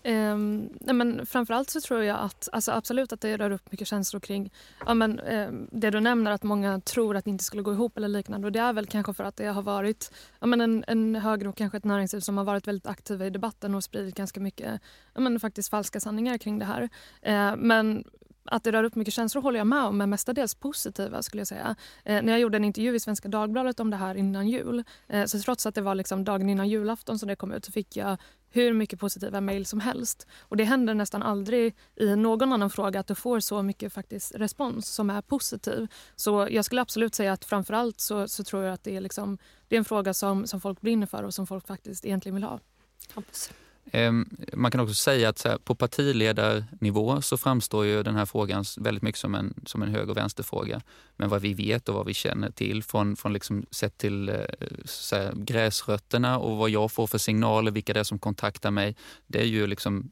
Um, 0.04 0.70
nej 0.80 0.96
men 0.96 1.26
framförallt 1.26 1.70
så 1.70 1.82
tror 1.82 2.04
jag 2.04 2.20
att 2.20 2.50
alltså 2.52 2.72
absolut 2.72 3.14
att 3.14 3.22
det 3.22 3.38
rör 3.38 3.52
upp 3.52 3.72
mycket 3.72 3.88
känslor 3.88 4.20
kring 4.20 4.54
ja 4.86 4.94
men, 4.94 5.20
um, 5.20 5.68
det 5.72 5.90
du 5.90 6.00
nämner 6.00 6.32
att 6.32 6.44
många 6.44 6.80
tror 6.80 7.16
att 7.16 7.26
det 7.26 7.32
inte 7.32 7.44
skulle 7.44 7.64
gå 7.64 7.74
ihop 7.74 7.98
eller 7.98 8.08
liknande. 8.08 8.48
Och 8.48 8.52
det 8.52 8.60
är 8.60 8.74
väl 8.74 8.86
kanske 8.86 9.14
för 9.14 9.24
att 9.24 9.36
det 9.36 9.46
har 9.46 9.62
varit 9.62 10.12
ja 10.40 10.48
men 10.48 10.62
en, 10.62 10.84
en 10.88 11.16
höger 11.16 11.48
och 11.48 11.58
kanske 11.58 11.78
ett 11.78 11.84
näringsliv 11.84 12.20
som 12.20 12.38
har 12.38 12.44
varit 12.44 12.68
väldigt 12.68 12.88
aktiva 12.88 13.26
i 13.26 13.30
debatten 13.30 13.76
och 13.76 13.84
spridit 13.84 14.16
ganska 14.16 14.40
mycket 14.40 14.82
ja 15.14 15.22
men, 15.22 15.40
faktiskt 15.40 15.70
falska 15.70 16.00
sanningar 16.00 16.38
kring 16.38 16.60
det 16.60 16.66
här. 16.66 16.82
Uh, 17.28 17.56
men 17.58 18.04
att 18.52 18.64
det 18.64 18.72
rör 18.72 18.84
upp 18.84 18.96
mycket 18.96 19.14
känslor 19.14 19.42
håller 19.42 19.58
jag 19.58 19.68
med 19.68 19.84
om, 19.84 19.98
men 19.98 20.10
mestadels 20.10 20.56
positiva. 20.56 21.22
skulle 21.22 21.42
jag 21.42 21.48
säga. 21.48 21.76
Eh, 22.06 22.22
när 22.22 22.32
jag 22.32 22.40
gjorde 22.40 22.58
en 22.58 22.64
intervju 22.64 22.96
i 22.96 23.00
Svenska 23.00 23.30
Dagbladet 23.30 23.80
om 23.80 23.90
det 23.90 23.98
här 23.98 24.16
innan 24.16 24.48
jul, 24.48 24.84
eh, 25.08 25.26
så 25.26 25.40
trots 25.40 25.66
att 25.66 25.76
det 25.76 25.82
var 25.82 25.96
liksom 25.96 26.24
dagen 26.24 26.50
innan 26.50 26.70
julafton 26.70 27.20
som 27.20 27.28
det 27.28 27.36
kom 27.36 27.52
ut 27.52 27.66
så 27.66 27.72
fick 27.72 27.98
jag 27.98 28.18
hur 28.52 28.74
mycket 28.74 29.00
positiva 29.00 29.42
mejl 29.42 29.66
som 29.66 29.80
helst. 29.80 30.28
Och 30.40 30.58
Det 30.58 30.64
händer 30.64 30.94
nästan 30.94 31.24
aldrig 31.24 31.76
i 31.96 32.16
någon 32.16 32.54
annan 32.54 32.70
fråga 32.70 33.00
att 33.00 33.08
du 33.08 33.16
får 33.16 33.40
så 33.40 33.64
mycket 33.64 33.94
faktiskt 33.94 34.36
respons 34.36 34.88
som 34.88 35.10
är 35.10 35.22
positiv. 35.22 35.88
Så 36.16 36.48
jag 36.52 36.66
skulle 36.66 36.82
absolut 36.82 37.16
säga 37.16 37.34
att 37.34 37.46
framförallt 37.46 38.00
så, 38.00 38.28
så 38.28 38.44
tror 38.44 38.64
jag 38.64 38.74
att 38.74 38.84
det 38.84 38.96
är, 38.96 39.02
liksom, 39.02 39.38
det 39.68 39.76
är 39.76 39.78
en 39.78 39.86
fråga 39.86 40.14
som, 40.14 40.48
som 40.48 40.62
folk 40.62 40.82
brinner 40.82 41.08
för 41.08 41.24
och 41.24 41.34
som 41.34 41.48
folk 41.48 41.68
faktiskt 41.68 42.06
egentligen 42.06 42.36
vill 42.36 42.44
ha. 42.44 42.60
Absolut. 43.16 43.69
Ehm, 43.92 44.30
man 44.54 44.72
kan 44.72 44.82
också 44.82 44.94
säga 44.94 45.30
att 45.30 45.66
på 45.66 45.76
partiledarnivå 45.76 47.22
så 47.22 47.38
framstår 47.38 47.86
ju 47.86 48.04
den 48.04 48.16
här 48.16 48.26
frågan 48.26 48.66
väldigt 48.78 49.04
mycket 49.04 49.20
som 49.20 49.36
en, 49.36 49.54
som 49.66 49.82
en 49.82 49.90
höger 49.90 50.10
och 50.10 50.18
vänsterfråga. 50.18 50.82
Men 51.18 51.30
vad 51.30 51.42
vi 51.42 51.54
vet 51.54 51.90
och 51.90 51.96
vad 51.96 52.06
vi 52.06 52.14
känner 52.14 52.52
till 52.52 52.84
från, 52.84 53.16
från 53.16 53.34
liksom 53.34 53.66
sett 53.72 53.98
till 53.98 54.30
eh, 54.30 54.36
så 54.86 55.16
här, 55.16 55.34
gräsrötterna 55.36 56.40
och 56.40 56.58
vad 56.58 56.70
jag 56.70 56.92
får 56.92 57.08
för 57.08 57.18
signaler, 57.18 57.72
vilka 57.72 57.94
det 57.94 58.00
är 58.00 58.04
som 58.04 58.20
kontaktar 58.20 58.72
mig. 58.72 58.96
Det 59.28 59.40
är 59.40 59.48
ju 59.48 59.68
liksom 59.68 60.12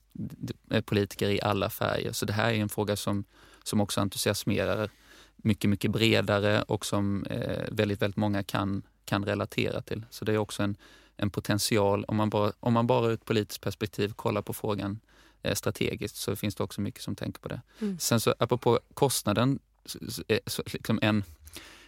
politiker 0.86 1.30
i 1.30 1.42
alla 1.42 1.70
färger. 1.70 2.12
Så 2.12 2.26
det 2.26 2.34
här 2.34 2.50
är 2.54 2.56
en 2.56 2.70
fråga 2.70 2.96
som, 2.96 3.24
som 3.64 3.82
också 3.82 4.02
entusiasmerar 4.02 4.90
mycket, 5.36 5.70
mycket 5.70 5.92
bredare 5.92 6.62
och 6.62 6.86
som 6.86 7.26
eh, 7.26 7.64
väldigt, 7.72 8.02
väldigt 8.02 8.18
många 8.18 8.44
kan, 8.44 8.82
kan 9.06 9.26
relatera 9.26 9.82
till. 9.82 10.06
Så 10.10 10.26
det 10.26 10.34
är 10.34 10.38
också 10.38 10.64
en 10.64 10.76
en 11.18 11.30
potential. 11.30 12.06
Om 12.08 12.16
man 12.16 12.30
bara, 12.30 12.52
om 12.60 12.74
man 12.74 12.88
bara 12.88 13.08
ur 13.08 13.14
ett 13.14 13.26
politiskt 13.26 13.62
perspektiv 13.62 14.14
kollar 14.14 14.42
på 14.42 14.54
frågan 14.54 15.00
eh, 15.44 15.56
strategiskt 15.56 16.16
så 16.16 16.36
finns 16.36 16.56
det 16.56 16.64
också 16.64 16.82
mycket 16.82 17.02
som 17.02 17.16
tänker 17.16 17.40
på 17.40 17.48
det. 17.48 17.62
Mm. 17.80 18.00
Sen 18.00 18.20
så 18.20 18.36
apropå 18.40 18.80
kostnaden, 18.94 19.60
så, 19.86 20.00
så, 20.48 20.64
liksom 20.66 21.00
en, 21.02 21.24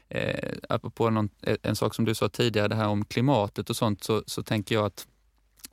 eh, 0.10 0.58
apropå 0.70 1.10
någon, 1.10 1.30
eh, 1.42 1.58
en 1.62 1.76
sak 1.76 1.96
som 1.96 2.06
du 2.06 2.16
sa 2.16 2.30
tidigare, 2.30 2.68
det 2.68 2.76
här 2.76 2.88
om 2.88 3.06
klimatet 3.06 3.70
och 3.70 3.76
sånt, 3.76 4.04
så, 4.04 4.24
så 4.26 4.44
tänker 4.44 4.76
jag 4.76 4.86
att 4.86 5.08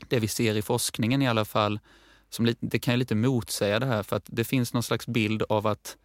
det 0.09 0.21
vi 0.21 0.29
ser 0.29 0.55
i 0.55 0.63
forskningen 0.63 1.23
i 1.23 1.29
alla 1.29 1.45
fall, 1.45 1.81
som 2.31 2.47
lite, 2.47 2.67
det 2.67 2.79
kan 2.79 2.95
ju 2.95 2.99
lite 2.99 3.15
motsäga 3.15 3.79
det 3.79 3.87
här 3.87 4.03
för 4.03 4.17
att 4.17 4.27
det 4.27 4.45
finns 4.45 4.73
någon 4.73 4.83
slags 4.83 5.07
bild 5.07 5.43
av 5.49 5.67
att 5.67 5.97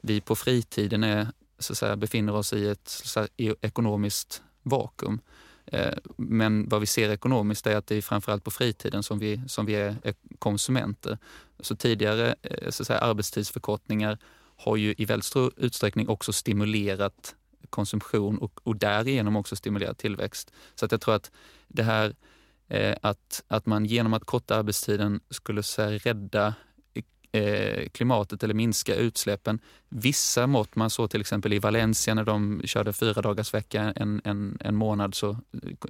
vi 0.00 0.20
på 0.20 0.36
fritiden 0.36 1.04
är, 1.04 1.28
så 1.58 1.72
att 1.72 1.78
säga, 1.78 1.96
befinner 1.96 2.34
oss 2.34 2.52
i 2.52 2.68
ett 2.68 2.88
så 2.88 3.26
ekonomiskt 3.60 4.42
vakuum. 4.62 5.20
Eh, 5.66 5.94
men 6.16 6.68
vad 6.68 6.80
vi 6.80 6.86
ser 6.86 7.10
ekonomiskt 7.10 7.66
är 7.66 7.76
att 7.76 7.86
det 7.86 7.96
är 7.96 8.02
framförallt 8.02 8.44
på 8.44 8.50
fritiden 8.50 9.02
som 9.02 9.18
vi, 9.18 9.40
som 9.48 9.66
vi 9.66 9.74
är 9.74 9.96
konsumenter. 10.38 11.18
Så 11.60 11.76
tidigare 11.76 12.34
eh, 12.42 12.70
så 12.70 12.82
att 12.82 12.86
säga, 12.86 12.98
arbetstidsförkortningar 12.98 14.18
har 14.56 14.76
ju 14.76 14.94
i 14.98 15.04
väldigt 15.04 15.24
stor 15.24 15.52
utsträckning 15.56 16.08
också 16.08 16.32
stimulerat 16.32 17.34
konsumtion 17.70 18.38
och, 18.38 18.60
och 18.62 18.76
därigenom 18.76 19.36
också 19.36 19.56
stimulerat 19.56 19.98
tillväxt. 19.98 20.52
Så 20.74 20.84
att 20.84 20.92
jag 20.92 21.00
tror 21.00 21.14
att 21.14 21.30
det 21.68 21.82
här 21.82 22.14
eh, 22.68 22.96
att, 23.02 23.44
att 23.48 23.66
man 23.66 23.86
genom 23.86 24.14
att 24.14 24.24
korta 24.24 24.56
arbetstiden 24.56 25.20
skulle 25.30 25.62
så 25.62 25.82
här, 25.82 25.98
rädda 25.98 26.54
eh, 27.34 27.88
klimatet 27.88 28.42
eller 28.42 28.54
minska 28.54 28.94
utsläppen. 28.94 29.58
Vissa 29.88 30.46
mått, 30.46 30.76
man 30.76 30.90
såg 30.90 31.10
till 31.10 31.20
exempel 31.20 31.52
i 31.52 31.58
Valencia 31.58 32.14
när 32.14 32.24
de 32.24 32.62
körde 32.64 32.92
fyra 32.92 33.22
dagars 33.22 33.54
vecka 33.54 33.92
en, 33.96 34.20
en, 34.24 34.58
en 34.60 34.76
månad 34.76 35.14
så 35.14 35.36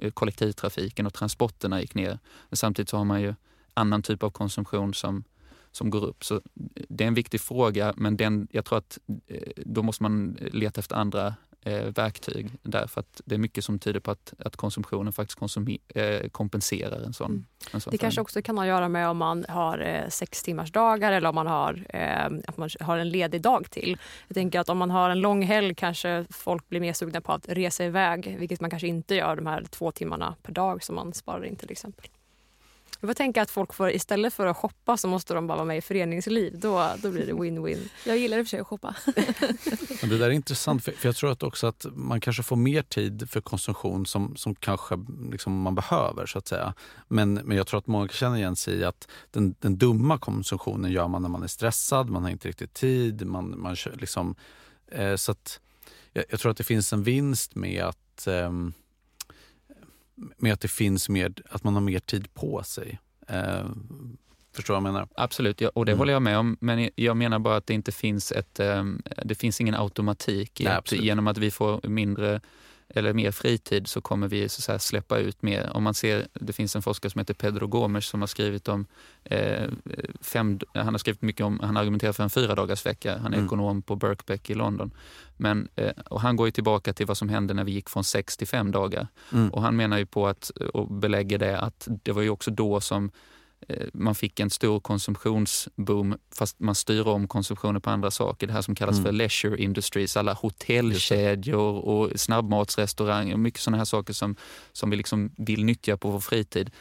eh, 0.01 0.11
kollektivtrafiken 0.11 1.05
och 1.05 1.13
transporterna 1.13 1.81
gick 1.81 1.95
ner. 1.95 2.19
Men 2.49 2.57
samtidigt 2.57 2.89
så 2.89 2.97
har 2.97 3.05
man 3.05 3.21
ju 3.21 3.33
annan 3.73 4.01
typ 4.01 4.23
av 4.23 4.29
konsumtion 4.29 4.93
som, 4.93 5.23
som 5.71 5.89
går 5.89 6.05
upp. 6.05 6.23
Så 6.23 6.35
eh, 6.35 6.41
det 6.89 7.03
är 7.03 7.07
en 7.07 7.13
viktig 7.13 7.41
fråga 7.41 7.93
men 7.97 8.17
den, 8.17 8.47
jag 8.51 8.65
tror 8.65 8.77
att 8.77 8.99
eh, 9.27 9.51
då 9.65 9.83
måste 9.83 10.03
man 10.03 10.37
leta 10.39 10.79
efter 10.79 10.95
andra 10.95 11.35
eh, 11.65 11.83
verktyg 11.83 12.51
där 12.63 12.87
för 12.87 12.99
att 12.99 13.21
det 13.25 13.35
är 13.35 13.39
mycket 13.39 13.65
som 13.65 13.79
tyder 13.79 13.99
på 13.99 14.11
att, 14.11 14.33
att 14.39 14.55
konsumtionen 14.55 15.13
faktiskt 15.13 15.39
konsum, 15.39 15.67
eh, 15.87 16.29
kompenserar 16.29 17.01
en 17.01 17.13
sån, 17.13 17.31
mm. 17.31 17.45
en 17.71 17.81
sån 17.81 17.91
Det 17.91 17.97
kanske 17.97 18.21
också 18.21 18.41
kan 18.41 18.57
ha 18.57 18.63
att 18.63 18.67
göra 18.67 18.89
med 18.89 19.09
om 19.09 19.17
man 19.17 19.45
har 19.49 19.79
eh, 19.79 20.09
sex 20.09 20.43
timmars 20.43 20.71
dagar 20.71 21.11
eller 21.11 21.29
om 21.29 21.35
man 21.35 21.47
har, 21.47 21.85
eh, 21.89 22.25
att 22.47 22.57
man 22.57 22.69
har 22.79 22.97
en 22.97 23.09
ledig 23.09 23.41
dag 23.41 23.71
till. 23.71 23.97
Jag 24.27 24.35
tänker 24.35 24.59
att 24.59 24.69
om 24.69 24.77
man 24.77 24.91
har 24.91 25.09
en 25.09 25.19
lång 25.19 25.43
helg 25.43 25.75
kanske 25.75 26.25
folk 26.29 26.69
blir 26.69 26.79
mer 26.79 26.93
sugna 26.93 27.21
på 27.21 27.31
att 27.31 27.49
resa 27.49 27.85
iväg 27.85 28.35
vilket 28.39 28.61
man 28.61 28.69
kanske 28.69 28.87
inte 28.87 29.15
gör 29.15 29.35
de 29.35 29.47
här 29.47 29.63
två 29.69 29.91
timmarna 29.91 30.35
per 30.43 30.53
dag 30.53 30.83
som 30.83 30.95
man 30.95 31.13
sparar 31.13 31.45
in 31.45 31.55
till 31.55 31.71
exempel. 31.71 32.09
Jag 33.05 33.09
får 33.09 33.13
tänka 33.13 33.41
att 33.41 33.51
folk 33.51 33.73
får, 33.73 33.91
istället 33.91 34.33
för 34.33 34.47
att 34.47 34.57
shoppa 34.57 34.97
så 34.97 35.07
måste 35.07 35.33
de 35.33 35.47
bara 35.47 35.55
vara 35.55 35.65
med 35.65 35.77
i 35.77 35.81
föreningsliv. 35.81 36.59
Då, 36.59 36.91
då 37.01 37.11
blir 37.11 37.25
det 37.25 37.33
win-win. 37.33 37.89
Jag 38.05 38.17
gillar 38.17 38.37
i 38.37 38.41
och 38.41 38.45
för 38.45 38.49
sig 38.49 38.59
att 38.59 38.67
shoppa. 38.67 38.95
Men 40.01 40.09
det 40.09 40.17
där 40.17 40.25
är 40.25 40.31
intressant, 40.31 40.83
för 40.83 40.93
jag 41.01 41.15
tror 41.15 41.31
att 41.31 41.43
också 41.43 41.67
att 41.67 41.85
man 41.93 42.21
kanske 42.21 42.43
får 42.43 42.55
mer 42.55 42.81
tid 42.81 43.29
för 43.29 43.41
konsumtion 43.41 44.05
som, 44.05 44.35
som 44.35 44.55
kanske 44.55 44.95
liksom 45.31 45.61
man 45.61 45.75
behöver. 45.75 46.25
så 46.25 46.37
att 46.37 46.47
säga. 46.47 46.73
Men, 47.07 47.33
men 47.33 47.57
jag 47.57 47.67
tror 47.67 47.77
att 47.77 47.87
många 47.87 48.07
känner 48.07 48.37
igen 48.37 48.55
sig 48.55 48.73
i 48.75 48.83
att 48.83 49.07
den, 49.31 49.55
den 49.59 49.77
dumma 49.77 50.17
konsumtionen 50.17 50.91
gör 50.91 51.07
man 51.07 51.21
när 51.21 51.29
man 51.29 51.43
är 51.43 51.47
stressad, 51.47 52.09
man 52.09 52.23
har 52.23 52.29
inte 52.29 52.47
riktigt 52.47 52.73
tid. 52.73 53.27
Man, 53.27 53.61
man 53.61 53.75
liksom, 53.93 54.35
eh, 54.91 55.15
så 55.15 55.31
att, 55.31 55.59
jag, 56.13 56.25
jag, 56.29 56.39
tror 56.39 56.51
att 56.51 56.57
det 56.57 56.63
finns 56.63 56.93
en 56.93 57.03
vinst 57.03 57.55
med 57.55 57.83
att 57.83 58.27
eh, 58.27 58.51
med 60.15 60.53
att 60.53 60.61
det 60.61 60.67
finns 60.67 61.09
mer, 61.09 61.33
att 61.49 61.63
man 61.63 61.73
har 61.73 61.81
mer 61.81 61.99
tid 61.99 62.33
på 62.33 62.63
sig. 62.63 62.99
Eh, 63.27 63.65
förstår 64.55 64.73
du 64.73 64.81
vad 64.81 64.87
jag 64.87 64.93
menar? 64.93 65.07
Absolut, 65.15 65.61
ja, 65.61 65.71
och 65.73 65.85
det 65.85 65.91
mm. 65.91 65.99
håller 65.99 66.13
jag 66.13 66.21
med 66.21 66.37
om. 66.37 66.57
Men 66.59 66.89
jag 66.95 67.17
menar 67.17 67.39
bara 67.39 67.55
att 67.55 67.67
det 67.67 67.73
inte 67.73 67.91
finns 67.91 68.31
ett, 68.31 68.59
eh, 68.59 68.85
det 69.25 69.35
finns 69.35 69.61
ingen 69.61 69.75
automatik 69.75 70.61
Nej, 70.63 70.73
att, 70.73 70.91
genom 70.91 71.27
att 71.27 71.37
vi 71.37 71.51
får 71.51 71.87
mindre 71.87 72.41
eller 72.89 73.13
mer 73.13 73.31
fritid 73.31 73.87
så 73.87 74.01
kommer 74.01 74.27
vi 74.27 74.49
så 74.49 74.71
att 74.71 74.81
släppa 74.81 75.17
ut 75.17 75.41
mer. 75.41 75.71
Om 75.73 75.83
man 75.83 75.93
ser, 75.93 76.27
det 76.33 76.53
finns 76.53 76.75
en 76.75 76.81
forskare 76.81 77.09
som 77.09 77.19
heter 77.19 77.33
Pedro 77.33 77.67
Gomes 77.67 78.05
som 78.05 78.21
har 78.21 78.27
skrivit 78.27 78.67
om 78.67 78.85
eh, 79.23 79.69
fem, 80.21 80.59
han 80.73 80.93
har 80.93 80.97
skrivit 80.97 81.21
mycket 81.21 81.45
om, 81.45 81.59
han 81.59 81.77
argumenterar 81.77 82.13
för 82.13 82.23
en 82.23 82.29
fyra 82.29 82.55
dagars 82.55 82.85
vecka. 82.85 83.17
Han 83.17 83.33
är 83.33 83.37
mm. 83.37 83.45
ekonom 83.45 83.81
på 83.81 83.95
Birkbeck 83.95 84.49
i 84.49 84.53
London. 84.53 84.91
Men, 85.37 85.67
eh, 85.75 85.91
och 86.09 86.21
han 86.21 86.35
går 86.35 86.47
ju 86.47 86.51
tillbaka 86.51 86.93
till 86.93 87.05
vad 87.05 87.17
som 87.17 87.29
hände 87.29 87.53
när 87.53 87.63
vi 87.63 87.71
gick 87.71 87.89
från 87.89 88.03
sex 88.03 88.37
till 88.37 88.47
fem 88.47 88.71
dagar. 88.71 89.07
Mm. 89.33 89.49
Och 89.49 89.61
han 89.61 89.75
menar 89.75 89.97
ju 89.97 90.05
på 90.05 90.27
att, 90.27 90.49
och 90.49 90.91
belägger 90.91 91.37
det, 91.37 91.59
att 91.59 91.87
det 92.03 92.11
var 92.11 92.21
ju 92.21 92.29
också 92.29 92.51
då 92.51 92.81
som 92.81 93.11
man 93.93 94.15
fick 94.15 94.39
en 94.39 94.49
stor 94.49 94.79
konsumtionsboom 94.79 96.17
fast 96.35 96.59
man 96.59 96.75
styr 96.75 97.07
om 97.07 97.27
konsumtionen 97.27 97.81
på 97.81 97.89
andra 97.89 98.11
saker. 98.11 98.47
Det 98.47 98.53
här 98.53 98.61
som 98.61 98.75
kallas 98.75 98.95
mm. 98.95 99.05
för 99.05 99.11
leisure 99.11 99.57
industries, 99.57 100.17
alla 100.17 100.33
hotellkedjor 100.33 101.85
och 101.85 102.19
snabbmatsrestauranger 102.19 103.33
och 103.33 103.39
mycket 103.39 103.61
sådana 103.61 103.77
här 103.77 103.85
saker 103.85 104.13
som, 104.13 104.35
som 104.71 104.89
vi 104.89 104.97
liksom 104.97 105.31
vill 105.37 105.65
nyttja 105.65 105.97
på 105.97 106.09
vår 106.09 106.19
fritid. 106.19 106.71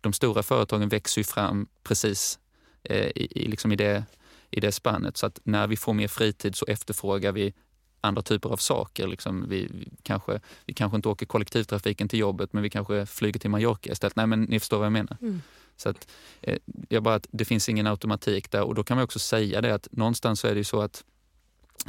De 0.00 0.12
stora 0.12 0.42
företagen 0.42 0.88
växer 0.88 1.20
ju 1.20 1.24
fram 1.24 1.66
precis 1.82 2.38
eh, 2.82 3.06
i, 3.06 3.28
i, 3.30 3.48
liksom 3.48 3.72
i, 3.72 3.76
det, 3.76 4.04
i 4.50 4.60
det 4.60 4.72
spannet. 4.72 5.16
Så 5.16 5.26
att 5.26 5.40
när 5.44 5.66
vi 5.66 5.76
får 5.76 5.92
mer 5.92 6.08
fritid 6.08 6.56
så 6.56 6.66
efterfrågar 6.68 7.32
vi 7.32 7.54
andra 8.00 8.22
typer 8.22 8.48
av 8.50 8.56
saker. 8.56 9.06
Liksom 9.06 9.48
vi, 9.48 9.68
vi, 9.70 9.88
kanske, 10.02 10.40
vi 10.66 10.74
kanske 10.74 10.96
inte 10.96 11.08
åker 11.08 11.26
kollektivtrafiken 11.26 12.08
till 12.08 12.18
jobbet 12.18 12.52
men 12.52 12.62
vi 12.62 12.70
kanske 12.70 13.06
flyger 13.06 13.40
till 13.40 13.50
Mallorca 13.50 13.92
istället. 13.92 14.16
Nej 14.16 14.26
men 14.26 14.42
ni 14.42 14.60
förstår 14.60 14.78
vad 14.78 14.86
jag 14.86 14.92
menar. 14.92 15.16
Mm. 15.20 15.42
Så 15.76 15.88
att, 15.88 16.08
eh, 16.40 16.58
jag 16.88 17.02
bara 17.02 17.14
att 17.14 17.26
det 17.30 17.44
finns 17.44 17.68
ingen 17.68 17.86
automatik 17.86 18.50
där 18.50 18.62
och 18.62 18.74
då 18.74 18.84
kan 18.84 18.96
man 18.96 19.04
också 19.04 19.18
säga 19.18 19.60
det 19.60 19.74
att 19.74 19.88
någonstans 19.90 20.40
så 20.40 20.48
är 20.48 20.52
det 20.52 20.58
ju 20.58 20.64
så 20.64 20.80
att 20.80 21.04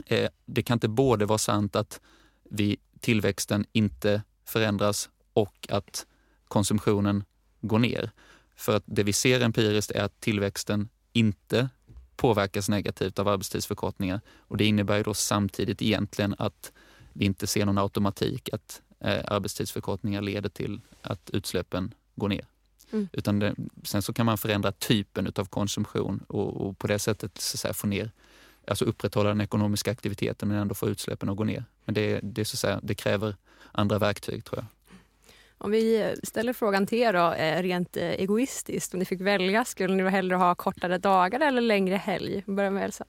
eh, 0.05 0.29
det 0.45 0.63
kan 0.63 0.75
inte 0.75 0.87
både 0.87 1.25
vara 1.25 1.37
sant 1.37 1.75
att 1.75 2.01
vi, 2.43 2.77
tillväxten 2.99 3.65
inte 3.71 4.21
förändras 4.45 5.09
och 5.33 5.67
att 5.69 6.05
konsumtionen 6.47 7.23
går 7.61 7.79
ner. 7.79 8.11
För 8.55 8.75
att 8.75 8.83
det 8.85 9.03
vi 9.03 9.13
ser 9.13 9.41
empiriskt 9.41 9.91
är 9.91 10.03
att 10.03 10.19
tillväxten 10.19 10.89
inte 11.13 11.69
påverkas 12.15 12.69
negativt 12.69 13.19
av 13.19 13.27
arbetstidsförkortningar 13.27 14.21
och 14.39 14.57
det 14.57 14.65
innebär 14.65 14.97
ju 14.97 15.03
då 15.03 15.13
samtidigt 15.13 15.81
egentligen 15.81 16.35
att 16.37 16.71
vi 17.13 17.25
inte 17.25 17.47
ser 17.47 17.65
någon 17.65 17.77
automatik 17.77 18.49
att 18.53 18.81
eh, 18.99 19.23
arbetstidsförkortningar 19.27 20.21
leder 20.21 20.49
till 20.49 20.81
att 21.01 21.29
utsläppen 21.29 21.93
går 22.15 22.29
ner. 22.29 22.45
Mm. 22.91 23.07
Utan 23.13 23.39
det, 23.39 23.55
sen 23.83 24.01
så 24.01 24.13
kan 24.13 24.25
man 24.25 24.37
förändra 24.37 24.71
typen 24.71 25.31
av 25.35 25.45
konsumtion 25.45 26.23
och, 26.27 26.67
och 26.67 26.77
på 26.77 26.87
det 26.87 26.99
sättet 26.99 27.37
så 27.37 27.57
säga, 27.57 27.73
få 27.73 27.87
ner, 27.87 28.11
alltså 28.67 28.85
upprätthålla 28.85 29.29
den 29.29 29.41
ekonomiska 29.41 29.91
aktiviteten 29.91 30.47
men 30.47 30.57
ändå 30.57 30.75
få 30.75 30.89
utsläppen 30.89 31.29
att 31.29 31.37
gå 31.37 31.43
ner. 31.43 31.63
Men 31.85 31.95
det, 31.95 32.19
det, 32.23 32.45
så 32.45 32.57
säga, 32.57 32.79
det 32.83 32.95
kräver 32.95 33.35
andra 33.71 33.99
verktyg 33.99 34.45
tror 34.45 34.59
jag. 34.59 34.65
Om 35.57 35.71
vi 35.71 36.15
ställer 36.23 36.53
frågan 36.53 36.87
till 36.87 36.97
er 36.97 37.13
då, 37.13 37.33
eh, 37.33 37.61
rent 37.63 37.97
eh, 37.97 38.03
egoistiskt, 38.03 38.93
om 38.93 38.99
ni 38.99 39.05
fick 39.05 39.21
välja, 39.21 39.65
skulle 39.65 39.95
ni 39.95 40.09
hellre 40.09 40.35
ha 40.35 40.55
kortare 40.55 40.97
dagar 40.97 41.39
eller 41.39 41.61
längre 41.61 41.95
helg? 41.95 42.43
Börja 42.45 42.71
med 42.71 42.83
Elsa. 42.83 43.05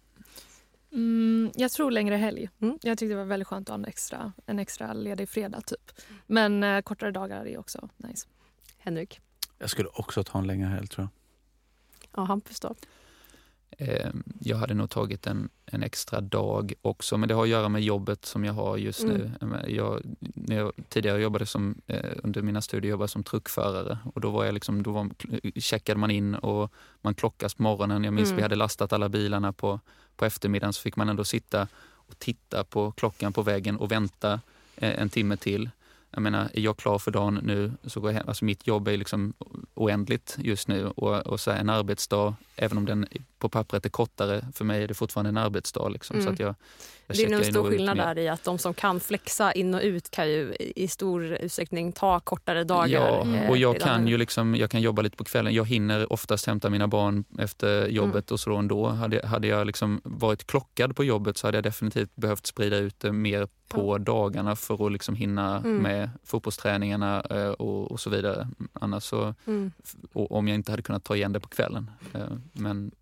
Mm, 0.92 1.50
jag 1.54 1.70
tror 1.70 1.90
längre 1.90 2.16
helg. 2.16 2.48
Mm. 2.60 2.78
Jag 2.82 2.98
tyckte 2.98 3.12
det 3.12 3.18
var 3.18 3.24
väldigt 3.24 3.48
skönt 3.48 3.68
att 3.68 3.72
ha 3.72 3.78
en 3.78 3.84
extra, 3.84 4.32
en 4.46 4.58
extra 4.58 4.92
ledig 4.92 5.28
fredag. 5.28 5.60
typ. 5.60 5.92
Men 6.26 6.62
eh, 6.62 6.80
kortare 6.80 7.10
dagar 7.10 7.46
är 7.46 7.58
också 7.58 7.88
nice. 7.96 8.28
Henrik? 8.78 9.20
Jag 9.58 9.70
skulle 9.70 9.88
också 9.88 10.24
ta 10.24 10.38
en 10.38 10.46
längre 10.46 10.68
helg 10.68 10.86
tror 10.86 11.02
jag. 11.02 11.10
Ja, 12.20 12.24
Hampus 12.24 12.60
då? 12.60 12.74
Ehm, 13.78 14.22
jag 14.40 14.56
hade 14.56 14.74
nog 14.74 14.90
tagit 14.90 15.26
en, 15.26 15.48
en 15.66 15.82
extra 15.82 16.20
dag 16.20 16.72
också, 16.82 17.16
men 17.16 17.28
det 17.28 17.34
har 17.34 17.42
att 17.42 17.48
göra 17.48 17.68
med 17.68 17.82
jobbet 17.82 18.24
som 18.24 18.44
jag 18.44 18.52
har 18.52 18.76
just 18.76 19.02
mm. 19.02 19.16
nu. 19.40 19.64
Jag, 19.66 20.02
när 20.18 20.56
jag 20.56 20.72
tidigare 20.88 21.22
jobbade 21.22 21.46
som, 21.46 21.74
eh, 21.86 22.12
under 22.22 22.42
mina 22.42 22.62
studier 22.62 22.90
jobbade 22.90 23.08
som 23.08 23.24
truckförare 23.24 23.98
och 24.14 24.20
då 24.20 24.30
var 24.30 24.44
jag 24.44 24.54
liksom, 24.54 24.82
då 24.82 24.92
var, 24.92 25.10
checkade 25.60 26.00
man 26.00 26.10
in 26.10 26.34
och 26.34 26.72
man 27.02 27.14
klockas 27.14 27.54
på 27.54 27.62
morgonen. 27.62 28.04
Jag 28.04 28.14
minns 28.14 28.28
mm. 28.28 28.36
vi 28.36 28.42
hade 28.42 28.56
lastat 28.56 28.92
alla 28.92 29.08
bilarna 29.08 29.52
på, 29.52 29.80
på 30.16 30.24
eftermiddagen 30.24 30.72
så 30.72 30.82
fick 30.82 30.96
man 30.96 31.08
ändå 31.08 31.24
sitta 31.24 31.68
och 31.86 32.18
titta 32.18 32.64
på 32.64 32.92
klockan 32.92 33.32
på 33.32 33.42
vägen 33.42 33.76
och 33.76 33.92
vänta 33.92 34.40
eh, 34.76 35.00
en 35.00 35.08
timme 35.08 35.36
till. 35.36 35.70
Jag 36.16 36.22
menar, 36.22 36.50
är 36.54 36.60
jag 36.60 36.76
klar 36.76 36.98
för 36.98 37.10
dagen 37.10 37.40
nu 37.42 37.72
så 37.84 38.00
går 38.00 38.10
jag 38.10 38.18
hem. 38.18 38.28
Alltså 38.28 38.44
mitt 38.44 38.66
jobb 38.66 38.88
är 38.88 38.96
liksom 38.96 39.34
oändligt 39.74 40.36
just 40.38 40.68
nu 40.68 40.86
och, 40.86 41.26
och 41.26 41.40
så 41.40 41.50
en 41.50 41.70
arbetsdag, 41.70 42.34
även 42.56 42.78
om 42.78 42.86
den 42.86 43.06
på 43.38 43.48
pappret 43.48 43.84
är 43.84 43.88
kortare, 43.88 44.46
för 44.54 44.64
mig 44.64 44.82
är 44.82 44.88
det 44.88 44.94
fortfarande 44.94 45.28
en 45.28 45.36
arbetsdag. 45.36 45.88
Liksom, 45.88 46.16
mm. 46.16 46.26
så 46.26 46.32
att 46.32 46.38
jag, 46.38 46.54
jag 47.06 47.16
det 47.16 47.24
är 47.24 47.30
nog 47.30 47.38
en 47.40 47.52
stor 47.52 47.70
skillnad 47.70 47.96
där 47.96 48.18
i 48.18 48.28
att 48.28 48.44
de 48.44 48.58
som 48.58 48.74
kan 48.74 49.00
flexa 49.00 49.52
in 49.52 49.74
och 49.74 49.80
ut 49.82 50.10
kan 50.10 50.28
ju 50.28 50.56
i 50.58 50.88
stor 50.88 51.24
utsträckning 51.24 51.92
ta 51.92 52.20
kortare 52.20 52.64
dagar. 52.64 52.88
Ja, 52.88 53.36
eh, 53.36 53.50
och 53.50 53.56
jag 53.56 53.80
kan 53.80 54.08
ju 54.08 54.18
liksom, 54.18 54.54
jag 54.54 54.70
kan 54.70 54.80
jobba 54.80 55.02
lite 55.02 55.16
på 55.16 55.24
kvällen. 55.24 55.54
Jag 55.54 55.68
hinner 55.68 56.12
oftast 56.12 56.46
hämta 56.46 56.70
mina 56.70 56.88
barn 56.88 57.24
efter 57.38 57.86
jobbet 57.88 58.30
mm. 58.30 58.34
och 58.34 58.40
så 58.40 58.56
ändå. 58.56 58.88
Hade, 58.88 59.26
hade 59.26 59.46
jag 59.46 59.66
liksom 59.66 60.00
varit 60.04 60.46
klockad 60.46 60.96
på 60.96 61.04
jobbet 61.04 61.36
så 61.36 61.46
hade 61.46 61.56
jag 61.56 61.64
definitivt 61.64 62.16
behövt 62.16 62.46
sprida 62.46 62.76
ut 62.76 63.00
det 63.00 63.12
mer 63.12 63.48
på 63.68 63.98
dagarna 63.98 64.56
för 64.56 64.86
att 64.86 64.92
liksom 64.92 65.14
hinna 65.14 65.56
mm. 65.58 65.76
med 65.76 66.10
fotbollsträningarna 66.24 67.22
eh, 67.30 67.48
och, 67.48 67.92
och, 67.92 68.00
så 68.00 68.10
vidare. 68.10 68.48
Annars 68.72 69.04
så, 69.04 69.34
mm. 69.46 69.72
om 70.12 70.48
jag 70.48 70.54
inte 70.54 70.72
hade 70.72 70.82
kunnat 70.82 71.04
ta 71.04 71.16
igen 71.16 71.32
det 71.32 71.40
på 71.40 71.48
kvällen. 71.48 71.90
Eh, 72.14 72.32
men 72.52 72.92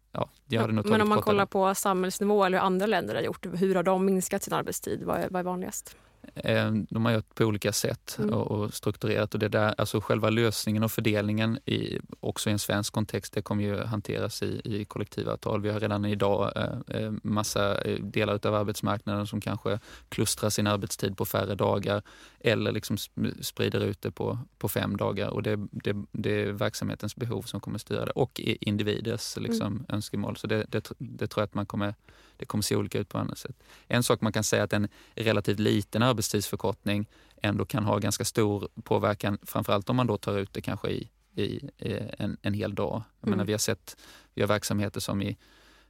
ja, 0.48 0.66
nog 0.66 0.87
Men 0.88 1.00
om 1.00 1.09
man 1.09 1.22
kollar 1.22 1.46
på 1.46 1.74
samhällsnivå 1.74 2.44
eller 2.44 2.59
hur 2.59 2.64
andra 2.64 2.87
länder 2.87 3.14
har 3.14 3.22
gjort, 3.22 3.46
hur 3.53 3.74
har 3.74 3.83
de 3.83 4.05
minskat 4.05 4.42
sin 4.42 4.55
arbetstid? 4.55 5.03
Vad 5.03 5.20
är, 5.20 5.29
vad 5.31 5.40
är 5.40 5.44
vanligast? 5.44 5.96
Eh, 6.35 6.73
de 6.91 7.05
har 7.05 7.13
gjort 7.13 7.35
på 7.35 7.45
olika 7.45 7.73
sätt 7.73 8.17
mm. 8.19 8.35
och, 8.35 8.75
strukturerat 8.75 9.35
och 9.35 9.41
det 9.41 9.49
där, 9.49 9.75
alltså 9.79 10.01
själva 10.01 10.31
lösningen 10.31 10.83
och 10.83 10.93
fördelningen 10.93 11.59
i, 11.65 11.99
också 12.21 12.51
i 12.51 12.53
en 12.53 12.59
svensk 12.59 12.93
kontext, 12.93 13.33
det 13.33 13.43
kommer 13.43 13.65
ju 13.65 13.85
hanteras 13.85 14.43
i, 14.43 14.61
i 14.65 14.85
kollektivavtal. 14.85 15.61
Vi 15.61 15.71
har 15.71 15.81
redan 15.81 16.05
idag 16.05 16.53
eh, 16.57 17.03
eh 17.03 17.13
massa 17.23 17.77
delar 18.01 18.47
av 18.47 18.55
arbetsmarknaden 18.55 19.27
som 19.27 19.41
kanske 19.41 19.79
klustrar 20.09 20.51
sin 20.51 20.67
arbetstid 20.67 21.17
på 21.17 21.25
färre 21.25 21.55
dagar 21.55 22.03
eller 22.41 22.73
liksom 22.73 22.97
sprider 23.41 23.81
ut 23.81 24.03
det 24.03 24.11
på, 24.11 24.39
på 24.59 24.69
fem 24.69 24.97
dagar 24.97 25.29
och 25.29 25.43
det, 25.43 25.57
det, 25.71 26.05
det 26.13 26.43
är 26.43 26.53
verksamhetens 26.53 27.17
behov 27.17 27.43
som 27.43 27.61
kommer 27.61 27.79
styra 27.79 28.05
det 28.05 28.11
och 28.11 28.41
individers 28.41 29.37
liksom, 29.37 29.67
mm. 29.67 29.87
önskemål. 29.89 30.37
Så 30.37 30.47
det, 30.47 30.65
det, 30.69 30.93
det 30.99 31.27
tror 31.27 31.43
jag 31.43 31.47
att 31.47 31.55
man 31.55 31.67
kommer 31.67 31.95
det 32.37 32.44
kommer 32.44 32.62
se 32.62 32.77
olika 32.77 32.99
ut 32.99 33.09
på 33.09 33.18
andra 33.18 33.35
sätt. 33.35 33.57
En 33.88 34.03
sak 34.03 34.20
man 34.20 34.33
kan 34.33 34.44
säga 34.44 34.62
är 34.62 34.64
att 34.64 34.73
en 34.73 34.88
relativt 35.14 35.59
liten 35.59 36.03
arbetstidsförkortning 36.03 37.07
ändå 37.42 37.64
kan 37.64 37.85
ha 37.85 37.99
ganska 37.99 38.25
stor 38.25 38.68
påverkan, 38.83 39.38
framförallt 39.42 39.90
om 39.90 39.97
man 39.97 40.07
då 40.07 40.16
tar 40.16 40.38
ut 40.38 40.53
det 40.53 40.61
kanske 40.61 40.88
i, 40.88 41.11
i, 41.35 41.70
en, 42.18 42.37
en 42.42 42.55
hel 42.55 42.75
dag. 42.75 43.03
Jag 43.20 43.29
mm. 43.29 43.37
menar, 43.37 43.44
vi 43.44 43.53
har 43.53 43.59
sett, 43.59 43.97
vi 44.35 44.42
har 44.42 44.49
verksamheter 44.49 45.01
som 45.01 45.23
i 45.23 45.37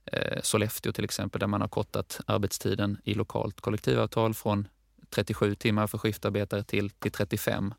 eh, 0.05 0.41
Sollefteå 0.43 0.93
till 0.93 1.05
exempel, 1.05 1.41
där 1.41 1.47
man 1.47 1.61
har 1.61 1.69
kortat 1.69 2.21
arbetstiden 2.27 3.01
i 3.05 3.15
lokalt 3.15 3.61
kollektivavtal 3.61 4.35
från 4.35 4.69
37 5.11 5.55
timmar 5.55 5.87
för 5.87 5.99
skiftarbetare 5.99 6.65
till, 6.65 6.91
till 6.91 7.13
35 7.13 7.75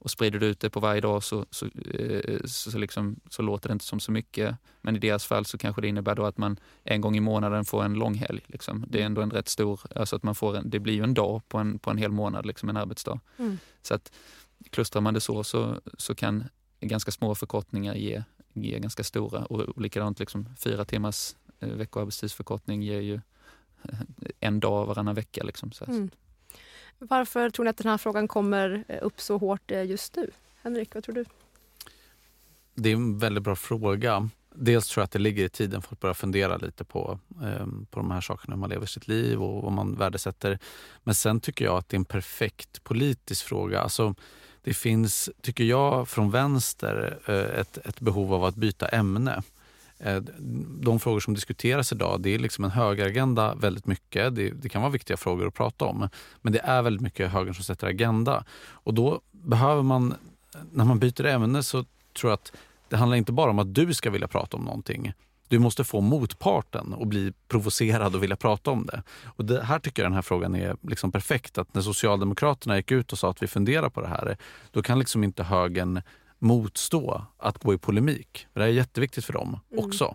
och 0.00 0.10
sprider 0.10 0.38
du 0.38 0.46
ut 0.46 0.60
det 0.60 0.70
på 0.70 0.80
varje 0.80 1.00
dag 1.00 1.22
så, 1.22 1.46
så, 1.50 1.66
eh, 1.66 2.40
så, 2.44 2.78
liksom, 2.78 3.20
så, 3.30 3.42
låter 3.42 3.68
det 3.68 3.72
inte 3.72 3.84
som 3.84 4.00
så 4.00 4.12
mycket. 4.12 4.56
Men 4.80 4.96
i 4.96 4.98
deras 4.98 5.26
fall 5.26 5.44
så 5.44 5.58
kanske 5.58 5.82
det 5.82 5.88
innebär 5.88 6.14
då 6.14 6.26
att 6.26 6.38
man 6.38 6.60
en 6.84 7.00
gång 7.00 7.16
i 7.16 7.20
månaden 7.20 7.64
får 7.64 7.84
en 7.84 7.94
långhelg. 7.94 8.40
Liksom. 8.46 8.84
Det 8.88 9.02
är 9.02 9.06
ändå 9.06 9.22
en 9.22 9.30
rätt 9.30 9.48
stor, 9.48 9.80
alltså 9.94 10.16
att 10.16 10.22
man 10.22 10.34
får 10.34 10.56
en, 10.56 10.70
det 10.70 10.78
blir 10.78 10.94
ju 10.94 11.02
en 11.02 11.14
dag 11.14 11.48
på 11.48 11.58
en, 11.58 11.78
på 11.78 11.90
en 11.90 11.98
hel 11.98 12.12
månad, 12.12 12.46
liksom 12.46 12.68
en 12.68 12.76
arbetsdag. 12.76 13.20
Mm. 13.38 13.58
Så 13.82 13.94
att 13.94 14.12
klustrar 14.70 15.02
man 15.02 15.14
det 15.14 15.20
så, 15.20 15.44
så, 15.44 15.80
så 15.98 16.14
kan 16.14 16.44
ganska 16.80 17.10
små 17.10 17.34
förkortningar 17.34 17.94
ge, 17.94 18.22
ge 18.52 18.78
ganska 18.78 19.04
stora. 19.04 19.44
Och 19.44 19.82
likadant 19.82 20.18
liksom, 20.18 20.48
fyra 20.58 20.84
timmars 20.84 21.34
eh, 21.60 21.68
veckoarbetstidsförkortning 21.68 22.82
ger 22.82 23.00
ju 23.00 23.20
en 24.40 24.60
dag 24.60 24.86
varannan 24.86 25.14
vecka. 25.14 25.42
Liksom, 25.44 25.72
så. 25.72 25.84
Mm. 25.84 26.10
Varför 27.02 27.50
tror 27.50 27.64
ni 27.64 27.70
att 27.70 27.76
den 27.76 27.90
här 27.90 27.98
frågan 27.98 28.28
kommer 28.28 28.84
eh, 28.88 28.98
upp 29.02 29.20
så 29.20 29.38
hårt 29.38 29.70
eh, 29.70 29.84
just 29.84 30.16
nu? 30.16 30.30
Henrik, 30.62 30.94
vad 30.94 31.04
tror 31.04 31.14
du? 31.14 31.24
det 32.82 32.88
är 32.90 32.94
en 32.94 33.18
väldigt 33.18 33.44
bra 33.44 33.56
fråga. 33.56 34.28
Dels 34.54 34.88
tror 34.88 35.02
jag 35.02 35.04
att 35.04 35.10
det 35.10 35.18
ligger 35.18 35.44
i 35.44 35.48
tiden 35.48 35.82
för 35.82 35.94
att 35.94 36.00
börja 36.00 36.14
fundera 36.14 36.56
lite 36.56 36.84
på, 36.84 37.18
eh, 37.42 37.66
på 37.90 38.00
de 38.00 38.10
här 38.10 38.20
sakerna, 38.20 38.54
hur 38.54 38.60
man 38.60 38.70
lever 38.70 38.86
sitt 38.86 39.08
liv 39.08 39.42
och 39.42 39.62
vad 39.62 39.72
man 39.72 39.94
värdesätter. 39.94 40.58
Men 41.02 41.14
sen 41.14 41.40
tycker 41.40 41.64
jag 41.64 41.76
att 41.76 41.88
det 41.88 41.94
är 41.94 41.98
en 41.98 42.04
perfekt 42.04 42.84
politisk 42.84 43.46
fråga. 43.46 43.80
Alltså, 43.80 44.14
det 44.62 44.74
finns, 44.74 45.30
tycker 45.42 45.64
jag, 45.64 46.08
från 46.08 46.30
vänster 46.30 47.18
eh, 47.26 47.60
ett, 47.60 47.78
ett 47.78 48.00
behov 48.00 48.34
av 48.34 48.44
att 48.44 48.54
byta 48.54 48.88
ämne. 48.88 49.42
Eh, 50.00 50.16
de 50.80 51.00
frågor 51.00 51.20
som 51.20 51.34
diskuteras 51.34 51.92
idag, 51.92 52.20
det 52.20 52.34
är 52.34 52.38
liksom 52.38 52.64
en 52.64 52.70
högeragenda 52.70 53.54
väldigt 53.54 53.86
mycket. 53.86 54.34
Det, 54.34 54.50
det, 54.50 54.68
kan 54.68 54.82
vara 54.82 54.92
viktiga 54.92 55.16
frågor 55.16 55.46
att 55.46 55.54
prata 55.54 55.84
om. 55.84 56.08
Men 56.42 56.52
det 56.52 56.58
är 56.58 56.82
väldigt 56.82 57.02
mycket 57.02 57.30
högern 57.30 57.54
som 57.54 57.64
sätter 57.64 57.86
agenda. 57.86 58.44
Och 58.70 58.94
då 58.94 59.20
behöver 59.32 59.82
man, 59.82 60.14
när 60.72 60.84
man 60.84 60.98
byter 60.98 61.26
ämne 61.26 61.62
så 61.62 61.84
tror 62.20 62.30
jag 62.30 62.32
att 62.32 62.52
det 62.88 62.96
handlar 62.96 63.16
inte 63.16 63.32
bara 63.32 63.50
om 63.50 63.58
att 63.58 63.74
du 63.74 63.94
ska 63.94 64.10
vilja 64.10 64.28
prata 64.28 64.56
om 64.56 64.64
någonting. 64.64 65.12
Du 65.48 65.58
måste 65.58 65.84
få 65.84 66.00
motparten 66.00 66.94
att 67.00 67.08
bli 67.08 67.32
provocerad 67.48 68.14
och 68.14 68.22
vilja 68.22 68.36
prata 68.36 68.70
om 68.70 68.86
det. 68.86 69.02
Och 69.24 69.44
det 69.44 69.62
här 69.62 69.78
tycker 69.78 70.02
jag 70.02 70.10
den 70.10 70.14
här 70.14 70.22
frågan 70.22 70.54
är 70.54 70.76
liksom 70.82 71.12
perfekt. 71.12 71.58
Att 71.58 71.74
när 71.74 71.82
Socialdemokraterna 71.82 72.76
gick 72.76 72.90
ut 72.90 73.12
och 73.12 73.18
sa 73.18 73.30
att 73.30 73.42
vi 73.42 73.46
funderar 73.46 73.88
på 73.88 74.00
det 74.00 74.08
här, 74.08 74.36
då 74.70 74.82
kan 74.82 74.98
liksom 74.98 75.24
inte 75.24 75.42
högern 75.42 76.02
motstå 76.40 77.24
att 77.38 77.62
gå 77.62 77.74
i 77.74 77.78
polemik. 77.78 78.46
Det 78.52 78.62
är 78.62 78.66
jätteviktigt 78.66 79.24
för 79.24 79.32
dem 79.32 79.58
mm. 79.70 79.84
också. 79.84 80.14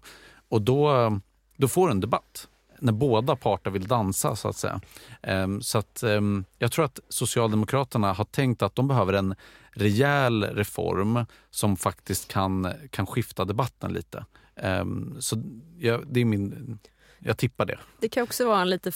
Och 0.50 0.62
då, 0.62 1.12
då 1.58 1.68
får 1.68 1.88
du 1.88 1.92
en 1.92 2.00
debatt 2.00 2.48
när 2.80 2.94
båda 2.94 3.36
parter 3.36 3.72
vill 3.72 3.88
dansa 3.88 4.36
så 4.36 4.48
att 4.48 4.56
säga. 4.56 4.82
Um, 5.28 5.62
så 5.62 5.78
att, 5.78 6.04
um, 6.04 6.46
jag 6.58 6.72
tror 6.72 6.86
att 6.86 7.00
Socialdemokraterna 7.10 8.14
har 8.14 8.26
tänkt 8.26 8.62
att 8.62 8.76
de 8.76 8.88
behöver 8.88 9.14
en 9.14 9.36
rejäl 9.72 10.44
reform 10.44 11.26
som 11.52 11.78
faktiskt 11.78 12.28
kan, 12.28 12.74
kan 12.90 13.06
skifta 13.06 13.46
debatten 13.46 13.94
lite. 13.94 14.26
Um, 14.64 15.18
så 15.20 15.44
ja, 15.78 16.00
det 16.06 16.20
är 16.20 16.26
min 16.26 16.80
jag 17.20 17.38
tippar 17.38 17.66
det. 17.66 17.78
Det 18.00 18.10
kan 18.10 18.24
också 18.24 18.48
vara 18.48 18.62
en 18.62 18.70
lite, 18.70 18.92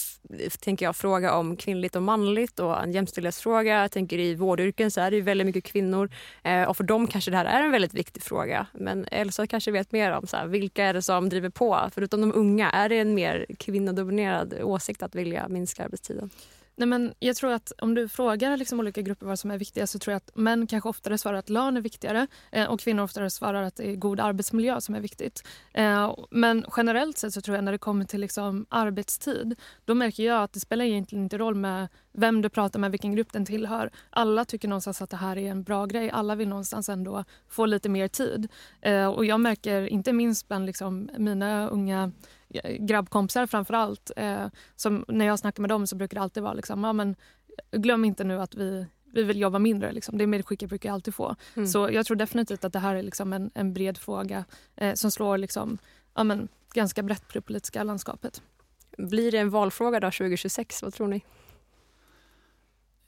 tänker 0.60 0.86
jag, 0.86 0.96
fråga 0.96 1.34
om 1.34 1.56
kvinnligt 1.56 1.96
och 1.96 2.04
manligt 2.04 2.60
och 2.60 2.84
en 2.84 2.92
jämställdhetsfråga. 2.92 3.82
Jag 3.82 3.92
tänker 3.92 4.20
i 4.20 4.36
vårdyrken 4.36 4.92
så 4.92 5.02
är 5.02 5.12
det 5.12 5.22
väldigt 5.22 5.48
mycket 5.48 5.64
kvinnor 5.64 6.10
eh, 6.44 6.64
och 6.64 6.78
för 6.78 6.84
dem 6.84 7.08
kanske 7.08 7.32
det 7.32 7.38
här 7.38 7.46
är 7.46 7.64
en 7.64 7.72
väldigt 7.72 7.94
viktig 7.94 8.24
fråga. 8.24 8.66
Men 8.74 9.06
Elsa 9.12 9.48
kanske 9.48 9.72
vet 9.72 9.92
mer 9.92 10.12
om 10.12 10.28
så 10.28 10.38
här, 10.38 10.48
vilka 10.48 10.86
är 10.86 10.94
det 10.94 11.02
som 11.02 11.30
driver 11.30 11.50
på? 11.50 11.90
Förutom 11.94 12.22
de 12.22 12.34
unga, 12.34 12.70
är 12.70 12.90
det 12.90 13.00
en 13.00 13.14
mer 13.14 13.46
kvinnodominerad 13.60 14.54
åsikt 14.62 15.04
att 15.04 15.16
vilja 15.16 15.48
minska 15.48 15.86
arbetstiden? 15.86 16.30
Nej, 16.80 16.88
men 16.88 17.14
jag 17.20 17.36
tror 17.36 17.52
att 17.52 17.72
om 17.82 17.96
du 17.96 18.08
frågar 18.08 18.58
liksom 18.58 18.80
olika 18.80 19.02
grupper 19.02 19.26
vad 19.26 19.40
som 19.40 19.52
är 19.52 19.58
viktigast 19.58 19.94
så 19.94 20.00
tror 20.00 20.12
jag 20.12 20.18
att 20.18 20.36
män 20.36 20.68
kanske 20.68 20.90
oftare 20.90 21.18
svarar 21.18 21.38
att 21.38 21.50
lön 21.50 21.78
är 21.78 21.82
viktigare 21.82 22.28
eh, 22.52 22.66
och 22.66 22.80
kvinnor 22.80 23.04
oftare 23.04 23.30
svarar 23.30 23.64
att 23.64 23.76
det 23.76 23.92
är 23.92 23.96
god 23.96 24.20
arbetsmiljö 24.20 24.82
som 24.82 24.96
är 24.96 25.00
viktigt. 25.00 25.44
Eh, 25.74 26.16
men 26.32 26.66
generellt 26.78 27.18
sett 27.18 27.34
så 27.34 27.42
tror 27.42 27.56
jag 27.58 27.64
när 27.64 27.72
det 27.72 27.78
kommer 27.78 28.06
till 28.06 28.22
liksom 28.22 28.66
arbetstid 28.70 29.60
då 29.86 29.96
märker 29.96 30.24
jag 30.24 30.44
att 30.44 30.54
det 30.54 30.60
spelar 30.60 30.86
egentligen 30.86 31.24
inte 31.24 31.38
roll 31.38 31.56
med 31.56 31.88
vem 32.14 32.42
du 32.42 32.50
pratar 32.50 32.80
med, 32.80 32.92
vilken 32.92 33.16
grupp 33.16 33.34
den 33.34 33.46
tillhör. 33.46 33.92
Alla 34.10 34.46
tycker 34.46 34.68
någonstans 34.68 35.02
att 35.02 35.10
det 35.10 35.18
här 35.18 35.38
är 35.38 35.52
en 35.52 35.64
bra 35.64 35.86
grej. 35.86 36.10
Alla 36.10 36.36
vill 36.36 36.48
någonstans 36.48 36.90
ändå 36.90 37.24
få 37.50 37.66
lite 37.66 37.90
mer 37.90 38.08
tid. 38.08 38.48
Eh, 38.82 39.08
och 39.08 39.26
jag 39.26 39.40
märker 39.40 39.88
inte 39.88 40.14
minst 40.14 40.48
bland 40.48 40.66
liksom 40.66 41.10
mina 41.18 41.70
unga 41.70 42.12
grabbkompisar 42.80 43.48
framför 43.48 43.74
allt. 43.74 44.12
Eh, 44.16 44.48
som 44.76 45.06
när 45.08 45.26
jag 45.26 45.40
snackar 45.40 45.62
med 45.62 45.70
dem 45.70 45.88
så 45.88 45.96
brukar 45.96 46.16
det 46.16 46.22
alltid 46.22 46.44
vara 46.44 46.54
liksom, 46.54 46.84
ja, 46.84 46.94
men 46.94 47.16
glöm 47.72 48.06
inte 48.06 48.24
nu 48.24 48.42
att 48.42 48.56
vi, 48.56 48.86
vi 49.14 49.24
vill 49.24 49.40
jobba 49.40 49.60
mindre. 49.60 49.92
Liksom. 49.92 50.18
Det 50.18 50.28
medskicket 50.28 50.70
brukar 50.70 50.90
jag 50.90 50.94
alltid 50.94 51.16
få. 51.16 51.36
Mm. 51.56 51.68
Så 51.68 51.90
jag 51.92 52.06
tror 52.06 52.18
definitivt 52.18 52.66
att 52.66 52.74
det 52.74 52.80
här 52.80 52.96
är 52.96 53.04
liksom 53.04 53.34
en, 53.34 53.52
en 53.54 53.74
bred 53.74 53.98
fråga 53.98 54.46
eh, 54.76 54.94
som 54.94 55.12
slår 55.12 55.38
liksom, 55.38 55.78
ja, 56.14 56.24
men, 56.24 56.48
ganska 56.74 57.04
brett 57.04 57.28
på 57.28 57.34
det 57.34 57.42
politiska 57.42 57.84
landskapet. 57.84 58.42
Blir 58.98 59.32
det 59.32 59.38
en 59.38 59.50
valfråga 59.50 60.00
då 60.00 60.12
2026? 60.12 60.84
Vad 60.84 60.94
tror 60.94 61.08
ni? 61.08 61.24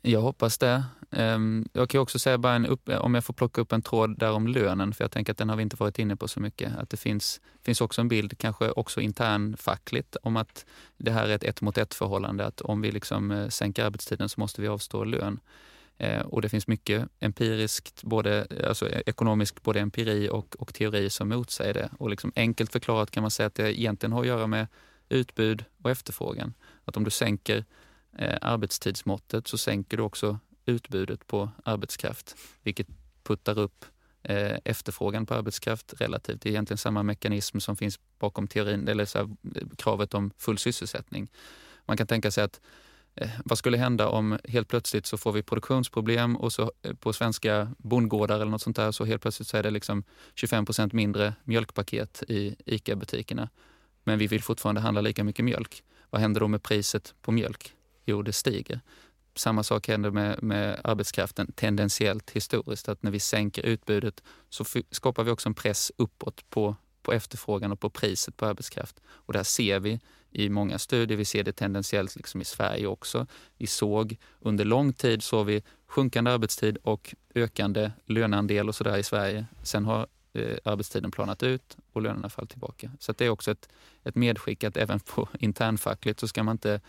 Jag 0.02 0.22
hoppas 0.22 0.58
det. 0.58 0.84
Ehm, 1.12 1.66
jag 1.74 1.90
kan 1.90 2.02
också 2.02 2.20
säga 2.20 2.38
bara 2.38 2.56
en 2.56 2.66
upp, 2.66 2.90
om 2.90 3.16
jag 3.16 3.26
får 3.26 3.34
plocka 3.34 3.62
upp 3.62 3.72
en 3.72 3.82
tråd 3.82 4.20
där 4.20 4.32
om 4.32 4.48
lönen, 4.48 4.94
för 4.94 5.04
jag 5.04 5.12
tänker 5.12 5.32
att 5.32 5.38
den 5.38 5.50
har 5.50 5.56
vi 5.56 5.64
inte 5.64 5.76
varit 5.76 6.00
inne 6.00 6.16
på 6.16 6.28
så 6.28 6.40
mycket. 6.40 6.78
Att 6.78 6.90
det 6.90 6.98
finns, 6.98 7.42
finns 7.64 7.82
också 7.82 8.02
en 8.02 8.08
bild, 8.08 8.38
kanske 8.38 8.72
också 8.72 9.02
internfackligt, 9.02 10.16
om 10.24 10.38
att 10.38 10.66
det 10.98 11.12
här 11.12 11.28
är 11.28 11.36
ett 11.36 11.44
ett 11.44 11.62
mot 11.62 11.78
ett 11.78 11.94
förhållande. 11.94 12.46
Att 12.46 12.62
om 12.62 12.82
vi 12.82 12.92
liksom 12.92 13.32
eh, 13.32 13.48
sänker 13.48 13.86
arbetstiden 13.86 14.30
så 14.30 14.40
måste 14.40 14.62
vi 14.62 14.68
avstå 14.68 15.04
lön. 15.04 15.40
Eh, 15.98 16.22
och 16.22 16.42
det 16.42 16.50
finns 16.50 16.68
mycket 16.68 17.08
empiriskt, 17.20 18.04
både, 18.04 18.48
alltså 18.68 18.90
e-, 18.90 19.04
ekonomiskt 19.06 19.64
både 19.64 19.80
empiri 19.80 20.30
och, 20.30 20.56
och 20.60 20.74
teori 20.74 21.10
som 21.10 21.30
motsäger 21.30 21.74
det. 21.74 21.90
Och 22.00 22.10
liksom 22.10 22.32
enkelt 22.36 22.72
förklarat 22.72 23.12
kan 23.12 23.22
man 23.22 23.32
säga 23.32 23.48
att 23.48 23.56
det 23.56 23.80
egentligen 23.80 24.14
har 24.14 24.22
att 24.22 24.28
göra 24.28 24.48
med 24.48 24.68
utbud 25.10 25.66
och 25.84 25.92
efterfrågan. 25.92 26.54
Att 26.86 26.98
om 26.98 27.04
du 27.04 27.12
sänker 27.12 27.66
eh, 28.18 28.38
arbetstidsmåttet 28.42 29.48
så 29.48 29.58
sänker 29.58 29.98
du 29.98 30.04
också 30.04 30.40
utbudet 30.66 31.28
på 31.28 31.50
arbetskraft, 31.66 32.36
vilket 32.64 32.88
puttar 33.24 33.60
upp 33.60 33.86
eh, 34.24 34.58
efterfrågan 34.66 35.26
på 35.26 35.34
arbetskraft 35.34 35.94
relativt. 35.98 36.42
Det 36.42 36.50
är 36.50 36.52
egentligen 36.52 36.78
samma 36.78 37.04
mekanism 37.04 37.60
som 37.60 37.76
finns 37.76 38.00
bakom 38.20 38.48
teorin, 38.48 38.88
eller 38.88 39.06
så 39.06 39.18
här, 39.18 39.30
eh, 39.56 39.68
kravet 39.78 40.14
om 40.14 40.32
full 40.38 40.58
sysselsättning. 40.58 41.32
Man 41.86 41.98
kan 41.98 42.08
tänka 42.08 42.32
sig 42.32 42.44
att 42.44 42.62
eh, 43.16 43.30
vad 43.46 43.58
skulle 43.58 43.78
hända 43.78 44.08
om 44.08 44.40
helt 44.44 44.68
plötsligt 44.68 45.06
så 45.06 45.18
får 45.18 45.32
vi 45.32 45.44
produktionsproblem 45.44 46.36
och 46.36 46.54
så 46.54 46.72
eh, 46.82 46.94
på 46.94 47.14
svenska 47.14 47.72
bondgårdar 47.78 48.36
eller 48.36 48.52
något 48.52 48.62
sånt 48.62 48.76
där 48.76 48.92
så 48.92 49.06
helt 49.06 49.22
plötsligt 49.22 49.48
så 49.48 49.58
är 49.58 49.64
det 49.64 49.72
liksom 49.72 50.04
25 50.36 50.66
procent 50.66 50.94
mindre 50.94 51.34
mjölkpaket 51.44 52.24
i 52.28 52.56
ICA-butikerna. 52.66 53.50
Men 54.04 54.20
vi 54.20 54.28
vill 54.28 54.44
fortfarande 54.44 54.82
handla 54.82 55.02
lika 55.02 55.24
mycket 55.24 55.46
mjölk. 55.46 55.84
Vad 56.10 56.22
händer 56.22 56.40
då 56.40 56.48
med 56.48 56.64
priset 56.64 57.14
på 57.22 57.32
mjölk? 57.32 57.76
Jo, 58.06 58.22
det 58.22 58.34
stiger. 58.34 58.82
Samma 59.36 59.64
sak 59.64 59.88
händer 59.88 60.12
med, 60.12 60.44
med 60.44 60.82
arbetskraften 60.84 61.52
tendentiellt 61.52 62.32
historiskt. 62.32 62.90
Att 62.90 63.04
när 63.04 63.12
vi 63.12 63.20
sänker 63.20 63.66
utbudet 63.66 64.24
så 64.50 64.66
skapar 64.92 65.24
vi 65.24 65.32
också 65.32 65.50
en 65.50 65.54
press 65.54 65.92
uppåt 65.98 66.50
på, 66.50 66.76
på 67.02 67.14
efterfrågan 67.14 67.72
och 67.72 67.80
på 67.80 67.90
priset 67.90 68.38
på 68.38 68.46
arbetskraft. 68.46 69.02
Och 69.08 69.34
där 69.34 69.44
ser 69.44 69.80
vi 69.80 70.00
i 70.32 70.50
många 70.50 70.80
studier, 70.80 71.18
vi 71.18 71.26
ser 71.26 71.44
det 71.44 71.52
tendentiellt 71.52 72.16
liksom 72.16 72.42
i 72.42 72.46
Sverige 72.46 72.88
också. 72.88 73.28
Vi 73.58 73.68
såg 73.68 74.18
under 74.40 74.66
lång 74.66 74.94
tid 74.94 75.24
såg 75.24 75.46
vi 75.46 75.64
sjunkande 75.88 76.32
arbetstid 76.32 76.78
och 76.78 77.16
ökande 77.36 77.92
löneandel 78.06 78.68
och 78.68 78.76
sådär 78.76 78.98
i 78.98 79.04
Sverige. 79.04 79.46
Sen 79.64 79.86
har 79.86 80.08
eh, 80.34 80.58
arbetstiden 80.64 81.12
planat 81.12 81.44
ut 81.44 81.78
och 81.94 82.02
lönerna 82.02 82.30
fallit 82.30 82.50
tillbaka. 82.50 82.92
Så 83.00 83.12
det 83.12 83.26
är 83.26 83.30
också 83.30 83.52
ett, 83.52 83.70
ett 84.04 84.16
medskick 84.16 84.64
att 84.64 84.78
även 84.78 85.00
på 85.00 85.30
internfackligt 85.40 86.20
så 86.20 86.28
ska 86.28 86.44
man 86.44 86.54
inte 86.54 86.82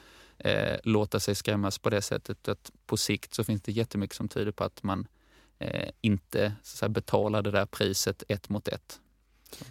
eh, 0.44 0.78
låta 0.84 1.20
sig 1.20 1.34
skrämmas 1.34 1.78
på 1.78 1.90
det 1.90 2.02
sättet. 2.02 2.48
Att 2.48 2.70
på 2.86 2.96
sikt 2.96 3.34
så 3.34 3.44
finns 3.44 3.62
det 3.62 3.72
jättemycket 3.72 4.16
som 4.16 4.28
tyder 4.28 4.52
på 4.52 4.64
att 4.64 4.82
man 4.82 5.06
eh, 5.58 5.90
inte 6.00 6.54
så 6.62 6.76
säga, 6.76 6.88
betalar 6.88 7.42
det 7.42 7.50
där 7.50 7.66
priset 7.66 8.22
ett 8.28 8.48
mot 8.48 8.68
ett. 8.68 9.00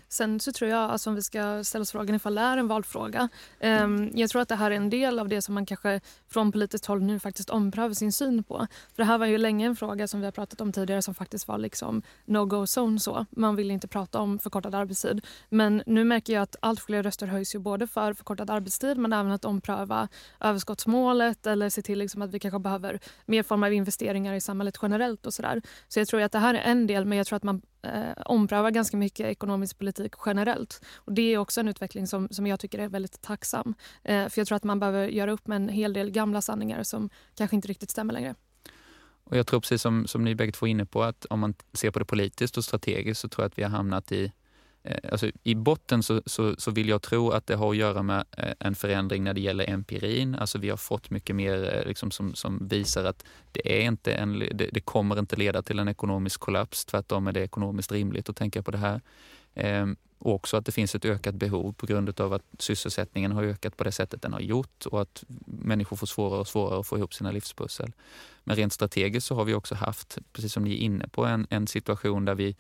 Sen 0.10 0.40
så 0.40 0.52
tror 0.52 0.70
jag, 0.70 0.80
alltså 0.80 1.10
om 1.10 1.16
vi 1.16 1.22
ska 1.22 1.64
ställa 1.64 1.82
oss 1.82 1.92
frågan 1.92 2.16
ifall 2.16 2.36
det 2.36 2.42
är 2.42 2.58
en 2.58 2.68
valfråga. 2.68 3.30
Um, 3.60 4.12
jag 4.16 4.30
tror 4.30 4.42
att 4.42 4.50
det 4.50 4.56
här 4.56 4.72
är 4.72 4.76
en 4.76 4.90
del 4.90 5.20
av 5.20 5.28
det 5.28 5.42
som 5.42 5.54
man 5.54 5.66
kanske 5.66 6.02
från 6.30 6.52
politiskt 6.52 6.86
håll 6.86 7.02
nu 7.04 7.20
faktiskt 7.20 7.50
omprövar 7.50 7.94
sin 7.94 8.12
syn 8.12 8.44
på. 8.44 8.68
För 8.96 9.04
det 9.04 9.04
här 9.04 9.18
var 9.18 9.26
ju 9.26 9.38
länge 9.38 9.66
en 9.66 9.76
fråga 9.76 10.08
som 10.08 10.20
vi 10.20 10.26
har 10.26 10.32
pratat 10.32 10.62
om 10.62 10.72
tidigare 10.72 11.02
som 11.02 11.16
faktiskt 11.16 11.48
var 11.48 11.58
liksom 11.58 12.02
no-go 12.26 12.64
zone 12.64 13.00
så. 13.00 13.26
Man 13.30 13.56
vill 13.56 13.72
inte 13.72 13.88
prata 13.88 14.20
om 14.20 14.40
förkortad 14.40 14.76
arbetstid. 14.76 15.26
Men 15.50 15.84
nu 15.86 16.04
märker 16.04 16.34
jag 16.34 16.44
att 16.44 16.56
allt 16.60 16.80
fler 16.80 17.04
röster 17.04 17.28
höjs 17.28 17.56
ju 17.56 17.60
både 17.60 17.88
för 17.88 18.14
förkortad 18.14 18.50
arbetstid 18.50 18.98
men 18.98 19.14
även 19.14 19.32
att 19.32 19.46
ompröva 19.46 20.08
överskottsmålet 20.40 21.48
eller 21.48 21.70
se 21.70 21.82
till 21.82 22.00
liksom 22.00 22.22
att 22.22 22.32
vi 22.32 22.40
kanske 22.40 22.60
behöver 22.60 23.00
mer 23.26 23.44
form 23.44 23.64
av 23.64 23.74
investeringar 23.74 24.34
i 24.34 24.42
samhället 24.42 24.78
generellt 24.82 25.26
och 25.26 25.34
sådär. 25.34 25.62
Så 25.88 26.00
jag 26.00 26.08
tror 26.08 26.22
att 26.22 26.32
det 26.32 26.40
här 26.40 26.54
är 26.54 26.60
en 26.60 26.88
del 26.88 27.06
men 27.06 27.18
jag 27.18 27.28
tror 27.28 27.38
att 27.38 27.44
man 27.44 27.62
eh, 27.84 28.12
omprövar 28.26 28.72
ganska 28.72 28.98
mycket 28.98 29.26
ekonomisk 29.26 29.78
politik 29.78 30.14
generellt. 30.26 30.82
Och 30.96 31.14
Det 31.14 31.34
är 31.34 31.38
också 31.38 31.60
en 31.60 31.68
utveckling 31.68 32.08
som, 32.08 32.28
som 32.32 32.48
jag 32.48 32.60
tycker 32.60 32.80
är 32.80 32.90
väldigt 32.90 33.22
tacksam. 33.22 33.76
Eh, 34.04 34.30
för 34.30 34.40
Jag 34.40 34.48
tror 34.48 34.56
att 34.56 34.64
man 34.64 34.80
behöver 34.80 35.08
göra 35.08 35.32
upp 35.32 35.48
med 35.48 35.56
en 35.56 35.70
hel 35.70 35.94
del 35.94 36.12
gamla 36.12 36.42
sanningar 36.42 36.84
som 36.84 37.10
kanske 37.36 37.56
inte 37.56 37.68
riktigt 37.68 37.90
stämmer 37.90 38.14
längre. 38.14 38.36
Och 39.24 39.38
Jag 39.38 39.48
tror 39.48 39.60
precis 39.60 39.82
som, 39.82 40.08
som 40.08 40.24
ni 40.24 40.36
bägge 40.36 40.52
två 40.52 40.68
är 40.68 40.72
inne 40.72 40.86
på 40.86 41.04
att 41.04 41.26
om 41.26 41.40
man 41.40 41.54
ser 41.74 41.92
på 41.92 42.00
det 42.00 42.06
politiskt 42.06 42.58
och 42.58 42.64
strategiskt 42.64 43.22
så 43.22 43.30
tror 43.30 43.44
jag 43.44 43.48
att 43.48 43.58
vi 43.58 43.64
har 43.64 43.70
hamnat 43.70 44.12
i 44.12 44.32
Eh, 44.84 45.12
alltså, 45.12 45.32
I 45.44 45.56
botten 45.56 46.04
så, 46.04 46.22
så, 46.26 46.56
så, 46.58 46.72
vill 46.72 46.90
jag 46.90 47.02
tro 47.02 47.32
att 47.32 47.48
det 47.48 47.56
har 47.56 47.70
att 47.72 47.78
göra 47.78 48.04
med 48.04 48.26
eh, 48.38 48.54
en 48.60 48.76
förändring 48.76 49.24
när 49.24 49.34
det 49.34 49.42
gäller 49.42 49.70
empirin. 49.70 50.36
Alltså 50.36 50.58
vi 50.58 50.70
har 50.70 50.78
fått 50.78 51.10
mycket 51.10 51.36
mer 51.36 51.78
eh, 51.78 51.88
liksom, 51.88 52.12
som, 52.12 52.36
som 52.36 52.68
visar 52.68 53.04
att 53.04 53.26
det, 53.52 53.80
är 53.80 53.82
inte 53.82 54.14
en, 54.14 54.40
det, 54.40 54.70
det, 54.72 54.82
kommer 54.82 55.20
inte 55.20 55.36
leda 55.36 55.62
till 55.62 55.80
en 55.80 55.88
ekonomisk 55.88 56.40
kollaps. 56.40 56.86
Tvärtom 56.86 57.28
är 57.28 57.32
det 57.32 57.44
ekonomiskt 57.44 57.92
rimligt 57.92 58.30
att 58.30 58.36
tänka 58.36 58.62
på 58.62 58.72
det 58.72 58.78
här. 58.78 59.02
Ehm, 59.56 59.96
och 60.18 60.34
också 60.34 60.58
att 60.58 60.66
det 60.66 60.72
finns 60.72 60.96
ett 60.96 61.06
ökat 61.06 61.36
behov 61.36 61.74
på 61.74 61.86
grund 61.86 62.22
av 62.22 62.34
att 62.34 62.44
sysselsättningen 62.60 63.32
har 63.32 63.44
ökat 63.44 63.78
på 63.78 63.84
det 63.84 63.92
sättet 63.92 64.22
den 64.22 64.34
har 64.34 64.40
gjort 64.40 64.86
och 64.86 65.02
att 65.02 65.24
människor 65.46 65.98
får 65.98 66.08
svårare 66.08 66.40
och 66.40 66.48
svårare 66.48 66.80
att 66.80 66.88
få 66.88 66.98
ihop 66.98 67.14
sina 67.14 67.32
livspussel. 67.32 67.92
Men 68.44 68.56
rent 68.56 68.74
strategiskt 68.74 69.28
så 69.28 69.36
har 69.36 69.46
vi 69.46 69.54
också 69.54 69.76
haft, 69.76 70.18
precis 70.34 70.54
som 70.54 70.64
ni 70.64 70.74
är 70.74 70.78
inne 70.78 71.08
på, 71.08 71.26
en, 71.26 71.48
en 71.50 71.68
situation 71.68 72.26
där 72.26 72.36
vi 72.36 72.56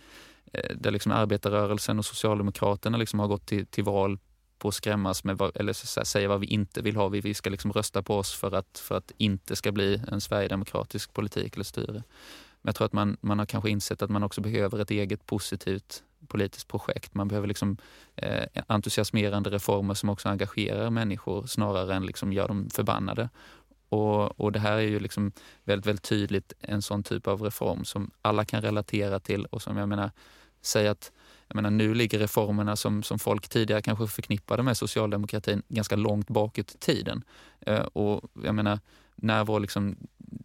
Eh, 0.51 0.75
där 0.75 0.91
liksom 0.91 1.11
arbetarrörelsen 1.11 1.99
och 1.99 2.05
Socialdemokraterna 2.05 2.97
liksom 2.97 3.19
har 3.19 3.27
gått 3.27 3.45
till, 3.45 3.65
till 3.65 3.83
val 3.83 4.19
på 4.59 4.67
att 4.67 4.73
skrämmas 4.73 5.23
med 5.23 5.37
vad, 5.37 5.57
eller 5.57 5.73
så 5.73 6.05
säga 6.05 6.27
vad 6.27 6.39
vi 6.39 6.47
inte 6.47 6.81
vill 6.81 6.95
ha. 6.95 7.07
Vi, 7.07 7.21
vi 7.21 7.33
ska 7.33 7.49
liksom 7.49 7.71
rösta 7.71 8.03
på 8.03 8.17
oss 8.17 8.33
för 8.33 8.51
att, 8.51 8.79
för 8.79 8.95
att 8.95 9.11
inte 9.17 9.55
ska 9.55 9.71
bli 9.71 10.01
en 10.11 10.21
sverigedemokratisk 10.21 11.13
politik 11.13 11.55
eller 11.55 11.63
styre. 11.63 12.03
Men 12.61 12.69
jag 12.69 12.75
tror 12.75 12.85
att 12.85 12.93
man, 12.93 13.17
man 13.21 13.39
har 13.39 13.45
kanske 13.45 13.69
insett 13.69 14.01
att 14.01 14.09
man 14.09 14.23
också 14.23 14.41
behöver 14.41 14.79
ett 14.79 14.91
eget 14.91 15.25
positivt 15.25 16.03
politiskt 16.27 16.67
projekt. 16.67 17.13
Man 17.13 17.27
behöver 17.27 17.47
liksom, 17.47 17.77
eh, 18.15 18.63
entusiasmerande 18.67 19.49
reformer 19.49 19.93
som 19.93 20.09
också 20.09 20.29
engagerar 20.29 20.89
människor 20.89 21.45
snarare 21.45 21.95
än 21.95 22.05
liksom 22.05 22.33
gör 22.33 22.47
dem 22.47 22.69
förbannade. 22.69 23.29
Och, 23.89 24.39
och 24.39 24.51
det 24.51 24.59
här 24.59 24.77
är 24.77 24.81
ju 24.81 24.99
liksom 24.99 25.31
väldigt, 25.63 25.85
väldigt 25.85 26.03
tydligt 26.03 26.53
en 26.59 26.81
sån 26.81 27.03
typ 27.03 27.27
av 27.27 27.41
reform 27.41 27.85
som 27.85 28.11
alla 28.21 28.45
kan 28.45 28.61
relatera 28.61 29.19
till 29.19 29.45
och 29.45 29.61
som 29.61 29.77
jag 29.77 29.89
menar, 29.89 30.11
Säg 30.61 30.87
att 30.87 31.11
jag 31.47 31.55
menar, 31.55 31.69
nu 31.69 31.93
ligger 31.93 32.19
reformerna 32.19 32.75
som, 32.75 33.03
som 33.03 33.19
folk 33.19 33.49
tidigare 33.49 33.81
kanske 33.81 34.07
förknippade 34.07 34.63
med 34.63 34.77
socialdemokratin 34.77 35.63
ganska 35.67 35.95
långt 35.95 36.27
bakåt 36.29 36.71
i 36.75 36.77
tiden. 36.77 37.23
Eh, 37.61 37.79
och 37.79 38.31
jag 38.43 38.55
menar, 38.55 38.79
när 39.15 39.43
vår 39.43 39.59
liksom, 39.59 39.95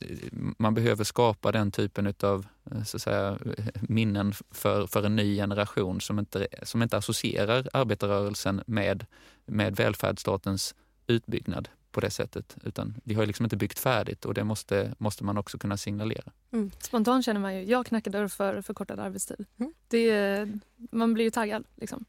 eh, 0.01 0.17
man 0.59 0.75
behöver 0.75 1.05
skapa 1.05 1.53
den 1.53 1.71
typen 1.71 2.15
av 2.23 2.47
eh, 2.71 2.83
så 2.83 2.97
att 2.97 3.03
säga, 3.03 3.39
minnen 3.81 4.33
för, 4.51 4.87
för 4.87 5.03
en 5.03 5.17
ny 5.17 5.37
generation 5.37 6.01
som 6.01 6.19
inte, 6.19 6.47
som 6.63 6.83
inte 6.83 6.97
associerar 6.97 7.69
arbetarrörelsen 7.73 8.63
med, 8.67 9.07
med 9.45 9.77
välfärdsstatens 9.77 10.75
utbyggnad 11.07 11.69
på 11.97 12.01
det 12.01 12.11
sättet. 12.11 12.57
Utan 12.63 12.95
vi 13.05 13.15
har 13.15 13.27
liksom 13.27 13.45
inte 13.47 13.57
byggt 13.57 13.79
färdigt 13.79 14.25
och 14.25 14.35
det 14.35 14.45
måste, 14.45 14.95
måste 14.99 15.25
man 15.25 15.39
också 15.39 15.59
kunna 15.59 15.77
signalera. 15.77 16.33
Mm. 16.53 16.71
Spontant 16.79 17.25
känner 17.25 17.41
man 17.41 17.55
ju, 17.55 17.63
jag 17.65 17.87
knackar 17.87 18.11
dörr 18.11 18.29
för 18.29 18.63
förkortad 18.63 19.01
arbetstid. 19.01 19.47
Mm. 19.59 19.73
Det, 19.89 20.49
man 20.91 21.15
blir 21.15 21.25
ju 21.25 21.31
taggad. 21.31 21.65
Liksom. 21.77 22.05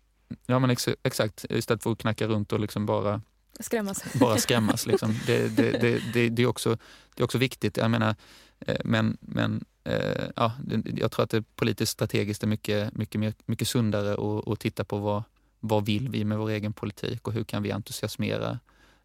Ja 0.46 0.60
men 0.60 0.70
ex 0.70 0.88
exakt, 1.04 1.46
istället 1.50 1.84
för 1.84 1.92
att 1.92 1.98
knacka 1.98 2.28
runt 2.28 2.54
och 2.54 2.60
liksom 2.60 2.86
bara 2.86 3.22
skrämmas. 3.60 4.04
Bara 4.20 4.38
skrämmas 4.38 4.86
liksom. 4.86 5.14
det, 5.26 5.56
det, 5.58 5.72
det, 5.72 6.02
det, 6.14 6.30
det, 6.30 6.44
är 6.44 6.48
också, 6.48 6.78
det 7.16 7.22
är 7.22 7.24
också 7.24 7.38
viktigt. 7.38 7.78
Jag 7.78 7.92
menar, 7.92 8.16
eh, 8.60 8.78
men, 8.84 9.18
men 9.22 9.66
eh, 9.84 10.24
ja, 10.36 10.52
jag 10.84 11.12
tror 11.12 11.24
att 11.24 11.30
det 11.30 11.56
politiskt 11.56 11.92
strategiskt 11.92 12.44
är 12.44 12.48
mycket, 12.48 12.96
mycket, 12.96 13.48
mycket 13.48 13.68
sundare 13.68 14.14
att, 14.14 14.48
att 14.48 14.60
titta 14.60 14.84
på 14.84 14.98
vad, 14.98 15.24
vad 15.60 15.86
vill 15.86 16.10
vi 16.10 16.26
med 16.26 16.38
vår 16.38 16.50
egen 16.50 16.74
politik 16.74 17.28
och 17.28 17.34
hur 17.34 17.44
kan 17.44 17.64
vi 17.64 17.72
entusiasmera 17.72 18.60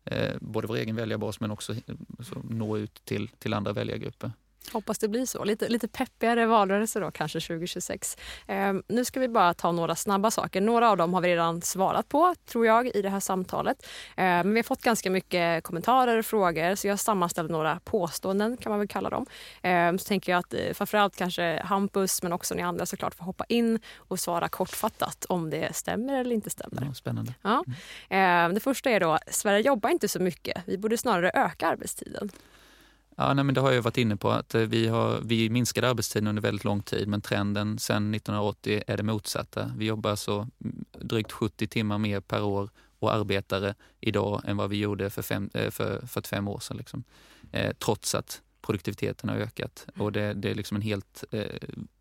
Eh, 0.04 0.36
både 0.40 0.66
vår 0.66 0.76
egen 0.76 0.96
väljarbas 0.96 1.40
men 1.40 1.50
också 1.50 1.72
eh, 1.72 1.94
nå 2.50 2.78
ut 2.78 3.04
till, 3.04 3.28
till 3.28 3.54
andra 3.54 3.72
väljargrupper. 3.72 4.32
Hoppas 4.72 4.98
det 4.98 5.08
blir 5.08 5.26
så. 5.26 5.44
Lite, 5.44 5.68
lite 5.68 5.88
peppigare 5.88 6.46
valrörelse 6.46 7.00
då 7.00 7.10
kanske 7.10 7.40
2026. 7.40 8.16
Eh, 8.46 8.72
nu 8.88 9.04
ska 9.04 9.20
vi 9.20 9.28
bara 9.28 9.54
ta 9.54 9.72
några 9.72 9.94
snabba 9.94 10.30
saker. 10.30 10.60
Några 10.60 10.90
av 10.90 10.96
dem 10.96 11.14
har 11.14 11.20
vi 11.20 11.28
redan 11.28 11.62
svarat 11.62 12.08
på 12.08 12.34
tror 12.46 12.66
jag 12.66 12.96
i 12.96 13.02
det 13.02 13.08
här 13.08 13.20
samtalet. 13.20 13.86
Eh, 14.16 14.24
men 14.24 14.54
vi 14.54 14.58
har 14.58 14.62
fått 14.62 14.82
ganska 14.82 15.10
mycket 15.10 15.64
kommentarer 15.64 16.18
och 16.18 16.26
frågor 16.26 16.74
så 16.74 16.88
jag 16.88 16.98
sammanställde 16.98 17.52
några 17.52 17.80
påståenden 17.84 18.56
kan 18.56 18.70
man 18.70 18.78
väl 18.78 18.88
kalla 18.88 19.10
dem. 19.10 19.26
Eh, 19.62 19.96
så 19.96 20.08
tänker 20.08 20.32
jag 20.32 20.38
att 20.38 20.54
eh, 20.54 20.72
framförallt 20.74 21.16
kanske 21.16 21.62
Hampus 21.64 22.22
men 22.22 22.32
också 22.32 22.54
ni 22.54 22.62
andra 22.62 22.86
såklart 22.86 23.14
får 23.14 23.24
hoppa 23.24 23.44
in 23.48 23.80
och 23.96 24.20
svara 24.20 24.48
kortfattat 24.48 25.24
om 25.28 25.50
det 25.50 25.76
stämmer 25.76 26.20
eller 26.20 26.34
inte 26.34 26.50
stämmer. 26.50 26.84
Ja, 26.86 26.94
spännande. 26.94 27.34
Ja. 27.42 27.64
Eh, 28.16 28.48
det 28.48 28.60
första 28.60 28.90
är 28.90 29.00
då, 29.00 29.18
Sverige 29.26 29.60
jobbar 29.60 29.90
inte 29.90 30.08
så 30.08 30.20
mycket. 30.20 30.62
Vi 30.66 30.78
borde 30.78 30.98
snarare 30.98 31.30
öka 31.34 31.68
arbetstiden. 31.68 32.30
Ja, 33.16 33.34
nej, 33.34 33.44
men 33.44 33.54
det 33.54 33.60
har 33.60 33.72
jag 33.72 33.82
varit 33.82 33.98
inne 33.98 34.16
på. 34.16 34.30
att 34.30 34.54
eh, 34.54 34.60
vi, 34.60 34.88
har, 34.88 35.20
vi 35.24 35.50
minskade 35.50 35.90
arbetstiden 35.90 36.28
under 36.28 36.42
väldigt 36.42 36.64
lång 36.64 36.82
tid 36.82 37.08
men 37.08 37.20
trenden 37.20 37.78
sen 37.78 38.14
1980 38.14 38.82
är 38.86 38.96
det 38.96 39.02
motsatta. 39.02 39.72
Vi 39.76 39.84
jobbar 39.84 40.16
så 40.16 40.48
mm, 40.64 40.84
drygt 40.92 41.32
70 41.32 41.66
timmar 41.66 41.98
mer 41.98 42.20
per 42.20 42.42
år 42.42 42.70
och 42.98 43.14
arbetare 43.14 43.74
idag 44.00 44.42
än 44.44 44.56
vad 44.56 44.70
vi 44.70 44.76
gjorde 44.76 45.10
för, 45.10 45.22
fem, 45.22 45.50
eh, 45.54 45.70
för 45.70 46.06
45 46.06 46.48
år 46.48 46.60
sedan. 46.60 46.76
Liksom. 46.76 47.04
Eh, 47.52 47.72
trots 47.78 48.14
att 48.14 48.42
produktiviteten 48.62 49.28
har 49.28 49.36
ökat. 49.36 49.86
Och 49.96 50.12
det, 50.12 50.34
det 50.34 50.50
är 50.50 50.54
liksom 50.54 50.76
en 50.76 50.82
helt 50.82 51.24
eh, 51.30 51.40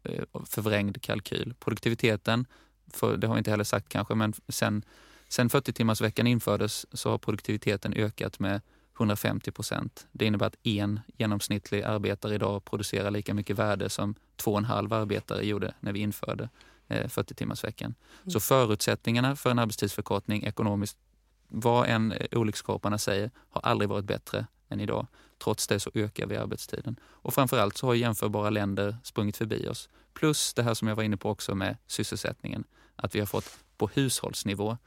eh 0.03 0.23
förvrängd 0.45 1.01
kalkyl. 1.01 1.53
Produktiviteten, 1.59 2.45
för, 2.93 3.17
det 3.17 3.27
har 3.27 3.35
vi 3.35 3.37
inte 3.37 3.51
heller 3.51 3.63
sagt 3.63 3.89
kanske, 3.89 4.15
men 4.15 4.33
sen, 4.47 4.85
sen 5.27 5.49
40 5.49 5.73
timmars 5.73 6.01
veckan 6.01 6.27
infördes 6.27 6.85
så 6.97 7.09
har 7.09 7.17
produktiviteten 7.17 7.93
ökat 7.93 8.39
med 8.39 8.61
150 9.01 9.51
procent. 9.51 10.07
Det 10.11 10.25
innebär 10.25 10.45
att 10.45 10.67
en 10.67 10.99
genomsnittlig 11.17 11.83
arbetare 11.83 12.35
idag 12.35 12.65
producerar 12.65 13.11
lika 13.11 13.33
mycket 13.33 13.59
värde 13.59 13.89
som 13.89 14.15
två 14.35 14.51
och 14.51 14.57
en 14.57 14.65
halv 14.65 14.93
arbetare 14.93 15.45
gjorde 15.45 15.73
när 15.79 15.93
vi 15.93 15.99
införde 15.99 16.49
40 16.87 17.19
eh, 17.19 17.35
timmars 17.35 17.63
veckan. 17.63 17.95
Mm. 18.21 18.31
Så 18.31 18.39
förutsättningarna 18.39 19.35
för 19.35 19.51
en 19.51 19.59
arbetstidsförkortning 19.59 20.43
ekonomiskt, 20.43 20.97
vad 21.47 21.89
än 21.89 22.11
eh, 22.11 22.39
olyckskorparna 22.39 22.97
säger, 22.97 23.31
har 23.49 23.61
aldrig 23.61 23.89
varit 23.89 24.05
bättre 24.05 24.47
än 24.69 24.79
idag. 24.79 25.07
Trots 25.43 25.67
det 25.67 25.79
så 25.79 25.91
ökar 25.93 26.25
vi 26.25 26.37
arbetstiden. 26.37 26.95
Och 27.03 27.33
framförallt 27.33 27.77
så 27.77 27.87
har 27.87 27.93
jämförbara 27.93 28.49
länder 28.49 28.97
sprungit 29.03 29.37
förbi 29.37 29.67
oss. 29.67 29.89
Plus 30.13 30.53
det 30.53 30.63
här 30.63 30.73
som 30.73 30.87
jag 30.87 30.95
var 30.95 31.03
inne 31.03 31.17
på 31.17 31.29
också 31.29 31.55
med 31.55 31.77
sysselsättningen. 31.87 32.63
Att 32.95 33.15
vi 33.15 33.19
har 33.19 33.27
fått 33.27 33.57
på 33.77 33.89
hushållsnivå. 33.93 34.77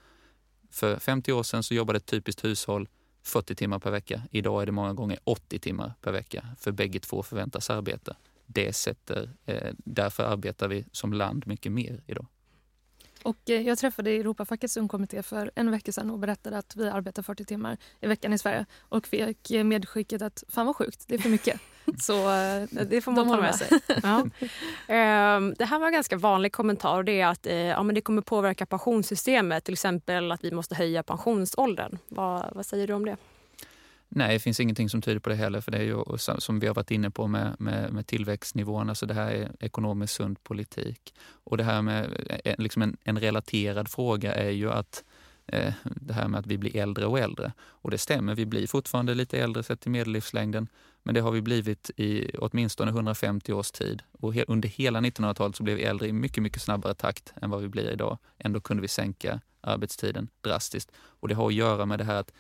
För 0.71 0.99
50 0.99 1.33
år 1.33 1.43
sedan 1.43 1.63
så 1.63 1.75
jobbade 1.75 1.97
ett 1.97 2.07
typiskt 2.07 2.45
hushåll 2.45 2.89
40 3.25 3.55
timmar 3.55 3.79
per 3.79 3.91
vecka. 3.91 4.23
Idag 4.31 4.63
är 4.63 4.67
det 4.67 4.73
många 4.73 4.93
gånger 4.93 5.19
80 5.25 5.59
timmar 5.59 5.95
per 6.01 6.13
vecka 6.13 6.45
för 6.59 6.73
bägge 6.73 7.01
två 7.01 7.23
förväntas 7.23 7.71
arbeta. 7.71 8.17
Det 8.47 8.73
sätter, 8.73 9.31
eh, 9.45 9.73
därför 9.79 10.23
arbetar 10.23 10.69
vi 10.69 10.85
som 10.93 11.13
land 11.13 11.47
mycket 11.47 11.73
mer 11.73 12.03
idag. 12.07 12.27
Och 13.25 13.51
eh, 13.51 13.61
jag 13.61 13.79
träffade 13.79 14.11
Europafackets 14.11 14.77
ungkommitté 14.77 15.23
för 15.23 15.51
en 15.55 15.71
vecka 15.71 15.93
sedan 15.93 16.11
och 16.11 16.19
berättade 16.19 16.59
att 16.59 16.77
vi 16.77 16.89
arbetar 16.89 17.23
40 17.23 17.45
timmar 17.45 17.77
i 18.01 18.07
veckan 18.07 18.33
i 18.33 18.39
Sverige 18.39 18.67
och 18.81 19.07
fick 19.07 19.51
medskicket 19.65 20.23
att 20.23 20.45
fan 20.49 20.67
vad 20.67 20.77
sjukt, 20.77 21.05
det 21.07 21.15
är 21.15 21.19
för 21.19 21.29
mycket. 21.29 21.61
Så 22.01 22.31
eh, 22.31 22.63
det 22.87 23.01
får 23.01 23.13
man 23.13 23.29
ta 23.29 23.41
med 23.41 23.55
sig. 23.55 23.69
Ja. 24.03 24.27
Ehm, 24.89 25.55
det 25.59 25.65
här 25.65 25.79
var 25.79 25.87
en 25.87 25.93
ganska 25.93 26.17
vanlig 26.17 26.53
kommentar 26.53 26.97
och 26.97 27.05
det 27.05 27.21
är 27.21 27.27
att 27.27 27.47
eh, 27.47 27.55
ja, 27.55 27.83
men 27.83 27.95
det 27.95 28.01
kommer 28.01 28.23
påverka 28.23 28.67
pensionssystemet. 28.67 29.65
Till 29.65 29.75
exempel 29.75 30.33
att 30.33 30.45
vi 30.45 30.51
måste 30.51 30.75
höja 30.75 31.03
pensionsåldern. 31.03 31.99
Vad, 32.09 32.55
vad 32.55 32.67
säger 32.67 32.87
du 32.87 32.93
om 32.93 33.05
det? 33.05 33.17
Nej, 34.17 34.33
det 34.33 34.39
finns 34.39 34.61
ingenting 34.61 34.91
som 34.91 35.03
tyder 35.03 35.21
på 35.21 35.29
det 35.29 35.35
heller. 35.35 35.61
För 35.61 35.71
det 35.71 35.79
är 35.79 35.83
ju 35.83 36.05
som 36.39 36.61
vi 36.61 36.67
har 36.67 36.75
varit 36.75 36.91
inne 36.91 37.11
på 37.11 37.27
med, 37.27 37.57
med, 37.59 37.93
med 37.93 38.07
tillväxtnivån, 38.07 38.89
alltså 38.89 39.07
det 39.07 39.15
här 39.15 39.31
är 39.31 39.53
ekonomiskt 39.61 40.15
sund 40.15 40.45
politik. 40.45 41.15
Och 41.45 41.57
det 41.57 41.65
här 41.65 41.83
med 41.83 42.27
eh, 42.45 42.55
liksom 42.59 42.83
en, 42.83 42.97
en 43.05 43.21
relaterad 43.21 43.89
fråga 43.89 44.35
är 44.35 44.51
ju 44.51 44.71
att 44.71 45.05
eh, 45.47 45.75
det 45.85 46.15
här 46.15 46.29
med 46.29 46.41
att 46.41 46.47
vi 46.47 46.59
blir 46.59 46.77
äldre 46.77 47.07
och 47.07 47.19
äldre. 47.19 47.53
Och 47.63 47.91
det 47.91 47.99
stämmer, 47.99 48.35
vi 48.35 48.47
blir 48.47 48.67
fortfarande 48.67 49.15
lite 49.15 49.39
äldre 49.39 49.63
sett 49.63 49.81
till 49.81 49.91
medellivslängden. 49.91 50.69
Men 51.03 51.15
det 51.15 51.21
har 51.21 51.31
vi 51.31 51.43
blivit 51.43 51.91
i 51.97 52.31
åtminstone 52.39 52.91
150 52.91 53.53
års 53.53 53.71
tid. 53.71 54.03
Och 54.13 54.35
he 54.35 54.45
under 54.49 54.69
hela 54.69 55.01
1900-talet 55.01 55.57
så 55.57 55.63
blev 55.63 55.77
vi 55.77 55.83
äldre 55.83 56.09
i 56.09 56.13
mycket, 56.13 56.43
mycket 56.43 56.63
snabbare 56.63 56.95
takt 56.95 57.33
än 57.43 57.51
vad 57.51 57.63
vi 57.63 57.69
blir 57.69 57.91
idag. 57.91 58.19
Ändå 58.39 58.61
kunde 58.61 58.81
vi 58.81 58.89
sänka 58.89 59.41
arbetstiden 59.61 60.29
drastiskt. 60.41 60.93
Och 60.97 61.29
det 61.29 61.35
har 61.35 61.47
att 61.47 61.55
göra 61.55 61.87
med 61.87 61.99
det 61.99 62.05
här 62.05 62.17
att 62.17 62.33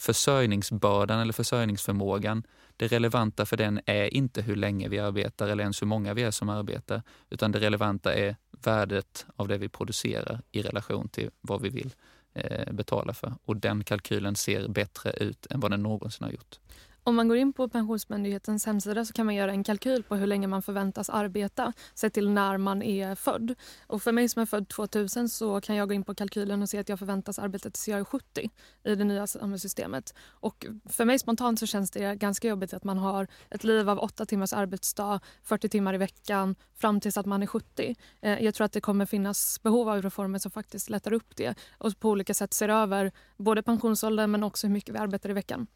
försörjningsbördan 0.00 1.20
eller 1.20 1.32
försörjningsförmågan, 1.32 2.42
det 2.76 2.86
relevanta 2.86 3.46
för 3.46 3.56
den 3.56 3.80
är 3.86 4.14
inte 4.14 4.42
hur 4.42 4.56
länge 4.56 4.88
vi 4.88 4.98
arbetar 4.98 5.48
eller 5.48 5.62
ens 5.62 5.82
hur 5.82 5.86
många 5.86 6.14
vi 6.14 6.22
är 6.22 6.30
som 6.30 6.48
arbetar, 6.48 7.02
utan 7.30 7.52
det 7.52 7.60
relevanta 7.60 8.14
är 8.14 8.36
värdet 8.50 9.26
av 9.36 9.48
det 9.48 9.58
vi 9.58 9.68
producerar 9.68 10.40
i 10.52 10.62
relation 10.62 11.08
till 11.08 11.30
vad 11.40 11.62
vi 11.62 11.68
vill 11.68 11.94
eh, 12.34 12.72
betala 12.72 13.14
för. 13.14 13.34
Och 13.44 13.56
den 13.56 13.84
kalkylen 13.84 14.36
ser 14.36 14.68
bättre 14.68 15.10
ut 15.10 15.46
än 15.50 15.60
vad 15.60 15.70
den 15.70 15.82
någonsin 15.82 16.24
har 16.24 16.32
gjort. 16.32 16.58
Om 17.02 17.16
man 17.16 17.28
går 17.28 17.36
in 17.36 17.52
på 17.52 17.68
Pensionsmyndighetens 17.68 18.66
hemsida 18.66 19.04
så 19.04 19.12
kan 19.12 19.26
man 19.26 19.34
göra 19.34 19.50
en 19.50 19.64
kalkyl 19.64 20.02
på 20.02 20.16
hur 20.16 20.26
länge 20.26 20.46
man 20.46 20.62
förväntas 20.62 21.10
arbeta 21.10 21.72
sett 21.94 22.14
till 22.14 22.30
när 22.30 22.58
man 22.58 22.82
är 22.82 23.14
född. 23.14 23.54
Och 23.86 24.02
för 24.02 24.12
mig 24.12 24.28
som 24.28 24.42
är 24.42 24.46
född 24.46 24.68
2000 24.68 25.28
så 25.28 25.60
kan 25.60 25.76
jag 25.76 25.88
gå 25.88 25.94
in 25.94 26.04
på 26.04 26.14
kalkylen 26.14 26.62
och 26.62 26.68
se 26.68 26.78
att 26.78 26.88
jag 26.88 26.98
förväntas 26.98 27.38
arbeta 27.38 27.70
tills 27.70 27.88
jag 27.88 28.00
är 28.00 28.04
70 28.04 28.50
i 28.84 28.94
det 28.94 29.04
nya 29.04 29.26
samhällssystemet. 29.26 30.14
Och 30.26 30.66
för 30.88 31.04
mig 31.04 31.18
spontant 31.18 31.58
så 31.58 31.66
känns 31.66 31.90
det 31.90 32.14
ganska 32.14 32.48
jobbigt 32.48 32.74
att 32.74 32.84
man 32.84 32.98
har 32.98 33.26
ett 33.50 33.64
liv 33.64 33.90
av 33.90 33.98
8 33.98 34.26
timmars 34.26 34.52
arbetsdag, 34.52 35.20
40 35.42 35.68
timmar 35.68 35.94
i 35.94 35.98
veckan 35.98 36.54
fram 36.74 37.00
tills 37.00 37.16
att 37.16 37.26
man 37.26 37.42
är 37.42 37.46
70. 37.46 37.96
Eh, 38.20 38.44
jag 38.44 38.54
tror 38.54 38.64
att 38.64 38.72
det 38.72 38.80
kommer 38.80 39.06
finnas 39.06 39.62
behov 39.62 39.88
av 39.88 40.02
reformer 40.02 40.38
som 40.38 40.50
faktiskt 40.50 40.90
lättar 40.90 41.12
upp 41.12 41.36
det 41.36 41.58
och 41.78 42.00
på 42.00 42.10
olika 42.10 42.34
sätt 42.34 42.54
ser 42.54 42.68
över 42.68 43.12
både 43.36 43.62
pensionsåldern 43.62 44.30
men 44.30 44.42
också 44.42 44.66
hur 44.66 44.74
mycket 44.74 44.94
vi 44.94 44.98
arbetar 44.98 45.30
i 45.30 45.32
veckan. 45.32 45.66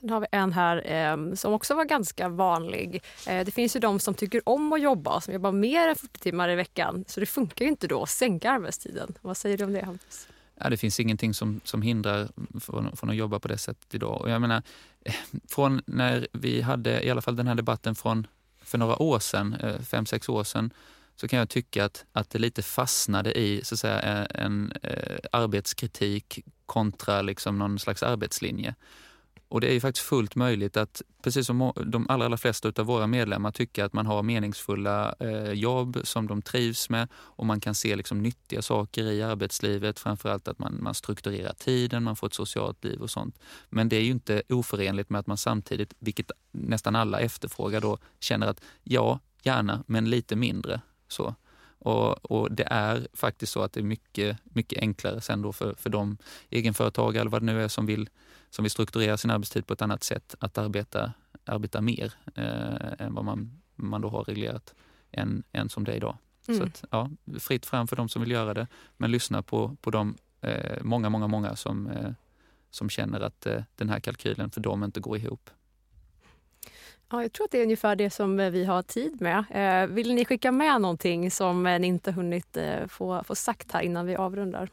Sen 0.00 0.10
har 0.10 0.20
vi 0.20 0.26
en 0.32 0.52
här 0.52 0.92
eh, 0.92 1.34
som 1.34 1.52
också 1.52 1.74
var 1.74 1.84
ganska 1.84 2.28
vanlig. 2.28 3.02
Eh, 3.26 3.44
det 3.44 3.50
finns 3.50 3.76
ju 3.76 3.80
de 3.80 4.00
som 4.00 4.14
tycker 4.14 4.48
om 4.48 4.72
att 4.72 4.82
jobba, 4.82 5.20
som 5.20 5.34
jobbar 5.34 5.52
mer 5.52 5.88
än 5.88 5.96
40 5.96 6.18
timmar 6.18 6.48
i 6.48 6.54
veckan. 6.54 7.04
Så 7.08 7.20
det 7.20 7.26
funkar 7.26 7.64
ju 7.64 7.70
inte 7.70 7.86
då 7.86 8.02
att 8.02 8.10
sänka 8.10 8.50
arbetstiden. 8.50 9.14
Vad 9.20 9.36
säger 9.36 9.58
du 9.58 9.64
om 9.64 9.72
det 9.72 9.84
Hampus? 9.84 10.28
Ja, 10.54 10.70
det 10.70 10.76
finns 10.76 11.00
ingenting 11.00 11.34
som, 11.34 11.60
som 11.64 11.82
hindrar 11.82 12.28
från, 12.60 12.96
från 12.96 13.10
att 13.10 13.16
jobba 13.16 13.38
på 13.38 13.48
det 13.48 13.58
sättet 13.58 13.94
idag. 13.94 14.20
Och 14.20 14.30
jag 14.30 14.40
menar, 14.40 14.62
eh, 15.04 15.14
från 15.48 15.82
när 15.86 16.28
vi 16.32 16.60
hade 16.60 17.06
i 17.06 17.10
alla 17.10 17.20
fall 17.20 17.36
den 17.36 17.46
här 17.46 17.54
debatten 17.54 17.94
från 17.94 18.26
för 18.62 18.78
några 18.78 19.02
år 19.02 19.18
sedan, 19.18 19.54
eh, 19.54 19.80
fem, 19.80 20.06
sex 20.06 20.28
år 20.28 20.44
sedan, 20.44 20.70
så 21.16 21.28
kan 21.28 21.38
jag 21.38 21.48
tycka 21.48 21.84
att, 21.84 22.04
att 22.12 22.30
det 22.30 22.38
lite 22.38 22.62
fastnade 22.62 23.38
i 23.38 23.64
så 23.64 23.74
att 23.74 23.78
säga, 23.78 24.00
en, 24.00 24.26
en 24.34 24.72
arbetskritik 25.32 26.38
kontra 26.66 27.22
liksom 27.22 27.58
någon 27.58 27.78
slags 27.78 28.02
arbetslinje. 28.02 28.74
Och 29.48 29.60
det 29.60 29.68
är 29.68 29.72
ju 29.72 29.80
faktiskt 29.80 30.06
fullt 30.06 30.34
möjligt 30.34 30.76
att, 30.76 31.02
precis 31.22 31.46
som 31.46 31.72
de 31.86 32.06
allra, 32.08 32.24
allra 32.24 32.36
flesta 32.36 32.72
av 32.78 32.86
våra 32.86 33.06
medlemmar 33.06 33.50
tycker 33.50 33.84
att 33.84 33.92
man 33.92 34.06
har 34.06 34.22
meningsfulla 34.22 35.14
eh, 35.20 35.52
jobb 35.52 35.98
som 36.04 36.26
de 36.26 36.42
trivs 36.42 36.90
med 36.90 37.08
och 37.14 37.46
man 37.46 37.60
kan 37.60 37.74
se 37.74 37.96
liksom 37.96 38.22
nyttiga 38.22 38.62
saker 38.62 39.04
i 39.04 39.22
arbetslivet. 39.22 39.98
Framförallt 39.98 40.48
att 40.48 40.58
man, 40.58 40.78
man 40.82 40.94
strukturerar 40.94 41.52
tiden, 41.52 42.02
man 42.02 42.16
får 42.16 42.26
ett 42.26 42.34
socialt 42.34 42.84
liv 42.84 43.00
och 43.00 43.10
sånt. 43.10 43.38
Men 43.70 43.88
det 43.88 43.96
är 43.96 44.02
ju 44.02 44.10
inte 44.10 44.42
oförenligt 44.48 45.10
med 45.10 45.18
att 45.18 45.26
man 45.26 45.36
samtidigt, 45.36 45.94
vilket 45.98 46.30
nästan 46.52 46.96
alla 46.96 47.20
efterfrågar 47.20 47.80
då, 47.80 47.98
känner 48.20 48.46
att 48.46 48.60
ja, 48.84 49.20
gärna, 49.42 49.84
men 49.86 50.10
lite 50.10 50.36
mindre. 50.36 50.80
Så. 51.08 51.34
Och, 51.78 52.30
och, 52.30 52.52
det 52.52 52.66
är 52.70 53.08
faktiskt 53.12 53.52
så 53.52 53.62
att 53.62 53.72
det 53.72 53.80
är 53.80 53.84
mycket, 53.84 54.38
mycket 54.44 54.78
enklare 54.78 55.20
sen 55.20 55.42
då 55.42 55.52
för, 55.52 55.74
för 55.74 55.90
de 55.90 56.16
egenföretagare 56.50 57.20
eller 57.20 57.30
vad 57.30 57.42
det 57.42 57.46
nu 57.46 57.62
är 57.62 57.68
som 57.68 57.86
vill, 57.86 58.08
som 58.50 58.62
vill 58.62 58.70
strukturera 58.70 59.16
sin 59.16 59.30
arbetstid 59.30 59.66
på 59.66 59.72
ett 59.72 59.82
annat 59.82 60.04
sätt 60.04 60.34
att 60.38 60.58
arbeta, 60.58 61.12
arbeta 61.44 61.80
mer 61.80 62.12
eh, 62.34 63.06
än 63.06 63.14
vad 63.14 63.24
man, 63.24 63.60
man 63.76 64.00
då 64.00 64.08
har 64.08 64.24
reglerat 64.24 64.74
än, 65.12 65.42
än 65.52 65.68
som 65.68 65.84
det 65.84 65.92
är 65.92 65.96
idag. 65.96 66.16
Mm. 66.48 66.60
Så 66.60 66.66
att, 66.66 66.84
ja, 66.90 67.10
fritt 67.38 67.66
fram 67.66 67.88
för 67.88 67.96
de 67.96 68.08
som 68.08 68.22
vill 68.22 68.30
göra 68.30 68.54
det, 68.54 68.66
men 68.96 69.10
lyssna 69.10 69.42
på, 69.42 69.76
på 69.80 69.90
de 69.90 70.16
eh, 70.40 70.82
många, 70.82 71.08
många, 71.08 71.26
många 71.26 71.56
som, 71.56 71.86
eh, 71.86 72.10
som 72.70 72.90
känner 72.90 73.20
att 73.20 73.46
eh, 73.46 73.62
den 73.76 73.88
här 73.88 74.00
kalkylen 74.00 74.50
för 74.50 74.60
dem 74.60 74.84
inte 74.84 75.00
går 75.00 75.16
ihop. 75.16 75.50
Ja, 77.10 77.22
jag 77.22 77.32
tror 77.32 77.44
att 77.44 77.50
det 77.50 77.58
är 77.58 77.62
ungefär 77.62 77.96
det 77.96 78.10
som 78.10 78.40
eh, 78.40 78.50
vi 78.50 78.64
har 78.64 78.82
tid 78.82 79.20
med. 79.20 79.44
Eh, 79.50 79.86
vill 79.86 80.14
ni 80.14 80.24
skicka 80.24 80.52
med 80.52 80.80
någonting 80.80 81.30
som 81.30 81.66
eh, 81.66 81.80
ni 81.80 81.86
inte 81.86 82.12
hunnit 82.12 82.58
få, 82.88 83.22
få 83.24 83.34
sagt 83.34 83.72
här 83.72 83.80
innan 83.80 84.06
vi 84.06 84.16
avrundar? 84.16 84.68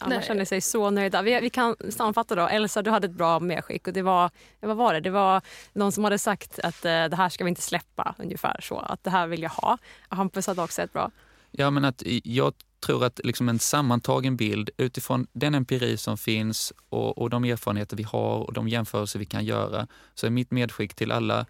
Alla 0.00 0.22
känner 0.22 0.44
sig 0.44 0.60
så 0.60 0.90
nöjda. 0.90 1.22
Vi, 1.22 1.40
vi, 1.40 1.50
kan 1.50 1.76
sammanfatta 1.90 2.34
då. 2.34 2.46
Elsa, 2.46 2.82
du 2.82 2.90
hade 2.90 3.06
ett 3.06 3.12
bra 3.12 3.40
medskick. 3.40 3.86
Och 3.86 3.92
det 3.92 4.02
var, 4.02 4.30
vad 4.60 4.76
var 4.76 4.94
det? 4.94 5.00
Det 5.00 5.10
var 5.10 5.42
någon 5.72 5.92
som 5.92 6.04
hade 6.04 6.18
sagt 6.18 6.58
att 6.58 6.82
det 6.82 7.16
här 7.16 7.28
ska 7.28 7.44
vi 7.44 7.48
inte 7.48 7.62
släppa. 7.62 8.14
ungefär 8.18 8.60
så. 8.60 8.78
Att 8.78 9.04
det 9.04 9.10
här 9.10 9.26
vill 9.26 9.42
jag 9.42 9.50
ha. 9.50 9.78
Hampus 10.08 10.46
hade 10.46 10.62
också 10.62 10.82
ett 10.82 10.92
bra. 10.92 11.10
Ja, 11.58 11.70
men 11.70 11.84
att 11.84 12.02
jag 12.24 12.52
tror 12.80 13.04
att 13.04 13.20
liksom 13.24 13.48
en 13.48 13.58
sammantagen 13.58 14.36
bild 14.36 14.70
utifrån 14.76 15.26
den 15.32 15.54
empiri 15.54 15.96
som 15.96 16.18
finns 16.18 16.72
och, 16.88 17.18
och 17.18 17.30
de 17.30 17.44
erfarenheter 17.44 17.96
vi 17.96 18.02
har 18.02 18.38
och 18.38 18.52
de 18.52 18.68
jämförelser 18.68 19.18
vi 19.18 19.26
kan 19.26 19.44
göra, 19.44 19.86
så 20.14 20.26
är 20.26 20.30
mitt 20.30 20.50
medskick 20.50 20.94
till 20.94 21.12
alla 21.12 21.46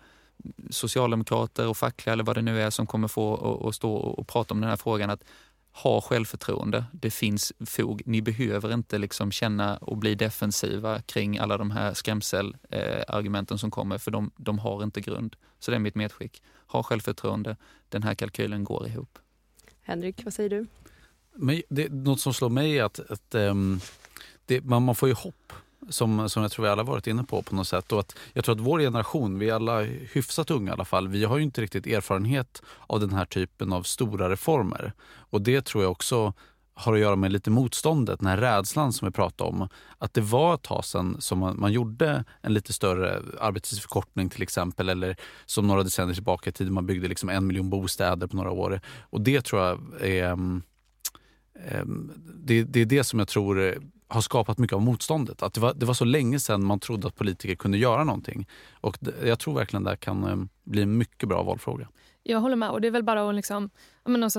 socialdemokrater 0.70 1.68
och 1.68 1.76
fackliga 1.76 2.12
eller 2.12 2.24
vad 2.24 2.36
det 2.36 2.42
nu 2.42 2.62
är 2.62 2.70
som 2.70 2.86
kommer 2.86 3.08
få 3.08 3.68
att 3.68 3.74
stå 3.74 3.94
och 3.94 4.28
prata 4.28 4.54
om 4.54 4.60
den 4.60 4.70
här 4.70 4.76
frågan 4.76 5.10
att 5.10 5.24
ha 5.72 6.00
självförtroende. 6.00 6.84
Det 6.92 7.10
finns 7.10 7.52
fog. 7.66 8.02
Ni 8.06 8.22
behöver 8.22 8.74
inte 8.74 8.98
liksom 8.98 9.32
känna 9.32 9.76
och 9.76 9.96
bli 9.96 10.14
defensiva 10.14 11.02
kring 11.02 11.38
alla 11.38 11.58
de 11.58 11.70
här 11.70 11.94
skrämselargumenten 11.94 13.54
eh, 13.54 13.58
som 13.58 13.70
kommer, 13.70 13.98
för 13.98 14.10
de, 14.10 14.30
de 14.36 14.58
har 14.58 14.82
inte 14.82 15.00
grund. 15.00 15.36
Så 15.58 15.70
det 15.70 15.76
är 15.76 15.78
mitt 15.78 15.94
medskick. 15.94 16.42
Ha 16.66 16.82
självförtroende. 16.82 17.56
Den 17.88 18.02
här 18.02 18.14
kalkylen 18.14 18.64
går 18.64 18.86
ihop. 18.86 19.18
Henrik, 19.86 20.24
vad 20.24 20.34
säger 20.34 20.50
du? 20.50 20.66
Men 21.34 21.62
det, 21.68 21.92
något 21.92 22.20
som 22.20 22.34
slår 22.34 22.48
mig 22.48 22.78
är 22.78 22.84
att, 22.84 23.00
att 23.10 23.34
um, 23.34 23.80
det, 24.46 24.64
man, 24.64 24.82
man 24.82 24.94
får 24.94 25.08
ju 25.08 25.14
hopp. 25.14 25.52
Som, 25.88 26.28
som 26.28 26.42
jag 26.42 26.52
tror 26.52 26.64
vi 26.64 26.70
alla 26.70 26.82
varit 26.82 27.06
inne 27.06 27.24
på 27.24 27.42
på 27.42 27.54
något 27.54 27.68
sätt. 27.68 27.92
Och 27.92 28.00
att 28.00 28.16
jag 28.32 28.44
tror 28.44 28.54
att 28.54 28.60
vår 28.60 28.80
generation, 28.80 29.38
vi 29.38 29.50
är 29.50 29.54
alla 29.54 29.80
hyfsat 29.82 30.50
unga 30.50 30.70
i 30.70 30.72
alla 30.72 30.84
fall, 30.84 31.08
vi 31.08 31.24
har 31.24 31.36
ju 31.36 31.42
inte 31.42 31.60
riktigt 31.60 31.86
erfarenhet 31.86 32.62
av 32.86 33.00
den 33.00 33.12
här 33.12 33.24
typen 33.24 33.72
av 33.72 33.82
stora 33.82 34.30
reformer. 34.30 34.92
Och 35.06 35.42
det 35.42 35.64
tror 35.64 35.82
jag 35.84 35.90
också 35.90 36.32
har 36.78 36.94
att 36.94 37.00
göra 37.00 37.16
med 37.16 37.32
lite 37.32 37.50
motståndet, 37.50 38.18
den 38.18 38.28
här 38.28 38.36
rädslan 38.36 38.92
som 38.92 39.08
vi 39.08 39.12
pratade 39.12 39.50
om. 39.50 39.68
Att 39.98 40.14
det 40.14 40.20
var 40.20 40.54
ett 40.54 40.62
tag 40.62 40.84
sedan 40.84 41.16
som 41.20 41.38
man, 41.38 41.60
man 41.60 41.72
gjorde 41.72 42.24
en 42.40 42.54
lite 42.54 42.72
större 42.72 43.22
arbetstidsförkortning 43.40 44.28
till 44.28 44.42
exempel. 44.42 44.88
Eller 44.88 45.16
som 45.46 45.66
några 45.66 45.82
decennier 45.82 46.14
tillbaka 46.14 46.50
i 46.50 46.52
tiden, 46.52 46.74
man 46.74 46.86
byggde 46.86 47.08
liksom 47.08 47.28
en 47.28 47.46
miljon 47.46 47.70
bostäder 47.70 48.26
på 48.26 48.36
några 48.36 48.50
år. 48.50 48.80
Och 49.00 49.20
det 49.20 49.44
tror 49.44 49.62
jag 49.62 49.80
är 50.00 50.24
mm, 50.24 50.62
ehm, 51.66 52.12
det, 52.44 52.62
det, 52.62 52.80
är 52.80 52.86
det 52.86 53.04
som 53.04 53.18
jag 53.18 53.28
tror 53.28 53.78
har 54.08 54.20
skapat 54.20 54.58
mycket 54.58 54.74
av 54.74 54.82
motståndet. 54.82 55.42
Att 55.42 55.54
det 55.54 55.60
var, 55.60 55.74
det 55.74 55.86
var 55.86 55.94
så 55.94 56.04
länge 56.04 56.38
sedan 56.38 56.64
man 56.64 56.80
trodde 56.80 57.08
att 57.08 57.16
politiker 57.16 57.54
kunde 57.54 57.78
göra 57.78 58.04
någonting. 58.04 58.48
Och 58.72 58.98
det, 59.00 59.28
jag 59.28 59.38
tror 59.38 59.54
verkligen 59.54 59.84
det 59.84 59.96
kan 59.96 60.24
ehm, 60.24 60.48
bli 60.64 60.82
en 60.82 60.98
mycket 60.98 61.28
bra 61.28 61.42
valfråga. 61.42 61.88
Jag 62.28 62.40
håller 62.40 62.56
med. 62.56 62.70
och 62.70 62.80
Det 62.80 62.86
är 62.86 62.92
väl 62.92 63.02
bara 63.02 63.28
att 63.28 63.34
liksom, 63.34 63.70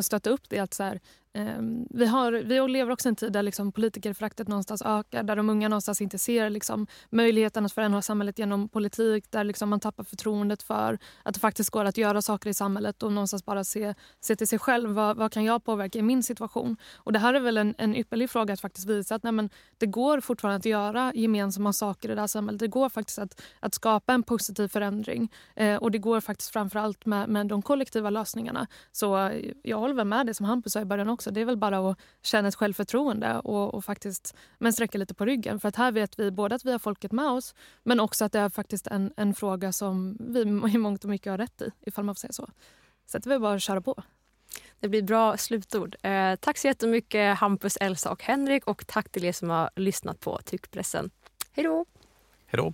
stötta 0.02 0.30
upp 0.30 0.50
det. 0.50 0.60
att 0.60 0.74
så 0.74 0.84
här, 0.84 1.00
Ehm, 1.38 1.88
vi, 1.90 2.06
har, 2.06 2.32
vi 2.32 2.68
lever 2.68 2.92
också 2.92 3.08
i 3.08 3.10
en 3.10 3.16
tid 3.16 3.32
där 3.32 3.44
liksom 3.44 3.72
politikerföraktet 3.72 4.48
någonstans 4.48 4.82
ökar, 4.82 5.24
där 5.24 5.36
de 5.36 5.50
unga 5.50 5.70
någonstans 5.70 6.02
inte 6.02 6.18
ser 6.18 6.50
liksom 6.50 6.88
möjligheten 7.10 7.66
att 7.66 7.74
förändra 7.74 8.02
samhället 8.02 8.40
genom 8.40 8.70
politik, 8.70 9.32
där 9.32 9.44
liksom 9.44 9.70
man 9.70 9.80
tappar 9.80 10.04
förtroendet 10.04 10.64
för 10.64 11.00
att 11.24 11.34
det 11.34 11.40
faktiskt 11.40 11.70
går 11.70 11.86
att 11.86 11.98
göra 11.98 12.22
saker 12.22 12.50
i 12.50 12.54
samhället 12.54 13.04
och 13.04 13.14
någonstans 13.14 13.46
bara 13.46 13.64
se, 13.64 13.94
se 14.20 14.36
till 14.36 14.48
sig 14.48 14.60
själv. 14.60 14.90
Vad, 14.90 15.18
vad 15.18 15.32
kan 15.32 15.44
jag 15.44 15.64
påverka 15.64 16.00
i 16.00 16.02
min 16.02 16.24
situation? 16.24 16.78
Och 16.96 17.14
Det 17.14 17.20
här 17.20 17.34
är 17.34 17.40
väl 17.40 17.58
en, 17.58 17.76
en 17.78 17.96
ypperlig 17.96 18.30
fråga 18.30 18.54
att 18.54 18.62
faktiskt 18.62 18.90
visa 18.90 19.16
att 19.16 19.24
nej, 19.24 19.34
men 19.34 19.50
det 19.78 19.86
går 19.86 20.20
fortfarande 20.22 20.58
att 20.58 20.66
göra 20.66 21.12
gemensamma 21.16 21.74
saker 21.74 22.10
i 22.12 22.16
det 22.16 22.22
här 22.22 22.28
samhället. 22.28 22.60
Det 22.60 22.68
går 22.68 22.90
faktiskt 22.90 23.20
att, 23.20 23.42
att 23.60 23.74
skapa 23.74 24.14
en 24.14 24.24
positiv 24.24 24.68
förändring 24.68 25.32
eh, 25.56 25.76
och 25.76 25.92
det 25.92 25.98
går 25.98 26.20
faktiskt 26.20 26.52
framförallt 26.52 27.06
med, 27.06 27.30
med 27.30 27.48
de 27.48 27.62
kollektiva 27.62 28.10
lösningarna. 28.10 28.68
Så 28.92 29.32
jag 29.64 29.78
håller 29.78 29.94
väl 29.94 30.08
med 30.08 30.26
det 30.26 30.34
som 30.34 30.46
Hampus 30.46 30.74
sa 30.74 30.82
i 30.82 30.86
början 30.86 31.10
också 31.10 31.27
också. 31.28 31.34
Det 31.34 31.42
är 31.42 31.46
väl 31.46 31.58
bara 31.58 31.92
att 31.92 31.98
känna 32.22 32.48
ett 32.48 32.56
självförtroende 32.56 33.40
och, 33.44 33.74
och 33.74 33.86
faktiskt 33.86 34.36
men 34.60 34.74
sträcka 34.74 34.98
lite 34.98 35.14
på 35.14 35.26
ryggen. 35.26 35.60
För 35.60 35.70
att 35.70 35.76
här 35.76 35.92
vet 35.92 36.20
vi 36.20 36.32
både 36.32 36.56
att 36.56 36.66
vi 36.66 36.72
har 36.72 36.80
folket 36.80 37.12
med 37.12 37.30
oss 37.30 37.56
men 37.84 38.00
också 38.00 38.26
att 38.26 38.32
det 38.32 38.40
är 38.40 38.50
faktiskt 38.50 38.88
en, 38.88 39.12
en 39.18 39.34
fråga 39.34 39.72
som 39.72 40.18
vi 40.20 40.42
i 40.74 40.78
mångt 40.78 41.04
och 41.04 41.10
mycket 41.10 41.32
har 41.32 41.38
rätt 41.38 41.62
i, 41.62 41.72
ifall 41.86 42.06
man 42.06 42.16
får 42.16 42.20
säga 42.20 42.34
så. 42.34 42.48
Så 43.08 43.20
det 43.20 43.34
är 43.34 43.40
bara 43.40 43.56
att 43.56 43.62
köra 43.62 43.82
på. 43.82 44.04
Det 44.80 44.90
blir 44.90 45.04
bra 45.04 45.38
slutord. 45.38 45.96
Eh, 46.02 46.36
tack 46.36 46.58
så 46.58 46.68
jättemycket 46.68 47.38
Hampus, 47.38 47.78
Elsa 47.78 48.12
och 48.12 48.24
Henrik 48.24 48.68
och 48.68 48.88
tack 48.88 49.10
till 49.10 49.26
er 49.26 49.34
som 49.34 49.50
har 49.50 49.70
lyssnat 49.76 50.20
på 50.20 50.40
Tyckpressen. 50.46 51.10
Hej 51.52 51.64
då! 51.64 51.86
Hej 52.46 52.58
då! 52.58 52.74